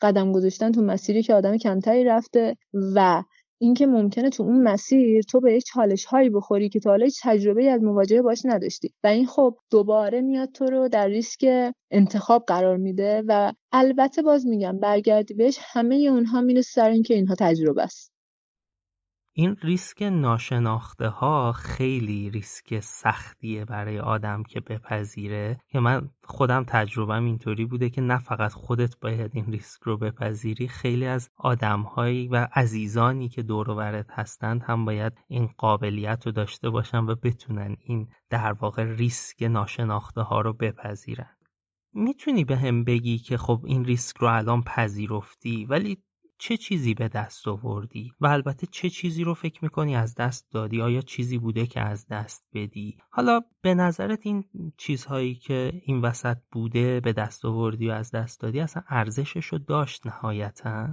قدم 0.00 0.32
گذاشتن 0.32 0.72
تو 0.72 0.82
مسیری 0.82 1.22
که 1.22 1.34
آدم 1.34 1.56
کمتری 1.56 2.04
رفته 2.04 2.56
و 2.94 3.22
اینکه 3.60 3.86
ممکنه 3.86 4.30
تو 4.30 4.42
اون 4.42 4.62
مسیر 4.62 5.22
تو 5.22 5.40
به 5.40 5.60
چالش 5.60 6.04
هایی 6.04 6.30
بخوری 6.30 6.68
که 6.68 6.80
تا 6.80 6.90
حالا 6.90 7.08
تجربه 7.22 7.70
از 7.70 7.82
مواجهه 7.82 8.22
باش 8.22 8.42
نداشتی. 8.44 8.94
و 9.04 9.06
این 9.06 9.26
خب 9.26 9.58
دوباره 9.70 10.20
میاد 10.20 10.52
تو 10.52 10.64
رو 10.66 10.88
در 10.88 11.08
ریسک 11.08 11.72
انتخاب 11.90 12.44
قرار 12.46 12.76
میده 12.76 13.22
و 13.26 13.52
البته 13.72 14.22
باز 14.22 14.46
میگم 14.46 14.78
برگردی 14.78 15.34
بهش 15.34 15.58
همه 15.60 15.94
اونها 15.94 16.40
می‌رسه 16.40 16.70
سر 16.70 16.90
اینکه 16.90 17.14
اینها 17.14 17.34
تجربه 17.34 17.82
است. 17.82 18.15
این 19.38 19.56
ریسک 19.62 20.02
ناشناخته 20.02 21.08
ها 21.08 21.52
خیلی 21.52 22.30
ریسک 22.30 22.80
سختیه 22.80 23.64
برای 23.64 23.98
آدم 23.98 24.42
که 24.42 24.60
بپذیره. 24.60 25.60
که 25.68 25.80
من 25.80 26.10
خودم 26.24 26.64
تجربهم 26.64 27.24
اینطوری 27.24 27.64
بوده 27.64 27.90
که 27.90 28.00
نه 28.00 28.18
فقط 28.18 28.52
خودت 28.52 29.00
باید 29.00 29.30
این 29.34 29.46
ریسک 29.46 29.82
رو 29.82 29.96
بپذیری 29.96 30.68
خیلی 30.68 31.06
از 31.06 31.30
آدمهایی 31.36 32.28
و 32.28 32.48
عزیزانی 32.52 33.28
که 33.28 33.42
دور 33.42 33.74
برت 33.74 34.10
هستند 34.10 34.62
هم 34.62 34.84
باید 34.84 35.12
این 35.28 35.50
قابلیت 35.58 36.26
رو 36.26 36.32
داشته 36.32 36.70
باشن 36.70 37.04
و 37.04 37.14
بتونن 37.14 37.76
این 37.80 38.08
در 38.30 38.52
واقع 38.52 38.84
ریسک 38.84 39.42
ناشناخته 39.42 40.20
ها 40.20 40.40
رو 40.40 40.52
بپذیرن. 40.52 41.36
می‌تونی 41.92 42.44
به 42.44 42.56
هم 42.56 42.84
بگی 42.84 43.18
که 43.18 43.36
خب 43.36 43.62
این 43.64 43.84
ریسک 43.84 44.16
رو 44.16 44.28
الان 44.28 44.62
پذیرفتی 44.62 45.64
ولی 45.64 45.98
چه 46.38 46.56
چیزی 46.56 46.94
به 46.94 47.08
دست 47.08 47.48
آوردی 47.48 48.12
و 48.20 48.26
البته 48.26 48.66
چه 48.70 48.90
چیزی 48.90 49.24
رو 49.24 49.34
فکر 49.34 49.64
می‌کنی 49.64 49.96
از 49.96 50.14
دست 50.14 50.52
دادی؟ 50.52 50.80
آیا 50.80 51.00
چیزی 51.00 51.38
بوده 51.38 51.66
که 51.66 51.80
از 51.80 52.06
دست 52.06 52.44
بدی؟ 52.54 52.96
حالا 53.10 53.40
به 53.62 53.74
نظرت 53.74 54.18
این 54.22 54.44
چیزهایی 54.76 55.34
که 55.34 55.72
این 55.84 56.00
وسط 56.00 56.36
بوده 56.52 57.00
به 57.00 57.12
دست 57.12 57.44
آوردی 57.44 57.88
و 57.88 57.92
از 57.92 58.10
دست 58.10 58.40
دادی 58.40 58.60
اصلا 58.60 58.82
ارزشش 58.88 59.46
رو 59.46 59.58
داشت 59.58 60.06
نهایتا؟ 60.06 60.88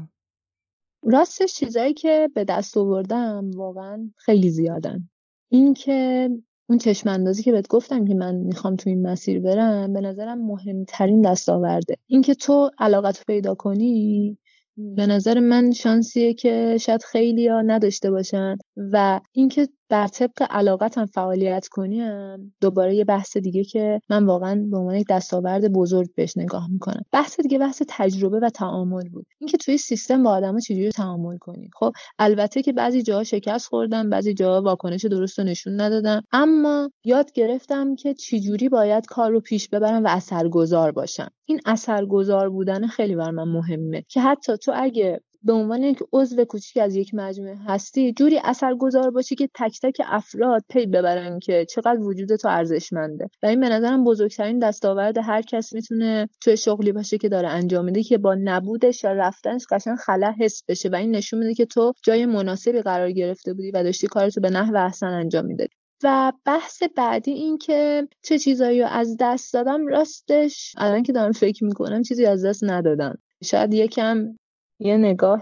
راستش 1.03 1.53
چیزهایی 1.53 1.93
که 1.93 2.29
به 2.35 2.43
دست 2.43 2.77
آوردم 2.77 3.51
واقعا 3.55 4.11
خیلی 4.17 4.49
زیادن. 4.49 5.09
اینکه 5.49 6.29
اون 6.69 6.77
چشم 6.77 7.09
اندازی 7.09 7.43
که 7.43 7.51
بهت 7.51 7.67
گفتم 7.67 8.05
که 8.05 8.13
من 8.13 8.35
می‌خوام 8.35 8.75
تو 8.75 8.89
این 8.89 9.07
مسیر 9.07 9.39
برم 9.39 9.93
به 9.93 10.01
نظرم 10.01 10.45
مهمترین 10.45 11.21
دستاورده. 11.21 11.97
اینکه 12.07 12.35
تو 12.35 12.71
علاقت 12.77 13.25
پیدا 13.25 13.55
کنی 13.55 14.37
به 14.77 15.07
نظر 15.07 15.39
من 15.39 15.71
شانسیه 15.71 16.33
که 16.33 16.77
شاید 16.81 17.03
خیلی 17.03 17.47
ها 17.47 17.61
نداشته 17.61 18.11
باشن. 18.11 18.57
و 18.77 19.19
اینکه 19.31 19.67
بر 19.89 20.07
طبق 20.07 20.43
علاقتم 20.49 21.05
فعالیت 21.05 21.67
کنیم 21.67 22.55
دوباره 22.61 22.95
یه 22.95 23.05
بحث 23.05 23.37
دیگه 23.37 23.63
که 23.63 24.01
من 24.09 24.25
واقعا 24.25 24.65
به 24.71 24.77
عنوان 24.77 24.95
یک 24.95 25.07
دستاورد 25.09 25.73
بزرگ 25.73 26.09
بهش 26.15 26.37
نگاه 26.37 26.67
می‌کنم. 26.71 27.01
بحث 27.11 27.39
دیگه 27.39 27.59
بحث 27.59 27.81
تجربه 27.87 28.39
و 28.39 28.49
تعامل 28.49 29.09
بود. 29.09 29.25
اینکه 29.41 29.57
توی 29.57 29.77
سیستم 29.77 30.23
با 30.23 30.31
آدما 30.31 30.59
چجوری 30.59 30.91
تعامل 30.91 31.37
کنی 31.37 31.69
خب 31.73 31.91
البته 32.19 32.61
که 32.61 32.73
بعضی 32.73 33.01
جاها 33.03 33.23
شکست 33.23 33.67
خوردم 33.67 34.09
بعضی 34.09 34.33
جاها 34.33 34.61
واکنش 34.61 35.05
درست 35.05 35.39
رو 35.39 35.45
نشون 35.45 35.81
ندادم. 35.81 36.21
اما 36.31 36.89
یاد 37.05 37.31
گرفتم 37.31 37.95
که 37.95 38.13
چجوری 38.13 38.69
باید 38.69 39.05
کار 39.05 39.31
رو 39.31 39.39
پیش 39.39 39.69
ببرم 39.69 40.03
و 40.03 40.07
اثرگذار 40.07 40.91
باشم. 40.91 41.29
این 41.45 41.59
اثرگذار 41.65 42.49
بودن 42.49 42.87
خیلی 42.87 43.15
بر 43.15 43.31
من 43.31 43.47
مهمه. 43.47 44.03
که 44.09 44.21
حتی 44.21 44.57
تو 44.57 44.71
اگه 44.75 45.21
به 45.43 45.53
عنوان 45.53 45.83
یک 45.83 45.99
عضو 46.13 46.45
کوچیک 46.45 46.83
از 46.83 46.95
یک 46.95 47.13
مجموعه 47.13 47.57
هستی 47.67 48.13
جوری 48.13 48.39
اثرگذار 48.43 49.11
باشی 49.11 49.35
که 49.35 49.49
تک 49.55 49.79
تک 49.83 50.01
افراد 50.05 50.63
پی 50.69 50.85
ببرن 50.85 51.39
که 51.39 51.65
چقدر 51.69 51.99
وجود 51.99 52.35
تو 52.35 52.47
ارزشمنده. 52.47 53.29
و 53.43 53.47
این 53.47 53.59
به 53.59 53.69
نظرم 53.69 54.03
بزرگترین 54.03 54.59
دستاورد 54.59 55.17
هر 55.17 55.41
کس 55.41 55.73
می‌تونه 55.73 56.29
توی 56.41 56.57
شغلی 56.57 56.91
باشه 56.91 57.17
که 57.17 57.29
داره 57.29 57.47
انجام 57.47 57.85
میده 57.85 58.03
که 58.03 58.17
با 58.17 58.35
نبودش 58.35 59.03
یا 59.03 59.11
رفتنش 59.11 59.65
قشنگ 59.71 59.95
خلا 59.95 60.33
حس 60.39 60.63
بشه 60.67 60.89
و 60.89 60.95
این 60.95 61.11
نشون 61.11 61.39
میده 61.39 61.53
که 61.53 61.65
تو 61.65 61.93
جای 62.03 62.25
مناسبی 62.25 62.81
قرار 62.81 63.11
گرفته 63.11 63.53
بودی 63.53 63.71
و 63.71 63.83
داشتی 63.83 64.07
کارتو 64.07 64.41
به 64.41 64.49
نحو 64.49 64.77
احسن 64.77 65.07
انجام 65.07 65.45
می‌دادی. 65.45 65.73
و 66.03 66.33
بحث 66.45 66.83
بعدی 66.97 67.31
این 67.31 67.57
که 67.57 68.07
چه 68.23 68.39
چیزایی 68.39 68.81
رو 68.81 68.87
از 68.87 69.17
دست 69.19 69.53
دادم 69.53 69.87
راستش 69.87 70.73
الان 70.77 71.03
که 71.03 71.13
دارم 71.13 71.31
فکر 71.31 71.63
می‌کنم 71.63 72.01
چیزی 72.01 72.25
از 72.25 72.45
دست 72.45 72.63
ندادم. 72.63 73.17
شاید 73.43 73.73
یکم 73.73 74.35
یه 74.83 74.97
نگاه 74.97 75.41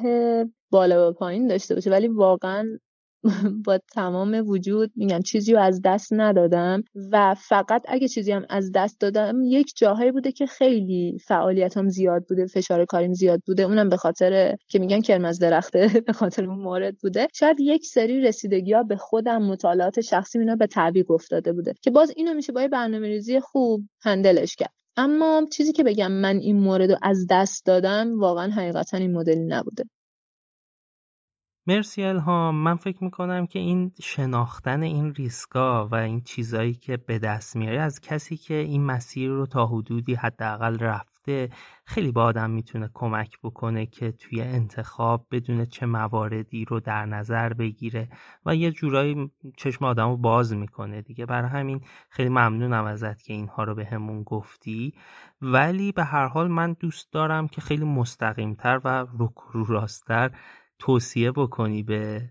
بالا 0.72 1.10
و 1.10 1.14
پایین 1.14 1.48
داشته 1.48 1.76
باشه 1.76 1.90
ولی 1.90 2.08
واقعا 2.08 2.78
با 3.66 3.80
تمام 3.94 4.44
وجود 4.48 4.92
میگم 4.96 5.20
چیزی 5.22 5.54
رو 5.54 5.60
از 5.60 5.82
دست 5.86 6.14
ندادم 6.14 6.84
و 7.12 7.36
فقط 7.36 7.84
اگه 7.88 8.08
چیزی 8.08 8.32
هم 8.32 8.46
از 8.50 8.72
دست 8.72 9.00
دادم 9.00 9.42
یک 9.44 9.74
جاهایی 9.76 10.12
بوده 10.12 10.32
که 10.32 10.46
خیلی 10.46 11.18
فعالیتم 11.26 11.90
زیاد 11.90 12.26
بوده 12.30 12.46
فشار 12.46 12.86
کاریم 12.86 13.14
زیاد 13.14 13.42
بوده 13.48 13.64
اونم 13.64 13.90
به 13.90 13.98
خاطر 13.98 14.56
که 14.68 14.80
میگن 14.80 15.02
کرم 15.02 15.32
درخته 15.32 15.88
به 16.08 16.14
خاطر 16.14 16.46
اون 16.46 16.60
مورد 16.60 16.98
بوده. 16.98 17.28
شاید 17.34 17.60
یک 17.60 17.86
سری 17.86 18.22
رسیدگی 18.22 18.74
ها 18.74 18.84
به 18.84 18.96
خودم 18.96 19.42
مطالعات 19.44 20.02
شخصی 20.02 20.40
مینا 20.40 20.56
به 20.56 20.68
تعویق 20.68 21.12
افتاده 21.12 21.54
بوده 21.54 21.74
که 21.82 21.92
باز 21.92 22.14
اینو 22.16 22.34
میشه 22.34 22.52
با 22.54 22.68
برنامه 22.68 23.08
ریزی 23.08 23.40
خوب 23.40 23.84
هندلش 24.02 24.56
کرد. 24.56 24.81
اما 24.98 25.46
چیزی 25.54 25.74
که 25.74 25.84
بگم 25.84 26.12
من 26.12 26.36
این 26.38 26.60
مورد 26.60 26.92
رو 26.92 26.98
از 27.02 27.28
دست 27.30 27.66
دادم 27.66 28.20
واقعا 28.20 28.52
حقیقتا 28.52 28.98
این 28.98 29.14
مدلی 29.14 29.46
نبوده. 29.46 29.84
مرسی 31.68 32.04
الهام. 32.04 32.56
من 32.56 32.76
فکر 32.76 33.04
می‌کنم 33.04 33.48
که 33.48 33.60
این 33.60 33.92
شناختن 34.02 34.84
این 34.84 35.14
ریسکا 35.14 35.88
و 35.88 35.96
این 35.96 36.22
چیزایی 36.22 36.74
که 36.74 36.98
به 36.98 37.20
دست 37.20 37.56
میاری 37.56 37.78
از 37.78 38.00
کسی 38.00 38.38
که 38.38 38.54
این 38.54 38.86
مسیر 38.86 39.30
رو 39.30 39.46
تا 39.46 39.66
حدودی 39.68 40.16
حداقل 40.16 40.80
رفت. 40.80 41.11
خیلی 41.86 42.12
با 42.12 42.24
آدم 42.24 42.50
می‌تونه 42.50 42.90
کمک 42.94 43.38
بکنه 43.44 43.86
که 43.86 44.12
توی 44.12 44.42
انتخاب 44.42 45.28
بدون 45.32 45.66
چه 45.66 45.86
مواردی 45.86 46.66
رو 46.66 46.80
در 46.80 47.06
نظر 47.06 47.54
بگیره 47.54 48.10
و 48.46 48.56
یه 48.56 48.72
جورایی 48.72 49.32
چشم 49.58 49.86
آدم 49.86 50.10
رو 50.10 50.18
باز 50.18 50.54
می‌کنه 50.54 51.02
دیگه. 51.02 51.26
برای 51.26 51.50
همین 51.50 51.82
خیلی 52.10 52.30
ممنونم 52.30 52.86
ازت 52.86 53.22
که 53.22 53.34
اینها 53.34 53.64
رو 53.64 53.76
به 53.76 53.86
همون 53.86 54.24
گفتی. 54.24 54.94
ولی 55.42 55.92
به 55.92 56.04
هر 56.04 56.28
حال 56.28 56.48
من 56.48 56.74
دوست 56.74 57.14
دارم 57.14 57.48
که 57.48 57.62
خیلی 57.62 57.86
مستقیمتر 57.86 58.82
و 58.84 59.08
رو 59.52 59.66
راستر 59.66 60.32
توصیه 60.80 61.32
بکنی 61.32 61.84
به 61.84 62.30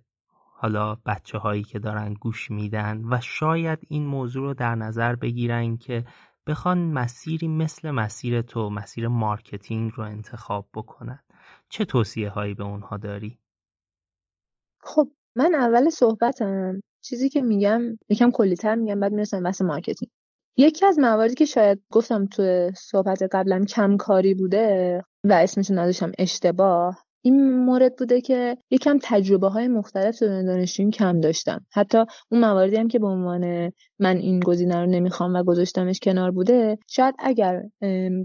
حالا 0.63 0.95
بچه 0.95 1.39
هایی 1.39 1.63
که 1.63 1.79
دارن 1.79 2.15
گوش 2.15 2.51
میدن 2.51 3.05
و 3.11 3.21
شاید 3.21 3.79
این 3.89 4.07
موضوع 4.07 4.43
رو 4.43 4.55
در 4.55 4.75
نظر 4.75 5.17
بگیرن 5.17 5.77
که 5.77 6.05
بخوان 6.47 6.79
مسیری 6.79 7.49
مثل 7.49 7.91
مسیر 7.91 8.43
تو 8.43 8.71
مسیر 8.71 9.09
marketing 9.09 9.93
رو 9.97 10.05
انتخاب 10.05 10.69
بکنن 10.75 11.25
چه 11.69 11.85
توصیه 11.85 12.29
هایی 12.29 12.55
به 12.55 12.65
اونها 12.65 12.97
داری؟ 12.97 13.39
خب 14.83 15.09
من 15.37 15.55
اول 15.55 15.91
صحبتم 15.91 16.81
چیزی 17.03 17.29
که 17.29 17.43
میگم 17.43 17.83
یکم 18.09 18.31
کلیتر 18.31 18.75
میگم 18.75 19.01
بعد 19.01 19.13
می‌رسم 19.13 19.43
بحث 19.43 19.63
marketing 19.63 20.11
یکی 20.57 20.87
از 20.87 20.99
مواردی 20.99 21.35
که 21.35 21.45
شاید 21.45 21.83
گفتم 21.93 22.27
تو 22.27 22.71
صحبت 22.77 23.23
قبلم 23.33 23.65
کم 23.65 23.97
کاری 23.97 24.35
بوده 24.35 25.03
و 25.25 25.33
اسمشون 25.33 25.79
نذاشتم 25.79 26.13
اشتباه 26.19 27.05
این 27.23 27.57
مورد 27.57 27.97
بوده 27.97 28.21
که 28.21 28.57
یکم 28.71 28.99
تجربه 29.03 29.49
های 29.49 29.69
مختلف 29.69 30.23
دوران 30.23 30.45
دانشجویی 30.45 30.91
کم 30.91 31.21
داشتم 31.21 31.67
حتی 31.73 31.99
اون 32.31 32.41
مواردی 32.41 32.77
هم 32.77 32.89
که 32.89 32.99
به 32.99 33.07
عنوان 33.07 33.73
من 33.99 34.17
این 34.17 34.41
گزینه 34.41 34.81
رو 34.81 34.87
نمی‌خوام 34.87 35.35
و 35.35 35.43
گذاشتمش 35.43 36.01
کنار 36.01 36.31
بوده 36.31 36.79
شاید 36.87 37.15
اگر 37.19 37.63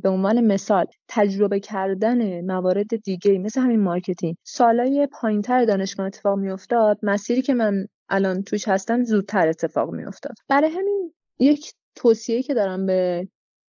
به 0.02 0.10
عنوان 0.10 0.42
مثال 0.42 0.86
تجربه 1.08 1.60
کردن 1.60 2.42
موارد 2.42 2.96
دیگه 3.04 3.38
مثل 3.38 3.62
همین 3.62 3.80
marketing 3.80 4.36
سالای 4.44 5.08
پایینتر 5.22 5.66
دانشگاه 5.66 6.06
اتفاق 6.06 6.40
میافتاد 6.40 7.00
مسیری 7.04 7.42
که 7.42 7.54
من 7.54 7.88
الان 8.10 8.44
توش 8.44 8.68
هستم 8.68 9.04
زودتر 9.04 9.48
اتفاق 9.48 9.94
میافتاد. 9.94 10.34
برای 10.50 10.70
همین 10.70 11.14
یک 11.40 11.74
توصیه‌ای 11.96 12.44
که 12.44 12.54
دارم 12.54 12.86
به 12.86 13.28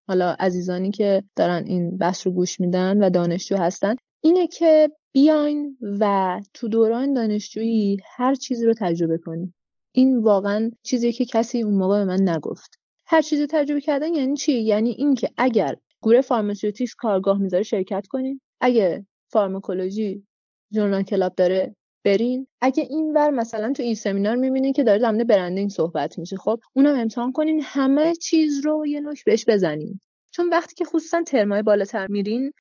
حالا 0.09 0.37
عزیزانی 0.39 0.91
که 0.91 1.22
دارن 1.37 1.64
این 1.66 1.99
بحث 1.99 2.27
رو 2.27 2.33
گوش 2.33 2.61
میدن 2.61 3.05
و 3.05 3.11
دانشجو 3.11 3.57
هستن 3.57 3.97
اینه 4.20 4.47
که 4.47 4.91
بیاین 5.16 5.78
و 6.00 6.40
تو 6.54 6.68
دوران 6.68 7.12
دانشجویی 7.12 7.98
هر 8.16 8.34
چیزی 8.34 8.66
رو 8.66 8.74
تجربه 8.78 9.18
کنید 9.18 9.54
این 9.92 10.18
واقعا 10.18 10.70
چیزی 10.82 11.12
که 11.12 11.24
کسی 11.24 11.62
اون 11.62 11.74
موقع 11.74 11.98
به 11.98 12.04
من 12.04 12.28
نگفت. 12.28 12.78
هر 13.06 13.22
چیزی 13.22 13.46
تجربه 13.46 13.80
کردن 13.80 14.14
یعنی 14.14 14.36
چی؟ 14.36 14.52
یعنی 14.52 14.90
اینکه 14.90 15.30
اگر 15.36 15.76
گروه 16.02 16.20
pharmaceutics 16.20 16.94
کارگاه 16.94 17.38
می‌ذاره 17.38 17.62
شرکت 17.62 18.06
کنین. 18.06 18.40
اگه 18.60 19.06
pharmacology 19.28 20.26
journal 20.74 21.03
club 21.03 21.34
داره 21.34 21.76
برین. 22.04 22.46
اگه 22.60 22.82
این 22.90 23.12
ور 23.14 23.30
مثلا 23.30 23.72
تو 23.72 23.82
این 23.82 23.94
سمینار 23.94 24.36
می‌بینین 24.36 24.72
که 24.72 24.84
داره 24.84 24.98
در 24.98 25.24
branding 25.24 25.70
صحبت 25.70 26.18
میشه 26.18 26.36
خب 26.36 26.60
اونم 26.74 26.98
امتحان 26.98 27.32
کنین. 27.32 27.60
همه 27.62 28.14
چیز 28.14 28.66
رو 28.66 28.86
یه 28.86 29.00
نوک 29.01 29.24
بهش 29.24 29.44
بزنین. 29.48 30.00
چون 30.30 30.48
وقتی 30.48 30.74
که 30.74 30.84
خصوصا 30.84 31.22
ترمای 31.22 31.62
بالاتر 31.62 32.06
میرین 32.06 32.52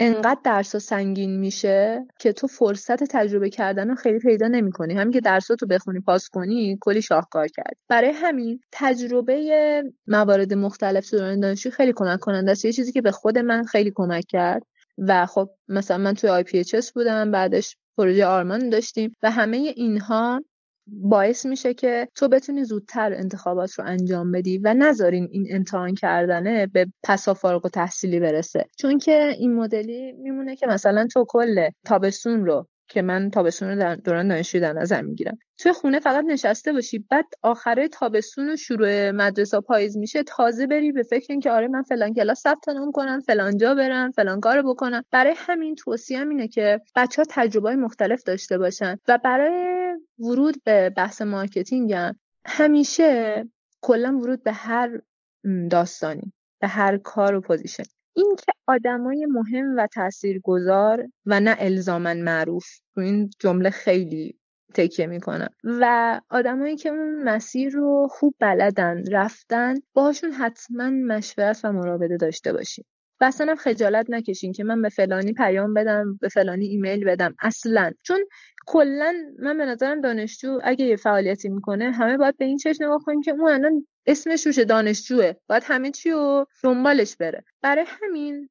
انقدر 0.00 0.40
درس 0.44 0.76
سنگین 0.76 1.40
میشه 1.40 2.06
که 2.18 2.32
تو 2.32 2.46
فرصت 2.46 3.04
تجربه 3.04 3.50
کردن 3.50 3.88
رو 3.88 3.94
خیلی 3.94 4.18
پیدا 4.18 4.48
نمی‌کنی. 4.48 4.94
همین 4.94 5.12
که 5.12 5.20
درس 5.20 5.46
تو 5.46 5.66
بخونی 5.66 6.00
پاس 6.00 6.28
کنی 6.28 6.78
کلی 6.80 7.02
شاهکار 7.02 7.48
کرد. 7.48 7.76
برای 7.88 8.10
همین 8.10 8.60
تجربه 8.72 9.82
موارد 10.06 10.54
مختلف 10.54 11.10
دوران 11.10 11.40
دانشجویی 11.40 11.72
خیلی 11.72 11.92
کمک 11.96 12.20
کننده 12.20 12.50
است. 12.50 12.64
یه 12.64 12.72
چیزی 12.72 12.92
که 12.92 13.02
به 13.02 13.10
خود 13.10 13.38
من 13.38 13.64
خیلی 13.64 13.92
کمک 13.94 14.24
کرد 14.28 14.62
و 14.98 15.26
خب 15.26 15.50
مثلا 15.68 15.98
من 15.98 16.14
توی 16.14 16.30
آی 16.30 16.42
پی 16.42 16.64
بودم 16.94 17.30
بعدش 17.30 17.76
پروژه 17.98 18.26
آرمان 18.26 18.68
داشتیم 18.70 19.12
و 19.22 19.30
همه 19.30 19.56
اینها 19.56 20.40
باعث 20.86 21.46
میشه 21.46 21.74
که 21.74 22.08
تو 22.14 22.28
بتونی 22.28 22.64
زودتر 22.64 23.12
انتخابات 23.12 23.72
رو 23.72 23.84
انجام 23.84 24.32
بدی 24.32 24.58
و 24.58 24.74
نذارین 24.74 25.28
این 25.32 25.46
امتحان 25.50 25.94
کردنه 25.94 26.66
به 26.66 26.86
پسا 27.02 27.34
فارغ 27.34 27.64
و 27.64 27.68
تحصیلی 27.68 28.20
برسه. 28.20 28.68
چون 28.78 28.98
که 28.98 29.34
این 29.38 29.54
مدلی 29.54 30.12
میمونه 30.12 30.56
که 30.56 30.66
مثلا 30.66 31.06
تو 31.06 31.24
کل 31.28 31.68
تابستون 31.84 32.46
رو 32.46 32.68
که 32.88 33.02
من 33.02 33.30
تابستون 33.30 33.68
رو 33.68 33.78
در 33.78 33.94
دوران 33.94 34.28
دانشجویی 34.28 34.62
در 34.62 34.72
نظر 34.72 35.02
می‌گیرم. 35.02 35.38
توی 35.58 35.72
خونه 35.72 36.00
فقط 36.00 36.24
نشسته 36.24 36.72
باشی 36.72 36.98
بعد 37.10 37.24
آخره 37.42 37.88
تابستون 37.88 38.50
و 38.50 38.56
شروع 38.56 39.10
مدرسه 39.10 39.60
پاییز 39.60 39.96
میشه 39.96 40.22
تازه 40.22 40.66
بری 40.66 40.92
به 40.92 41.02
فکر 41.02 41.26
اینکه 41.30 41.50
آره 41.50 41.68
من 41.68 41.82
فلان 41.82 42.14
کلاس 42.14 42.40
ثبت 42.40 42.68
نام 42.68 42.92
کنم 42.92 43.20
فلان 43.20 43.56
جا 43.56 43.74
برم 43.74 44.10
فلان 44.10 44.40
کارو 44.40 44.74
بکنم. 44.74 45.04
برای 45.10 45.34
همین 45.36 45.74
توصیه 45.74 46.18
اینه 46.18 46.48
که 46.48 46.80
بچه 46.96 47.22
ها 47.22 47.26
تجربه 47.30 47.76
مختلف 47.76 48.22
داشته 48.22 48.58
باشن 48.58 48.98
و 49.08 49.18
برای 49.24 49.74
ورود 50.18 50.64
به 50.64 50.90
بحث 50.90 51.22
marketing 51.22 51.92
هم 51.92 52.18
همیشه 52.46 53.44
کلا 53.80 54.18
ورود 54.18 54.42
به 54.42 54.52
هر 54.52 55.00
داستانی 55.70 56.32
به 56.60 56.68
هر 56.68 56.96
کار 56.96 57.34
و 57.34 57.40
position. 57.40 57.84
این 58.16 58.36
که 58.38 58.52
آدمای 58.66 59.26
مهم 59.26 59.76
و 59.76 59.86
تاثیرگذار 59.94 61.04
و 61.26 61.40
نه 61.40 61.56
الزاما 61.58 62.22
معروف. 62.22 62.66
رو 62.94 63.00
این 63.00 63.30
جمله 63.38 63.70
خیلی 63.70 64.38
تکیه 64.74 65.06
می‌کنم. 65.06 65.48
و 65.64 66.20
آدمایی 66.30 66.76
که 66.76 66.88
اون 66.88 67.22
مسیر 67.22 67.72
رو 67.72 68.08
خوب 68.10 68.34
بلدن 68.40 69.02
رفتن 69.12 69.74
باهاشون 69.94 70.30
حتما 70.32 70.90
مشورت 70.90 71.60
و 71.64 71.72
مراوده 71.72 72.16
داشته 72.16 72.52
باشیم 72.52 72.84
و 73.20 73.24
اصلا 73.24 73.54
خجالت 73.54 74.06
نکشین 74.08 74.52
که 74.52 74.64
من 74.64 74.82
به 74.82 74.88
فلانی 74.88 75.32
پیام 75.32 75.74
بدم 75.74 76.18
به 76.20 76.28
فلانی 76.28 76.66
ایمیل 76.66 77.04
بدم. 77.04 77.34
اصلا. 77.40 77.92
چون 78.02 78.20
کلا 78.66 79.12
من 79.38 79.58
به 79.58 79.64
نظرم 79.64 80.00
دانشجو 80.00 80.58
اگه 80.64 80.84
یه 80.84 80.96
فعالیتی 80.96 81.48
می‌کنه 81.48 81.90
همه 81.90 82.16
باید 82.16 82.36
به 82.36 82.44
این 82.44 82.56
چشم 82.56 82.84
نگاه 82.84 83.02
کنیم 83.04 83.20
که 83.20 83.30
اون 83.30 83.50
الان 83.50 83.86
اسمش 84.06 84.46
روشه 84.46 84.64
دانشجوه. 84.64 85.32
باید 85.48 85.62
همه 85.66 85.90
چی 85.90 86.10
رو 86.10 86.46
دنبالش 86.62 87.16
بره. 87.16 87.44
برای 87.62 87.84
همین 87.88 88.48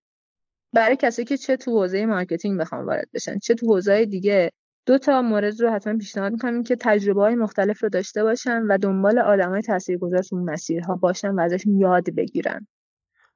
برای 0.74 0.96
کسی 0.96 1.26
که 1.26 1.38
چه 1.38 1.58
تو 1.58 1.72
حوزه 1.72 2.06
marketing 2.06 2.60
بخوان 2.60 2.88
وارد 2.88 3.10
بشن 3.14 3.40
چه 3.40 3.56
تو 3.56 3.68
حوزه 3.68 4.06
دیگه 4.06 4.52
دو 4.86 4.98
تا 4.98 5.22
مورد 5.22 5.62
رو 5.62 5.70
حتما 5.70 5.98
پیشنهاد 5.98 6.32
می‌کنم 6.32 6.64
که 6.64 6.76
تجربه 6.76 7.22
های 7.22 7.36
مختلف 7.36 7.84
رو 7.84 7.90
داشته 7.90 8.24
باشن 8.24 8.62
و 8.62 8.78
دنبال 8.78 9.20
آدم 9.20 9.50
های 9.50 9.62
تاثیرگذار 9.62 10.24
تو 10.24 10.36
مسیرها 10.36 10.96
باشن 10.96 11.30
و 11.30 11.40
ازشون 11.40 11.80
یاد 11.80 12.16
بگیرن. 12.16 12.68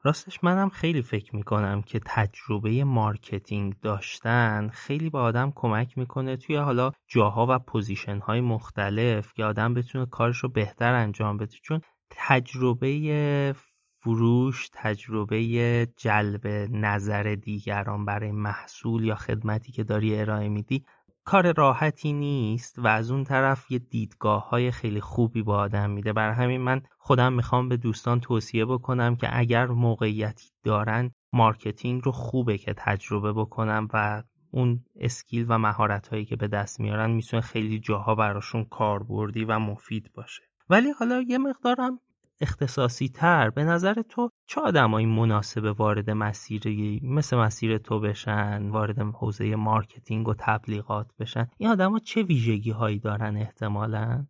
راستش 0.04 0.44
منم 0.44 0.70
خیلی 0.70 1.02
فکر 1.02 1.36
می‌کنم 1.36 1.82
که 1.82 2.00
تجربه 2.06 2.84
marketing 2.84 3.74
داشتن 3.82 4.70
خیلی 4.74 5.10
به 5.10 5.18
آدم 5.18 5.52
کمک 5.56 5.98
می‌کنه 5.98 6.38
توی 6.38 6.56
حالا 6.56 6.92
جاها 7.08 7.48
و 7.50 7.60
position 7.60 8.20
های 8.20 8.42
مختلف 8.42 9.34
که 9.34 9.44
آدم 9.44 9.74
بتونه 9.74 10.06
کارش 10.06 10.38
رو 10.38 10.50
بهتر 10.50 10.94
انجام 10.94 11.38
بده. 11.38 11.56
چون 11.64 11.82
تجربه 12.10 13.56
فروش 14.00 14.70
تجربه 14.74 15.88
جلب 15.98 16.48
نظر 16.72 17.36
دیگران 17.36 18.06
برای 18.06 18.32
محصول 18.32 19.04
یا 19.04 19.16
خدمتی 19.16 19.72
که 19.72 19.84
داری 19.84 20.20
ارائه 20.20 20.50
میدی 20.50 20.86
کار 21.24 21.54
راحتی 21.54 22.14
نیست 22.14 22.80
و 22.80 22.88
از 22.88 23.12
اون 23.12 23.24
طرف 23.24 23.72
یه 23.72 23.80
دیدگاه 23.80 24.50
های 24.50 24.72
خیلی 24.72 25.02
خوبی 25.02 25.42
به 25.42 25.58
آدم 25.58 25.90
میده. 25.90 26.14
برای 26.14 26.32
همین 26.32 26.62
من 26.62 26.82
خودم 26.98 27.34
می‌خوام 27.34 27.70
به 27.70 27.78
دوستان 27.78 28.20
توصیه 28.20 28.66
بکنم 28.66 29.16
که 29.16 29.38
اگر 29.38 29.66
موقعیتی 29.66 30.50
دارن 30.64 31.12
marketing 31.34 32.02
رو 32.06 32.12
خوبه 32.12 32.58
که 32.58 32.74
تجربه 32.78 33.34
بکنم 33.34 33.88
و 33.94 34.24
اون 34.52 34.86
skill 35.00 35.46
و 35.50 35.58
مهارت 35.58 36.08
هایی 36.08 36.26
که 36.26 36.36
به 36.36 36.48
دست 36.48 36.80
میارن 36.80 37.12
می‌تونه 37.12 37.42
خیلی 37.42 37.80
جاها 37.80 38.16
براشون 38.16 38.64
کاربردی 38.64 39.46
و 39.46 39.60
مفید 39.60 40.12
باشه. 40.14 40.44
ولی 40.70 40.92
حالا 40.92 41.22
یه 41.22 41.38
مقدارم 41.38 42.00
اختصاصی 42.42 43.10
تر 43.10 43.50
به 43.50 43.64
نظر 43.64 44.02
تو 44.02 44.30
چه 44.46 44.62
آدمایی 44.62 45.06
مناسب 45.06 45.80
وارد 45.80 46.10
مسیری 46.10 47.02
مثل 47.04 47.38
مسیر 47.38 47.78
تو 47.78 48.00
بشن 48.00 48.70
وارد 48.70 49.00
حوزه 49.00 49.56
marketing 49.56 50.28
و 50.28 50.34
تبلیغات 50.40 51.08
بشن؟ 51.20 51.48
این 51.58 51.70
آدما 51.70 52.00
چه 52.00 52.24
ویژگی 52.24 52.72
هایی 52.72 53.00
دارن 53.00 53.38
احتمالا؟ 53.38 54.26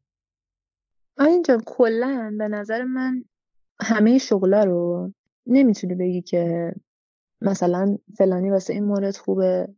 اینجا 1.20 1.58
کلا 1.66 2.36
به 2.38 2.48
نظر 2.48 2.84
من 2.84 3.24
همه 3.82 4.18
شغلا 4.18 4.64
رو 4.64 5.12
نمی‌تونی 5.48 5.96
بگی 5.96 6.22
که 6.22 6.74
مثلا 7.42 7.98
فلانی 8.18 8.52
واسه 8.52 8.74
این 8.74 8.84
مورد 8.84 9.18
خوبه. 9.18 9.76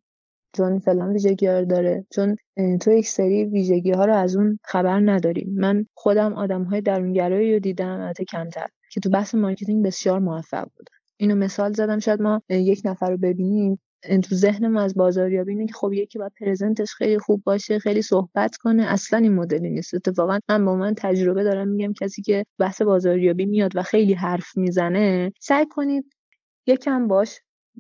چون 0.54 0.80
فلان 0.80 1.14
ویژگی 1.14 1.48
ها 1.48 1.64
داره. 1.64 2.06
چون 2.14 2.36
تو 2.82 2.92
یک 2.92 3.08
سری 3.08 3.46
ویژگی 3.46 3.92
ها 3.92 4.06
رو 4.06 4.16
از 4.16 4.36
اون 4.36 4.60
خبر 4.64 5.00
نداریم 5.00 5.54
من 5.58 5.86
خودم 5.94 6.34
آدم 6.34 6.64
های 6.64 6.82
درونگرایی 6.82 7.54
رو 7.54 7.60
دیدم 7.60 8.00
البته 8.00 8.26
کمتر. 8.26 8.68
که 8.92 9.00
تو 9.00 9.10
بحث 9.10 9.36
marketing 9.36 9.86
بسیار 9.86 10.20
موفق 10.20 10.64
بودن. 10.64 10.98
اینو 11.18 11.36
مثال 11.36 11.74
زدم 11.74 12.00
شاید 12.00 12.22
ما 12.22 12.42
یک 12.50 12.82
نفر 12.86 13.12
رو 13.12 13.18
ببینیم. 13.18 13.80
تو 14.04 14.36
ذهن 14.36 14.68
ما 14.68 14.82
از 14.82 14.96
بازاریابی 14.96 15.52
اینه 15.52 15.66
که 15.66 15.74
خب 15.74 15.94
یکی 15.94 16.20
باید 16.20 16.32
present 16.40 16.82
ش 16.82 16.94
خیلی 16.94 17.20
خوب 17.20 17.44
باشه 17.46 17.80
خیلی 17.80 18.02
صحبت 18.02 18.56
کنه. 18.56 18.84
اصلا 18.84 19.20
این 19.20 19.34
مدلی 19.34 19.70
نیست. 19.70 19.94
اتفاقا 19.94 20.40
من 20.50 20.66
با 20.66 20.76
من 20.76 20.94
تجربه 20.98 21.44
دارم 21.44 21.68
میگم 21.68 21.94
کسی 21.94 22.22
که 22.22 22.46
بحث 22.60 22.82
بازاریابی 22.82 23.46
میاد 23.46 23.76
و 23.76 23.84
خیلی 23.84 24.14
حرف 24.14 24.58
می‌زنه 24.58 25.32
سعی 25.40 25.66
کنید 25.66 26.06
یکم 26.68 27.08
باش 27.08 27.40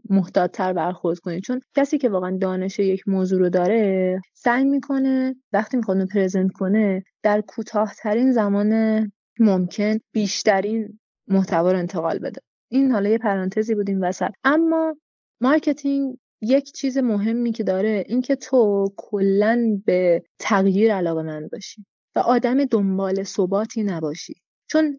محتاطتر 0.10 0.74
برخورد 0.74 1.20
کنید. 1.20 1.44
چون 1.44 1.62
کسی 1.76 1.98
که 1.98 2.10
واقعا 2.10 2.38
دانش 2.42 2.80
یک 2.80 3.08
موضوع 3.08 3.40
رو 3.40 3.50
داره 3.50 4.22
سعی 4.34 4.64
می‌کنه 4.64 5.36
وقتی 5.54 5.78
می‌خواد 5.78 6.08
present 6.08 6.52
کنه 6.52 7.04
در 7.24 7.42
کوتاهترین 7.42 8.32
زمان 8.32 8.72
ممکن 9.40 9.98
بیشترین 10.12 11.00
محتوا 11.28 11.72
رو 11.72 11.78
انتقال 11.78 12.20
بده. 12.20 12.42
این 12.72 12.92
حالا 12.92 13.10
یه 13.10 13.18
پرانتزی 13.18 13.76
بود 13.76 13.90
این 13.90 14.04
وسط. 14.04 14.30
اما 14.44 14.96
marketing 15.42 16.18
یک 16.42 16.72
چیز 16.72 16.98
مهمی 16.98 17.52
که 17.52 17.64
داره 17.64 18.04
اینکه 18.08 18.36
تو 18.36 18.88
کلا 18.98 19.82
به 19.86 20.24
تغییر 20.40 20.94
علاقه‌مند 20.94 21.48
باشی 21.52 21.86
و 22.16 22.20
آدم 22.20 22.66
دنبال 22.66 23.24
ثباتی 23.24 23.84
نباشی. 23.84 24.36
چون 24.68 24.98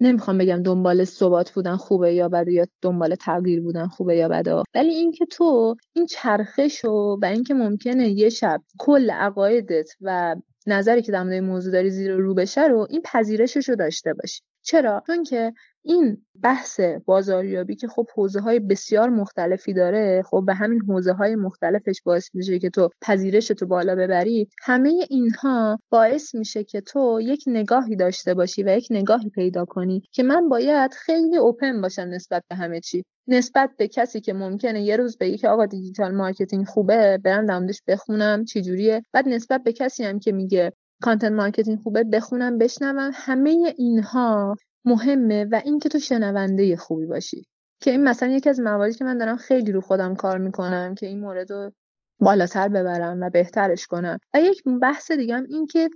نمی‌خوام 0.00 0.38
بگم 0.38 0.62
دنبال 0.62 1.04
ثبات 1.04 1.50
بودن 1.50 1.76
خوبه 1.76 2.14
یا 2.14 2.28
بده 2.28 2.52
یا 2.52 2.66
دنبال 2.82 3.14
تغییر 3.14 3.60
بودن 3.60 3.86
خوبه 3.86 4.16
یا 4.16 4.28
بده. 4.28 4.62
ولی 4.74 4.90
اینکه 4.90 5.26
تو 5.26 5.76
این 5.92 6.06
چرخش 6.06 6.84
و 6.84 7.18
و 7.22 7.24
اینکه 7.24 7.54
ممکنه 7.54 8.08
یه 8.08 8.28
شب 8.28 8.62
کل 8.78 9.10
عقایدت 9.10 9.90
و 10.00 10.36
نظری 10.66 11.02
که 11.02 11.12
در 11.12 11.22
مورد 11.22 11.42
موضوع 11.42 11.72
داری 11.72 11.90
زیر 11.90 12.16
رو 12.16 12.34
بشه 12.34 12.62
رو 12.66 12.86
این 12.90 13.02
پذیرشش 13.04 13.68
رو 13.68 13.76
داشته 13.76 14.14
باشی. 14.14 14.42
چرا؟ 14.62 15.02
چون 15.06 15.24
که 15.24 15.52
این 15.84 16.24
بحث 16.42 16.80
بازاریابی 16.80 17.76
که 17.76 17.88
خب 17.88 18.06
حوزه 18.14 18.40
های 18.40 18.60
بسیار 18.60 19.08
مختلفی 19.08 19.72
داره 19.72 20.22
خب 20.30 20.42
به 20.46 20.54
همین 20.54 20.80
حوزه 20.80 21.12
های 21.12 21.36
مختلفش 21.36 22.02
باعث 22.04 22.34
میشه 22.34 22.58
که 22.58 22.70
تو 22.70 22.90
پذیرش 23.00 23.48
تو 23.48 23.66
بالا 23.66 23.94
ببری 23.94 24.48
همه 24.62 25.06
اینها 25.10 25.78
باعث 25.90 26.34
میشه 26.34 26.64
که 26.64 26.80
تو 26.80 27.20
یک 27.22 27.44
نگاهی 27.46 27.96
داشته 27.96 28.34
باشی 28.34 28.62
و 28.62 28.76
یک 28.76 28.86
نگاهی 28.90 29.30
پیدا 29.30 29.64
کنی 29.64 30.02
که 30.12 30.22
من 30.22 30.48
باید 30.48 30.94
خیلی 30.94 31.36
open 31.36 31.80
باشم 31.80 32.02
نسبت 32.02 32.42
به 32.48 32.56
همه 32.56 32.80
چی. 32.80 33.04
نسبت 33.28 33.70
به 33.78 33.88
کسی 33.88 34.20
که 34.20 34.32
ممکنه 34.32 34.82
یه 34.82 34.96
روز 34.96 35.18
بگی 35.18 35.36
که 35.36 35.48
آقا 35.48 35.66
digital 35.66 36.14
marketing 36.14 36.66
خوبه 36.66 37.18
برم 37.18 37.46
دمدش 37.46 37.82
بخونم 37.86 38.44
چجوریه 38.44 39.02
بعد 39.12 39.28
نسبت 39.28 39.62
به 39.62 39.72
کسی 39.72 40.04
هم 40.04 40.18
که 40.18 40.32
میگه 40.32 40.72
content 41.02 41.32
marketing 41.32 41.78
خوبه 41.78 42.04
بخونم 42.04 42.58
بشنوم 42.58 43.10
همه 43.14 43.74
اینها 43.78 44.56
مهمه 44.84 45.44
و 45.44 45.60
اینکه 45.64 45.88
تو 45.88 45.98
شنونده 45.98 46.76
خوبی 46.76 47.06
باشی. 47.06 47.46
که 47.80 47.90
این 47.90 48.04
مثلا 48.04 48.28
یکی 48.28 48.48
از 48.50 48.60
مواردی 48.60 48.94
که 48.94 49.04
من 49.04 49.18
دارم 49.18 49.36
خیلی 49.36 49.72
رو 49.72 49.80
خودم 49.80 50.14
کار 50.14 50.38
می‌کنم 50.38 50.94
که 50.94 51.06
این 51.06 51.20
مورد 51.20 51.52
رو 51.52 51.72
بالاتر 52.20 52.68
ببرم 52.68 53.22
و 53.22 53.30
بهترش 53.30 53.86
کنم. 53.86 54.18
و 54.34 54.40
یک 54.40 54.62
بحث 54.82 55.10
دیگه 55.10 55.34
هم 55.36 55.44
این 55.48 55.66
که 55.66 55.90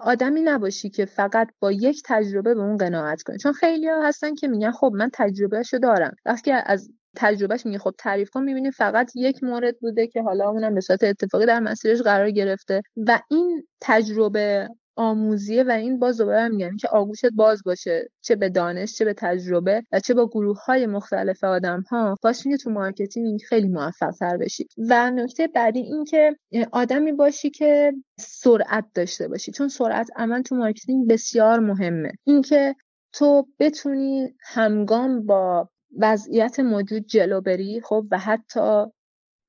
آدمی 0.00 0.42
نباشی 0.42 0.90
که 0.90 1.04
فقط 1.04 1.48
با 1.60 1.72
یک 1.72 2.02
تجربه 2.04 2.54
به 2.54 2.60
اون 2.60 2.76
قناعت 2.76 3.22
کنی. 3.22 3.38
چون 3.38 3.52
خیلی 3.52 3.88
ها 3.88 4.08
هستن 4.08 4.34
که 4.34 4.48
میگن 4.48 4.70
خب 4.70 4.92
من 4.94 5.10
تجربهشو 5.12 5.78
دارم. 5.78 6.14
وقتی 6.26 6.50
از 6.50 6.90
تجربهش 7.16 7.66
میگه 7.66 7.78
خب 7.78 7.94
تعریف 7.98 8.30
کن 8.30 8.42
می‌بینی 8.42 8.70
فقط 8.70 9.10
یک 9.14 9.44
مورد 9.44 9.78
بوده 9.80 10.06
که 10.06 10.22
حالا 10.22 10.50
اونم 10.50 10.74
به 10.74 10.80
صورت 10.80 11.04
اتفاقی 11.04 11.46
در 11.46 11.60
مسیرش 11.60 12.02
قرار 12.02 12.30
گرفته. 12.30 12.82
و 13.06 13.20
این 13.30 13.66
تجربه 13.80 14.68
آموزیه 14.96 15.62
و 15.62 15.70
این 15.70 15.98
باز 15.98 16.18
دوباره 16.18 16.48
میگم 16.48 16.76
که 16.76 16.88
آغوشت 16.88 17.26
باز 17.26 17.62
باشه 17.64 18.10
چه 18.20 18.36
به 18.36 18.48
دانش 18.48 18.94
چه 18.94 19.04
به 19.04 19.14
تجربه 19.14 19.82
و 19.92 20.00
چه 20.00 20.14
با 20.14 20.26
گروه 20.26 20.64
های 20.64 20.86
مختلف 20.86 21.44
آدم 21.44 21.80
ها 21.90 22.16
باعث 22.22 22.46
میشه 22.46 22.58
تو 22.58 22.70
marketing 22.70 23.40
خیلی 23.48 23.68
موفق 23.68 24.10
تر 24.10 24.36
بشی. 24.36 24.68
و 24.90 25.10
نکته 25.10 25.46
بعدی 25.46 25.80
این 25.80 26.04
که 26.04 26.36
آدمی 26.72 27.12
باشی 27.12 27.50
که 27.50 27.92
سرعت 28.18 28.84
داشته 28.94 29.28
باشی. 29.28 29.52
چون 29.52 29.68
سرعت 29.68 30.08
عمل 30.16 30.42
تو 30.42 30.56
marketing 30.56 31.08
بسیار 31.08 31.58
مهمه. 31.58 32.12
اینکه 32.24 32.74
تو 33.12 33.46
بتونی 33.58 34.34
همگام 34.40 35.26
با 35.26 35.68
وضعیت 35.98 36.60
موجود 36.60 37.06
جلو 37.06 37.40
بری 37.40 37.80
خب 37.84 38.06
و 38.10 38.18
حتی 38.18 38.84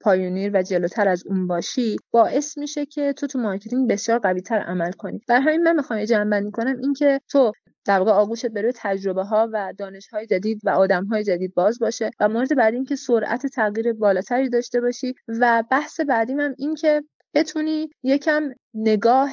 pioneer 0.02 0.52
و 0.54 0.64
جلوتر 0.64 1.08
از 1.08 1.24
اون 1.28 1.48
باشی 1.48 1.96
باعث 2.12 2.58
میشه 2.58 2.86
که 2.86 3.14
تو 3.14 3.28
تو 3.28 3.40
marketing 3.40 3.92
بسیار 3.92 4.20
قوی 4.20 4.42
تر 4.42 4.60
عمل 4.60 4.92
کنی. 4.92 5.22
برای 5.28 5.42
همین 5.42 5.64
من 5.64 5.76
می‌خوام 5.76 6.06
جمع‌بندی 6.06 6.52
کنم 6.52 6.78
اینکه 6.78 7.22
تو 7.30 7.52
در 7.86 8.00
واقع 8.00 8.12
آغوشت 8.12 8.46
بروی 8.46 8.72
تجربه 8.76 9.24
ها 9.24 9.50
و 9.54 9.74
دانش 9.78 10.08
های 10.08 10.26
جدید 10.26 10.62
و 10.64 10.70
آدم 10.70 11.06
های 11.06 11.24
جدید 11.24 11.54
باز 11.54 11.80
باشه 11.80 12.12
و 12.20 12.30
مورد 12.30 12.56
بعدی 12.56 12.76
اینکه 12.76 12.96
سرعت 12.96 13.48
تغییر 13.48 13.94
بالاتری 13.94 14.50
داشته 14.50 14.82
باشی 14.82 15.14
و 15.28 15.64
بحث 15.72 16.00
بعدیم 16.00 16.40
هم 16.40 16.56
این 16.58 16.76
که 16.76 17.04
بتونی 17.34 17.90
یکم 18.04 18.50
نگاه 18.74 19.32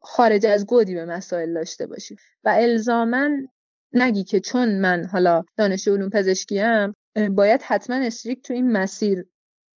خارج 0.00 0.46
از 0.46 0.66
گودی 0.66 0.94
به 0.94 1.04
مسائل 1.04 1.54
داشته 1.54 1.86
باشی. 1.86 2.16
و 2.44 2.48
الزاما 2.48 3.28
نگی 3.92 4.24
که 4.24 4.40
چون 4.40 4.80
من 4.80 5.04
حالا 5.04 5.44
دانش 5.56 5.88
علوم 5.88 6.10
پزشکیم 6.10 6.94
باید 7.30 7.62
حتما 7.62 7.96
استریک 7.96 8.42
تو 8.42 8.54
این 8.54 8.72
مسیر 8.72 9.26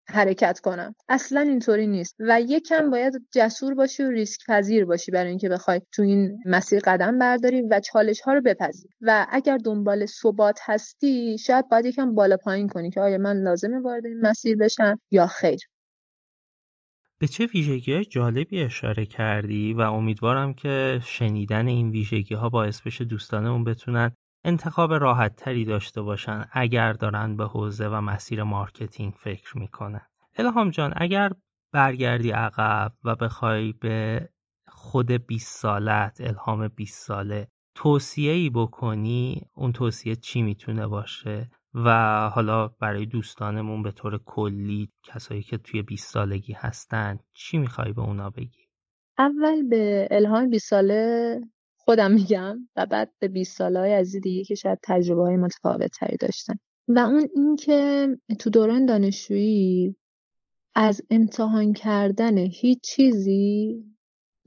حرکت 0.09 0.59
کنم. 0.59 0.95
اصلا 1.09 1.41
اینطوری 1.41 1.87
نیست. 1.87 2.15
و 2.19 2.41
یکم 2.41 2.89
باید 2.89 3.13
جسور 3.31 3.73
باشی 3.73 4.03
و 4.03 4.11
ریسک 4.11 4.41
پذیر 4.47 4.85
باشی 4.85 5.11
برای 5.11 5.29
اینکه 5.29 5.49
بخوای 5.49 5.81
تو 5.91 6.01
این 6.01 6.37
مسیر 6.45 6.79
قدم 6.85 7.19
برداری 7.19 7.61
و 7.61 7.79
چالش 7.79 8.21
ها 8.21 8.33
رو 8.33 8.41
بپذیر. 8.41 8.91
و 9.01 9.27
اگر 9.29 9.57
دنبال 9.57 10.05
ثبات 10.05 10.59
هستی 10.63 11.37
شاید 11.37 11.69
باید 11.69 11.85
یکم 11.85 12.15
بالا 12.15 12.37
پایین 12.37 12.67
کنی 12.67 12.89
که 12.89 13.01
آیا 13.01 13.17
من 13.17 13.37
لازمه 13.37 13.79
وارد 13.79 14.05
این 14.05 14.21
مسیر 14.21 14.57
بشم 14.57 14.99
یا 15.11 15.27
خیر. 15.27 15.59
به 17.21 17.27
چه 17.27 17.45
ویژگی 17.45 18.05
جالبی 18.05 18.61
اشاره 18.61 19.05
کردی 19.05 19.73
و 19.73 19.79
امیدوارم 19.81 20.53
که 20.53 20.99
شنیدن 21.03 21.67
این 21.67 21.89
ویژگی 21.89 22.35
ها 22.35 22.49
باعث 22.49 22.81
بشه 22.81 23.05
دوستانمون 23.05 23.63
بتونن 23.63 24.11
انتخاب 24.43 24.93
راحت 24.93 25.35
تری 25.35 25.65
داشته 25.65 26.01
باشن 26.01 26.45
اگر 26.51 26.93
دارن 26.93 27.35
به 27.37 27.45
حوزه 27.45 27.87
و 27.87 28.01
مسیر 28.01 28.43
مارکتینگ 28.43 29.13
فکر 29.13 29.57
می‌کنن 29.57 30.07
الهام 30.37 30.69
جان 30.69 30.93
اگر 30.95 31.31
برگردی 31.73 32.31
عقب 32.31 32.93
و 33.03 33.15
بخوای 33.15 33.73
به 33.73 34.29
خود 34.67 35.11
20 35.11 35.61
سالت 35.61 36.21
الهام 36.21 36.67
20 36.67 37.07
ساله 37.07 37.47
توصیه 37.75 38.31
ای 38.31 38.49
بکنی 38.49 39.41
اون 39.53 39.71
توصیه 39.71 40.15
چی 40.15 40.41
می‌تونه 40.41 40.87
باشه 40.87 41.49
و 41.73 41.89
حالا 42.29 42.67
برای 42.67 43.05
دوستانمون 43.05 43.83
به 43.83 43.91
طور 43.91 44.17
کلی 44.25 44.91
کسایی 45.03 45.43
که 45.43 45.57
توی 45.57 45.81
20 45.81 46.13
سالگی 46.13 46.53
هستن 46.53 47.19
چی 47.33 47.57
می‌خوای 47.57 47.93
به 47.93 48.01
اونا 48.01 48.29
بگی؟ 48.29 48.69
اول 49.17 49.69
به 49.69 50.07
الهام 50.11 50.49
20 50.49 50.69
ساله 50.69 51.41
خودم 51.89 52.11
میگم 52.11 52.67
و 52.75 52.85
بعد 52.85 53.11
به 53.19 53.27
20 53.27 53.57
سالهای 53.57 53.93
از 53.93 54.15
دیگه 54.15 54.43
که 54.43 54.55
شاید 54.55 54.79
تجربه 54.83 55.21
های 55.21 55.37
متفاوت 55.37 55.91
تری 55.99 56.17
داشتن 56.17 56.53
و 56.87 56.99
اون 56.99 57.29
اینکه 57.35 58.07
تو 58.39 58.49
دوران 58.49 58.85
دانشجویی 58.85 59.95
از 60.75 61.01
امتحان 61.09 61.73
کردن 61.73 62.37
هیچ 62.37 62.79
چیزی 62.81 63.75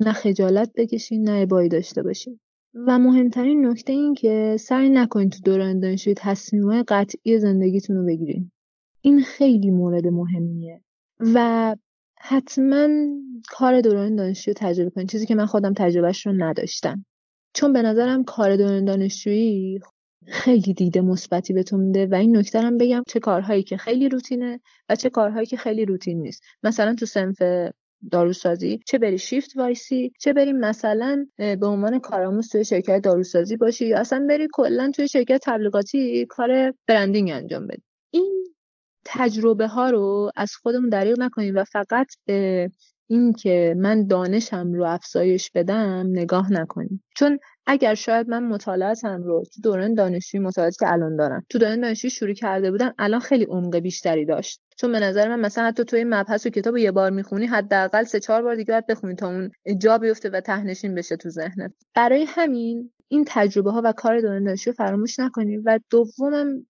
نه 0.01 0.13
خجالت 0.13 0.73
بکشین 0.77 1.29
نه 1.29 1.43
ابایی 1.43 1.69
داشته 1.69 2.03
باشین 2.03 2.41
و 2.75 2.99
مهمترین 2.99 3.67
نکته 3.67 3.93
این 3.93 4.15
که 4.15 4.57
سعی 4.61 4.89
نکنین 4.89 5.31
تو 5.31 5.41
دوران 5.45 5.81
دانشجویی 5.81 6.15
تصمیمهای 6.19 6.85
قطعی 6.89 7.39
زندگیتون 7.39 7.97
رو 7.97 8.07
بگیرین 8.07 8.51
این 9.01 9.23
خیلی 9.23 9.71
مورد 9.71 10.07
مهمیه. 10.07 10.81
و 11.21 11.77
حتما 12.17 12.89
کار 13.49 13.81
دوران 13.81 14.17
دانشجویی 14.17 14.55
تجربه 14.55 14.91
کنین 14.91 15.07
چیزی 15.07 15.27
که 15.27 15.35
من 15.35 15.47
خودم 15.47 15.73
تجربهش 15.73 16.27
رو 16.27 16.33
نداشتم. 16.33 17.05
چون 17.55 17.73
به 17.73 17.83
نظرم 17.83 18.25
کار 18.25 18.57
دوران 18.57 18.85
دانشجویی 18.85 19.81
خیلی 20.27 20.75
دیده 20.75 21.01
مثبتی 21.01 21.53
بهتون 21.53 21.81
میده 21.81 22.07
و 22.07 22.15
این 22.15 22.37
نکته 22.37 22.61
هم 22.61 22.79
بگم 22.79 23.03
چه 23.09 23.21
کارهایی 23.21 23.63
که 23.63 23.77
خیلی 23.77 24.09
روتینه 24.09 24.61
و 24.89 24.97
چه 24.97 25.11
کارهایی 25.11 25.47
که 25.47 25.57
خیلی 25.57 25.85
روتین 25.85 26.23
نیست. 26.23 26.43
مثلا 26.63 26.95
تو 26.95 27.07
سنف 27.07 27.37
داروسازی 28.11 28.81
چه 28.87 28.99
بری 28.99 29.19
شیفت 29.19 29.57
وایسی 29.57 30.13
چه 30.21 30.33
بری 30.33 30.53
مثلا 30.53 31.27
به 31.37 31.67
عنوان 31.67 31.99
کارآموز 31.99 32.49
توی 32.49 32.65
شرکت 32.65 33.01
داروسازی 33.01 33.57
باشی 33.57 33.87
یا 33.87 33.99
اصلا 33.99 34.27
بری 34.29 34.49
کلا 34.53 34.91
توی 34.95 35.09
شرکت 35.09 35.41
تبلیغاتی 35.45 36.27
کار 36.27 36.75
برندینگ 36.89 37.31
انجام 37.31 37.67
بدی. 37.67 37.83
این 38.11 38.45
تجربه 39.05 39.67
ها 39.67 39.91
رو 39.91 40.31
از 40.37 40.53
خودمون 40.63 40.89
دریغ 40.89 41.21
نکنیم 41.21 41.57
و 41.57 41.65
فقط 41.65 42.07
این 43.13 43.33
که 43.33 43.75
من 43.79 44.07
دانشم 44.07 44.73
رو 44.73 44.85
افزایش 44.85 45.51
بدم 45.51 46.07
نگاه 46.11 46.53
نکنیم 46.53 47.05
چون 47.17 47.39
اگر 47.67 47.95
شاید 47.95 48.29
من 48.29 48.45
مطالعاتم 48.45 49.23
رو 49.23 49.43
تو 49.55 49.61
دوران 49.63 49.95
دانشجویی 49.95 50.45
مطالعاتی 50.45 50.77
که 50.81 50.93
الان 50.93 51.17
دارم 51.17 51.47
تو 51.49 51.59
دوران 51.59 51.81
دانشجویی 51.81 52.11
شروع 52.11 52.33
کرده 52.33 52.71
بودم 52.71 52.95
الان 52.99 53.21
خیلی 53.21 53.45
عمق 53.45 53.77
بیشتری 53.77 54.27
داشت. 54.27 54.61
چون 54.77 54.93
به 54.93 55.01
نظر 55.01 55.29
من 55.29 55.41
مثلا 55.41 55.65
حتی 55.65 55.85
توی 55.85 56.05
مبحث 56.05 56.47
و 56.47 56.51
کتاب 56.51 56.77
یه 56.77 56.93
بار 56.93 57.11
می‌خونی 57.11 57.47
حداقل 57.47 58.05
سه 58.05 58.21
چهار 58.21 58.43
بار 58.43 58.55
دیگه 58.55 58.73
باید 58.73 58.87
بخونی 58.87 59.15
تا 59.15 59.29
اون 59.29 59.51
جا 59.79 59.99
بیفته 59.99 60.31
و 60.31 60.41
تهنشین 60.41 60.95
بشه 60.95 61.17
تو 61.17 61.29
ذهنت. 61.29 61.73
برای 61.95 62.25
همین 62.29 62.91
این 63.09 63.25
تجربه 63.27 63.71
ها 63.71 63.83
و 63.85 63.93
کار 63.93 64.21
دوران 64.21 64.45
دانشجویی 64.45 64.75
فراموش 64.75 65.19
نکنیم 65.19 65.63
و 65.67 65.81
دومم 65.91 66.67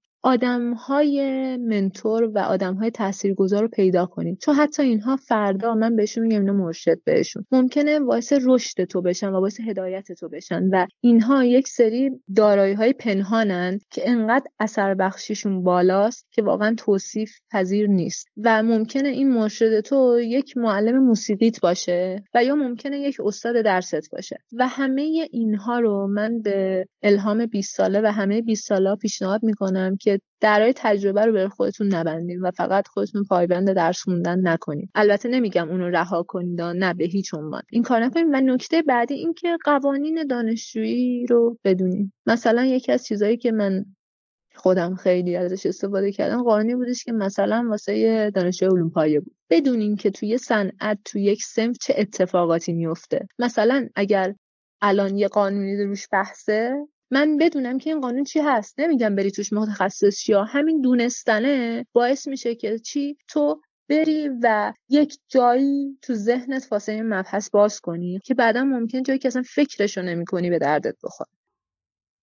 های 0.77 1.57
منتور 1.57 2.31
و 2.35 2.59
های 2.81 2.91
تاثیرگذار 2.91 3.63
رو 3.63 3.69
پیدا 3.69 4.07
کنید. 4.07 4.39
چون 4.39 4.55
حتی 4.55 4.83
اینها 4.83 5.17
فردا 5.17 5.75
من 5.75 5.97
بهشون 5.97 6.27
میگم 6.27 6.41
اینا 6.41 6.53
مرشد 6.53 6.99
بهشون. 7.05 7.47
ممکنه 7.53 8.01
باعث 8.01 8.33
رشد 8.47 8.85
تو 8.85 9.03
بشن 9.03 9.29
و 9.29 9.41
باعث 9.41 9.61
هدایت 9.61 10.13
تو 10.13 10.29
بشن 10.29 10.69
و 10.73 10.87
اینها 11.01 11.45
یک 11.45 11.69
سری 11.69 12.11
دارایی 12.37 12.75
های 12.75 12.93
پنهانن 12.93 13.79
که 13.91 14.11
انقدر 14.11 14.47
اثر 14.61 14.95
بخشیشون 14.95 15.63
بالاست 15.63 16.27
که 16.33 16.43
واقعا 16.43 16.75
توصیف 16.79 17.31
پذیر 17.53 17.87
نیست. 17.87 18.29
و 18.45 18.63
ممکنه 18.63 19.09
این 19.09 19.33
مرشد 19.33 19.81
تو 19.81 20.21
یک 20.21 20.57
معلم 20.57 20.99
موسیقیت 20.99 21.61
باشه 21.61 22.25
و 22.35 22.45
یا 22.45 22.55
ممکنه 22.55 22.99
یک 22.99 23.17
استاد 23.25 23.65
درست 23.65 24.11
باشه. 24.13 24.39
و 24.53 24.69
همه 24.69 25.29
اینها 25.33 25.81
رو 25.81 26.07
من 26.07 26.43
به 26.43 26.87
الهام 27.03 27.47
20 27.47 27.77
ساله 27.77 28.01
و 28.01 28.07
همه 28.07 28.43
20 28.43 28.69
ساله 28.69 28.97
پیشنهاد 28.97 29.43
می‌کنم 29.43 29.97
که 30.01 30.12
که 30.13 30.21
درای 30.41 30.73
تجربه 30.77 31.27
رو 31.27 31.33
به 31.33 31.49
خودتون 31.49 31.95
نبندین 31.95 32.41
و 32.41 32.51
فقط 32.51 32.89
خودتون 32.89 33.25
پایبند 33.25 33.73
درس 33.73 34.03
خوندن 34.03 34.49
نکنید 34.49 34.91
البته 34.95 35.29
نمیگم 35.29 35.69
اونو 35.71 35.89
رها 35.89 36.23
کنید 36.23 36.61
نه 36.61 36.95
به 36.95 37.05
هیچ 37.05 37.35
عنوان. 37.35 37.63
این 37.71 37.83
کار 37.83 38.05
نکنید 38.05 38.27
و 38.33 38.41
نکته 38.41 38.83
بعدی 38.83 39.15
این 39.15 39.35
که 39.35 39.57
قوانین 39.65 40.27
دانشجویی 40.27 41.27
رو 41.27 41.59
بدونید 41.65 42.13
مثلا 42.27 42.65
یکی 42.65 42.93
از 42.93 43.07
چیزهایی 43.07 43.37
که 43.37 43.53
من 43.53 43.85
خودم 44.55 44.95
خیلی 44.95 45.37
ازش 45.37 45.67
استفاده 45.67 46.13
کردم 46.13 46.43
قانونی 46.43 46.75
بودش 46.75 47.05
که 47.05 47.13
مثلا 47.13 47.67
واسه 47.71 48.31
دانشجوی 48.31 48.69
علوم 48.69 48.91
پایه 48.91 49.21
بود. 49.21 49.37
بدونین 49.51 49.97
که 49.97 50.11
توی 50.11 50.39
صنعت 50.39 50.99
توی 51.05 51.23
یک 51.23 51.43
سمت 51.43 51.77
چه 51.81 51.95
اتفاقاتی 51.97 52.73
میفته. 52.73 53.29
مثلا 53.39 53.89
اگر 53.95 54.35
الان 54.83 55.19
یه 55.19 55.29
قانونی 55.29 55.85
روش 55.85 56.09
بحثه 56.13 56.87
من 57.13 57.37
بدونم 57.37 57.79
که 57.79 57.91
این 57.91 58.01
قانون 58.01 58.25
چی 58.25 58.41
هست. 58.41 58.81
نمیگم 58.81 59.17
بری 59.17 59.31
توش 59.31 59.53
متخصص 59.53 60.29
یا 60.29 60.45
همین 60.45 60.81
دونستنه. 60.81 61.87
باعث 61.93 62.29
میشه 62.29 62.55
که 62.55 62.79
چی؟ 62.79 63.17
تو 63.29 63.61
بری 63.89 64.31
و 64.43 64.73
یک 64.89 65.19
جایی 65.29 65.99
تو 66.03 66.15
ذهنت 66.15 66.89
این 66.89 67.15
مبحث 67.15 67.51
باز 67.51 67.81
کنی 67.81 68.21
که 68.25 68.35
بعدا 68.35 68.65
ممکن 68.65 69.03
جایی 69.03 69.19
که 69.19 69.29
اصلا 69.29 69.43
فکرشو 69.43 70.03
نمی 70.03 70.25
کنی 70.25 70.51
به 70.51 70.59
دردت 70.59 70.97
بخوره. 71.05 71.31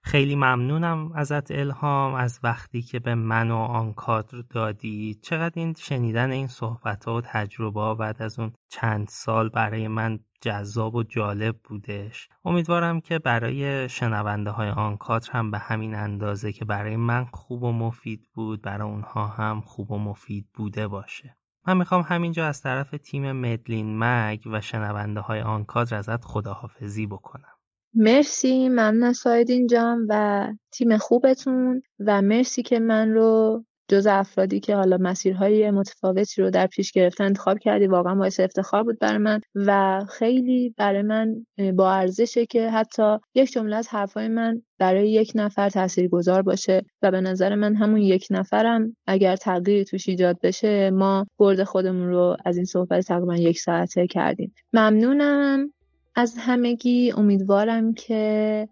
خیلی 0.02 0.36
ممنونم 0.36 1.12
ازت 1.12 1.52
الهام 1.52 2.14
از 2.14 2.40
وقتی 2.44 2.82
که 2.82 3.00
به 3.00 3.16
من 3.16 3.52
و 3.52 3.56
آن 3.56 3.94
کادر 3.94 4.38
دادی. 4.50 5.20
چقدر 5.22 5.54
این 5.56 5.74
شنیدن 5.74 6.32
این 6.32 6.48
صحبت 6.48 7.06
ها 7.06 7.16
و 7.16 7.22
تجربه 7.22 7.96
بعد 7.96 8.22
از 8.22 8.40
اون 8.40 8.54
چند 8.70 9.08
سال 9.08 9.50
برای 9.50 9.88
من 9.88 10.20
جذاب 10.42 10.96
و 10.96 11.04
جالب 11.04 11.60
بودش. 11.64 12.30
امیدوارم 12.46 13.02
که 13.02 13.20
برای 13.20 13.90
شنونده 13.90 14.52
های 14.52 14.70
آن 14.70 14.98
کادر 14.98 15.32
هم 15.32 15.52
به 15.52 15.58
همین 15.58 15.96
اندازه 15.96 16.52
که 16.52 16.66
برای 16.66 16.96
من 16.96 17.26
خوب 17.26 17.64
و 17.64 17.72
مفید 17.72 18.28
بود 18.34 18.62
برای 18.62 18.92
اونها 18.92 19.28
هم 19.28 19.62
خوب 19.62 19.92
و 19.92 20.00
مفید 20.00 20.48
بوده 20.54 20.88
باشه. 20.88 21.38
من 21.68 21.78
می‌خوام 21.78 22.02
همینجا 22.02 22.48
از 22.48 22.62
طرف 22.62 22.96
تیم 23.04 23.32
مدلین 23.32 24.00
مگ 24.04 24.42
و 24.46 24.62
شنونده 24.62 25.20
های 25.20 25.42
آن 25.42 25.66
کادر 25.66 25.98
ازت 25.98 26.26
خداحافظی 26.26 27.08
بکنم. 27.08 27.59
مرسی 27.94 28.70
ممنون 28.70 29.14
سایدین 29.14 29.68
جان 29.68 30.06
و 30.10 30.48
تیم 30.72 30.98
خوبتون 30.98 31.82
و 32.00 32.22
مرسی 32.22 32.64
که 32.64 32.80
من 32.80 33.14
رو 33.14 33.64
جز 33.90 34.08
افرادی 34.08 34.60
که 34.60 34.76
حالا 34.76 34.98
مسیرهای 34.98 35.72
متفاوتی 35.72 36.42
رو 36.42 36.50
در 36.50 36.68
پیش 36.68 36.92
گرفتن 36.92 37.24
انتخاب 37.24 37.60
کردی 37.60 37.88
واقعا 37.88 38.16
باعث 38.16 38.40
افتخار 38.40 38.84
بود 38.84 39.00
برای 39.00 39.18
من 39.18 39.42
و 39.56 40.02
خیلی 40.10 40.74
برای 40.78 41.02
من 41.02 41.46
با 41.76 41.92
ارزشه 41.92 42.46
که 42.46 42.70
حتی 42.70 43.18
یک 43.36 43.52
جمله 43.52 43.76
از 43.76 43.88
حرفای 43.88 44.28
من 44.28 44.62
برای 44.78 45.12
یک 45.12 45.32
نفر 45.36 45.70
تاثیرگذار 45.70 46.42
باشه 46.42 46.86
و 47.02 47.12
به 47.12 47.22
نظر 47.22 47.56
من 47.56 47.76
همون 47.76 48.02
یک 48.02 48.28
نفرم 48.32 48.96
اگر 49.08 49.36
تغییری 49.36 49.86
توش 49.86 50.10
ایجاد 50.10 50.40
بشه 50.44 50.90
ما 50.90 51.26
برد 51.40 51.64
خودمون 51.64 52.08
رو 52.10 52.38
از 52.46 52.58
این 52.58 52.66
صحبت 52.66 53.08
تقریبا 53.08 53.36
یک 53.36 53.60
ساعته 53.60 54.08
کردیم. 54.08 54.54
ممنونم. 54.74 55.74
از 56.20 56.36
همگی 56.38 57.12
امیدوارم 57.12 57.94
که 57.94 58.68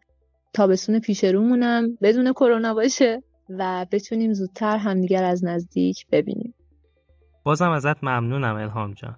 تابستون 0.53 0.99
پیش 0.99 1.23
رومونم 1.23 1.97
بدون 2.01 2.33
کرونا 2.33 2.73
باشه 2.73 3.23
و 3.49 3.85
بتونیم 3.91 4.33
زودتر 4.33 4.77
همدیگر 4.77 5.23
از 5.23 5.45
نزدیک 5.45 6.07
ببینیم. 6.11 6.53
بازم 7.43 7.69
ازت 7.69 8.03
ممنونم 8.03 8.55
الهام 8.55 8.93
جان. 8.93 9.17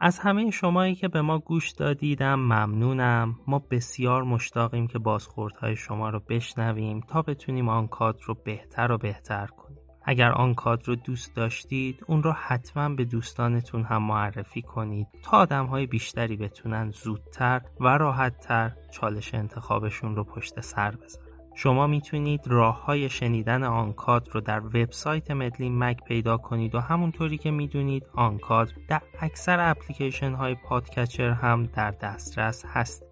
از 0.00 0.18
همه 0.18 0.50
شمایی 0.50 0.94
که 0.94 1.08
به 1.08 1.22
ما 1.22 1.38
گوش 1.38 1.70
دادیدم 1.70 2.34
ممنونم. 2.34 3.34
ما 3.46 3.58
بسیار 3.70 4.22
مشتاقیم 4.22 4.86
که 4.86 4.98
بازخوردهای 4.98 5.76
شما 5.76 6.10
رو 6.10 6.20
بشنویم 6.28 7.00
تا 7.00 7.22
بتونیم 7.22 7.68
آن 7.68 7.88
کادر 7.88 8.20
رو 8.26 8.34
بهتر 8.44 8.92
و 8.92 8.98
بهتر 8.98 9.46
کنیم. 9.46 9.81
اگر 10.04 10.32
آن 10.32 10.54
کادر 10.54 10.84
رو 10.86 10.94
دوست 10.94 11.36
داشتید 11.36 12.04
اون 12.06 12.22
رو 12.22 12.32
حتما 12.32 12.88
به 12.88 13.04
دوستانتون 13.04 13.82
هم 13.82 14.02
معرفی 14.02 14.62
کنید 14.62 15.06
تا 15.22 15.36
آدم 15.36 15.66
های 15.66 15.86
بیشتری 15.86 16.36
بتونن 16.36 16.90
زودتر 16.90 17.60
و 17.80 17.88
راحتتر 17.88 18.72
چالش 18.92 19.34
انتخابشون 19.34 20.16
رو 20.16 20.24
پشت 20.24 20.60
سر 20.60 20.90
بذارن. 20.90 21.26
شما 21.54 21.86
می‌تونید 21.86 22.40
راه 22.46 22.84
های 22.84 23.08
شنیدن 23.08 23.64
آنکاد 23.64 24.28
رو 24.32 24.40
در 24.40 24.60
وبسایت 24.60 25.30
مدلین 25.30 25.78
مک 25.78 26.04
پیدا 26.04 26.36
کنید 26.36 26.74
و 26.74 26.80
همونطوری 26.80 27.38
که 27.38 27.50
می‌دونید 27.50 28.06
آنکاد 28.14 28.72
در 28.88 29.02
اکثر 29.20 29.70
اپلیکیشن 29.70 30.34
های 30.34 30.54
podcatcher 30.54 31.30
هم 31.30 31.66
در 31.66 31.90
دسترس 31.90 32.64
هست. 32.68 33.02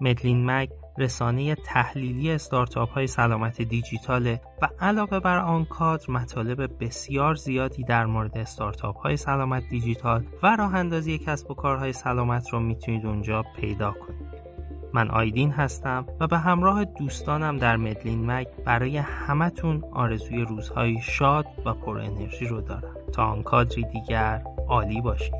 مدلین 0.00 0.50
مک 0.50 0.70
رسانه 0.98 1.54
تحلیلی 1.54 2.30
استارتاپ 2.30 2.90
های 2.90 3.06
سلامت 3.06 3.62
دیجیتاله 3.62 4.40
و 4.62 4.68
علاوه 4.80 5.20
بر 5.20 5.38
آنکاد 5.38 6.10
مطالب 6.10 6.84
بسیار 6.84 7.34
زیادی 7.34 7.84
در 7.84 8.06
مورد 8.06 8.38
استارتاپ 8.38 8.96
های 8.96 9.16
سلامت 9.16 9.62
دیجیتال 9.70 10.24
و 10.42 10.56
راه 10.56 10.74
اندازی 10.74 11.18
کسب 11.18 11.50
و 11.50 11.54
کارهای 11.54 11.92
سلامت 11.92 12.48
رو 12.48 12.60
می‌تونید 12.60 13.06
اونجا 13.06 13.44
پیدا 13.56 13.92
کنید. 13.92 14.46
من 14.92 15.10
آیدین 15.10 15.50
هستم 15.50 16.06
و 16.20 16.26
به 16.26 16.38
همراه 16.38 16.84
دوستانم 16.84 17.58
در 17.58 17.76
مدلین 17.76 18.30
مک 18.30 18.48
برای 18.64 18.96
همتون 18.96 19.84
آرزوی 19.92 20.42
روزهای 20.42 21.00
شاد 21.02 21.46
و 21.64 21.72
پر 21.72 21.98
انرژی 21.98 22.46
رو 22.46 22.60
دارم 22.60 22.96
تا 23.12 23.24
آن 23.24 23.42
کادری 23.42 23.84
دیگر 23.84 24.44
عالی 24.68 25.00
باشید 25.00 25.34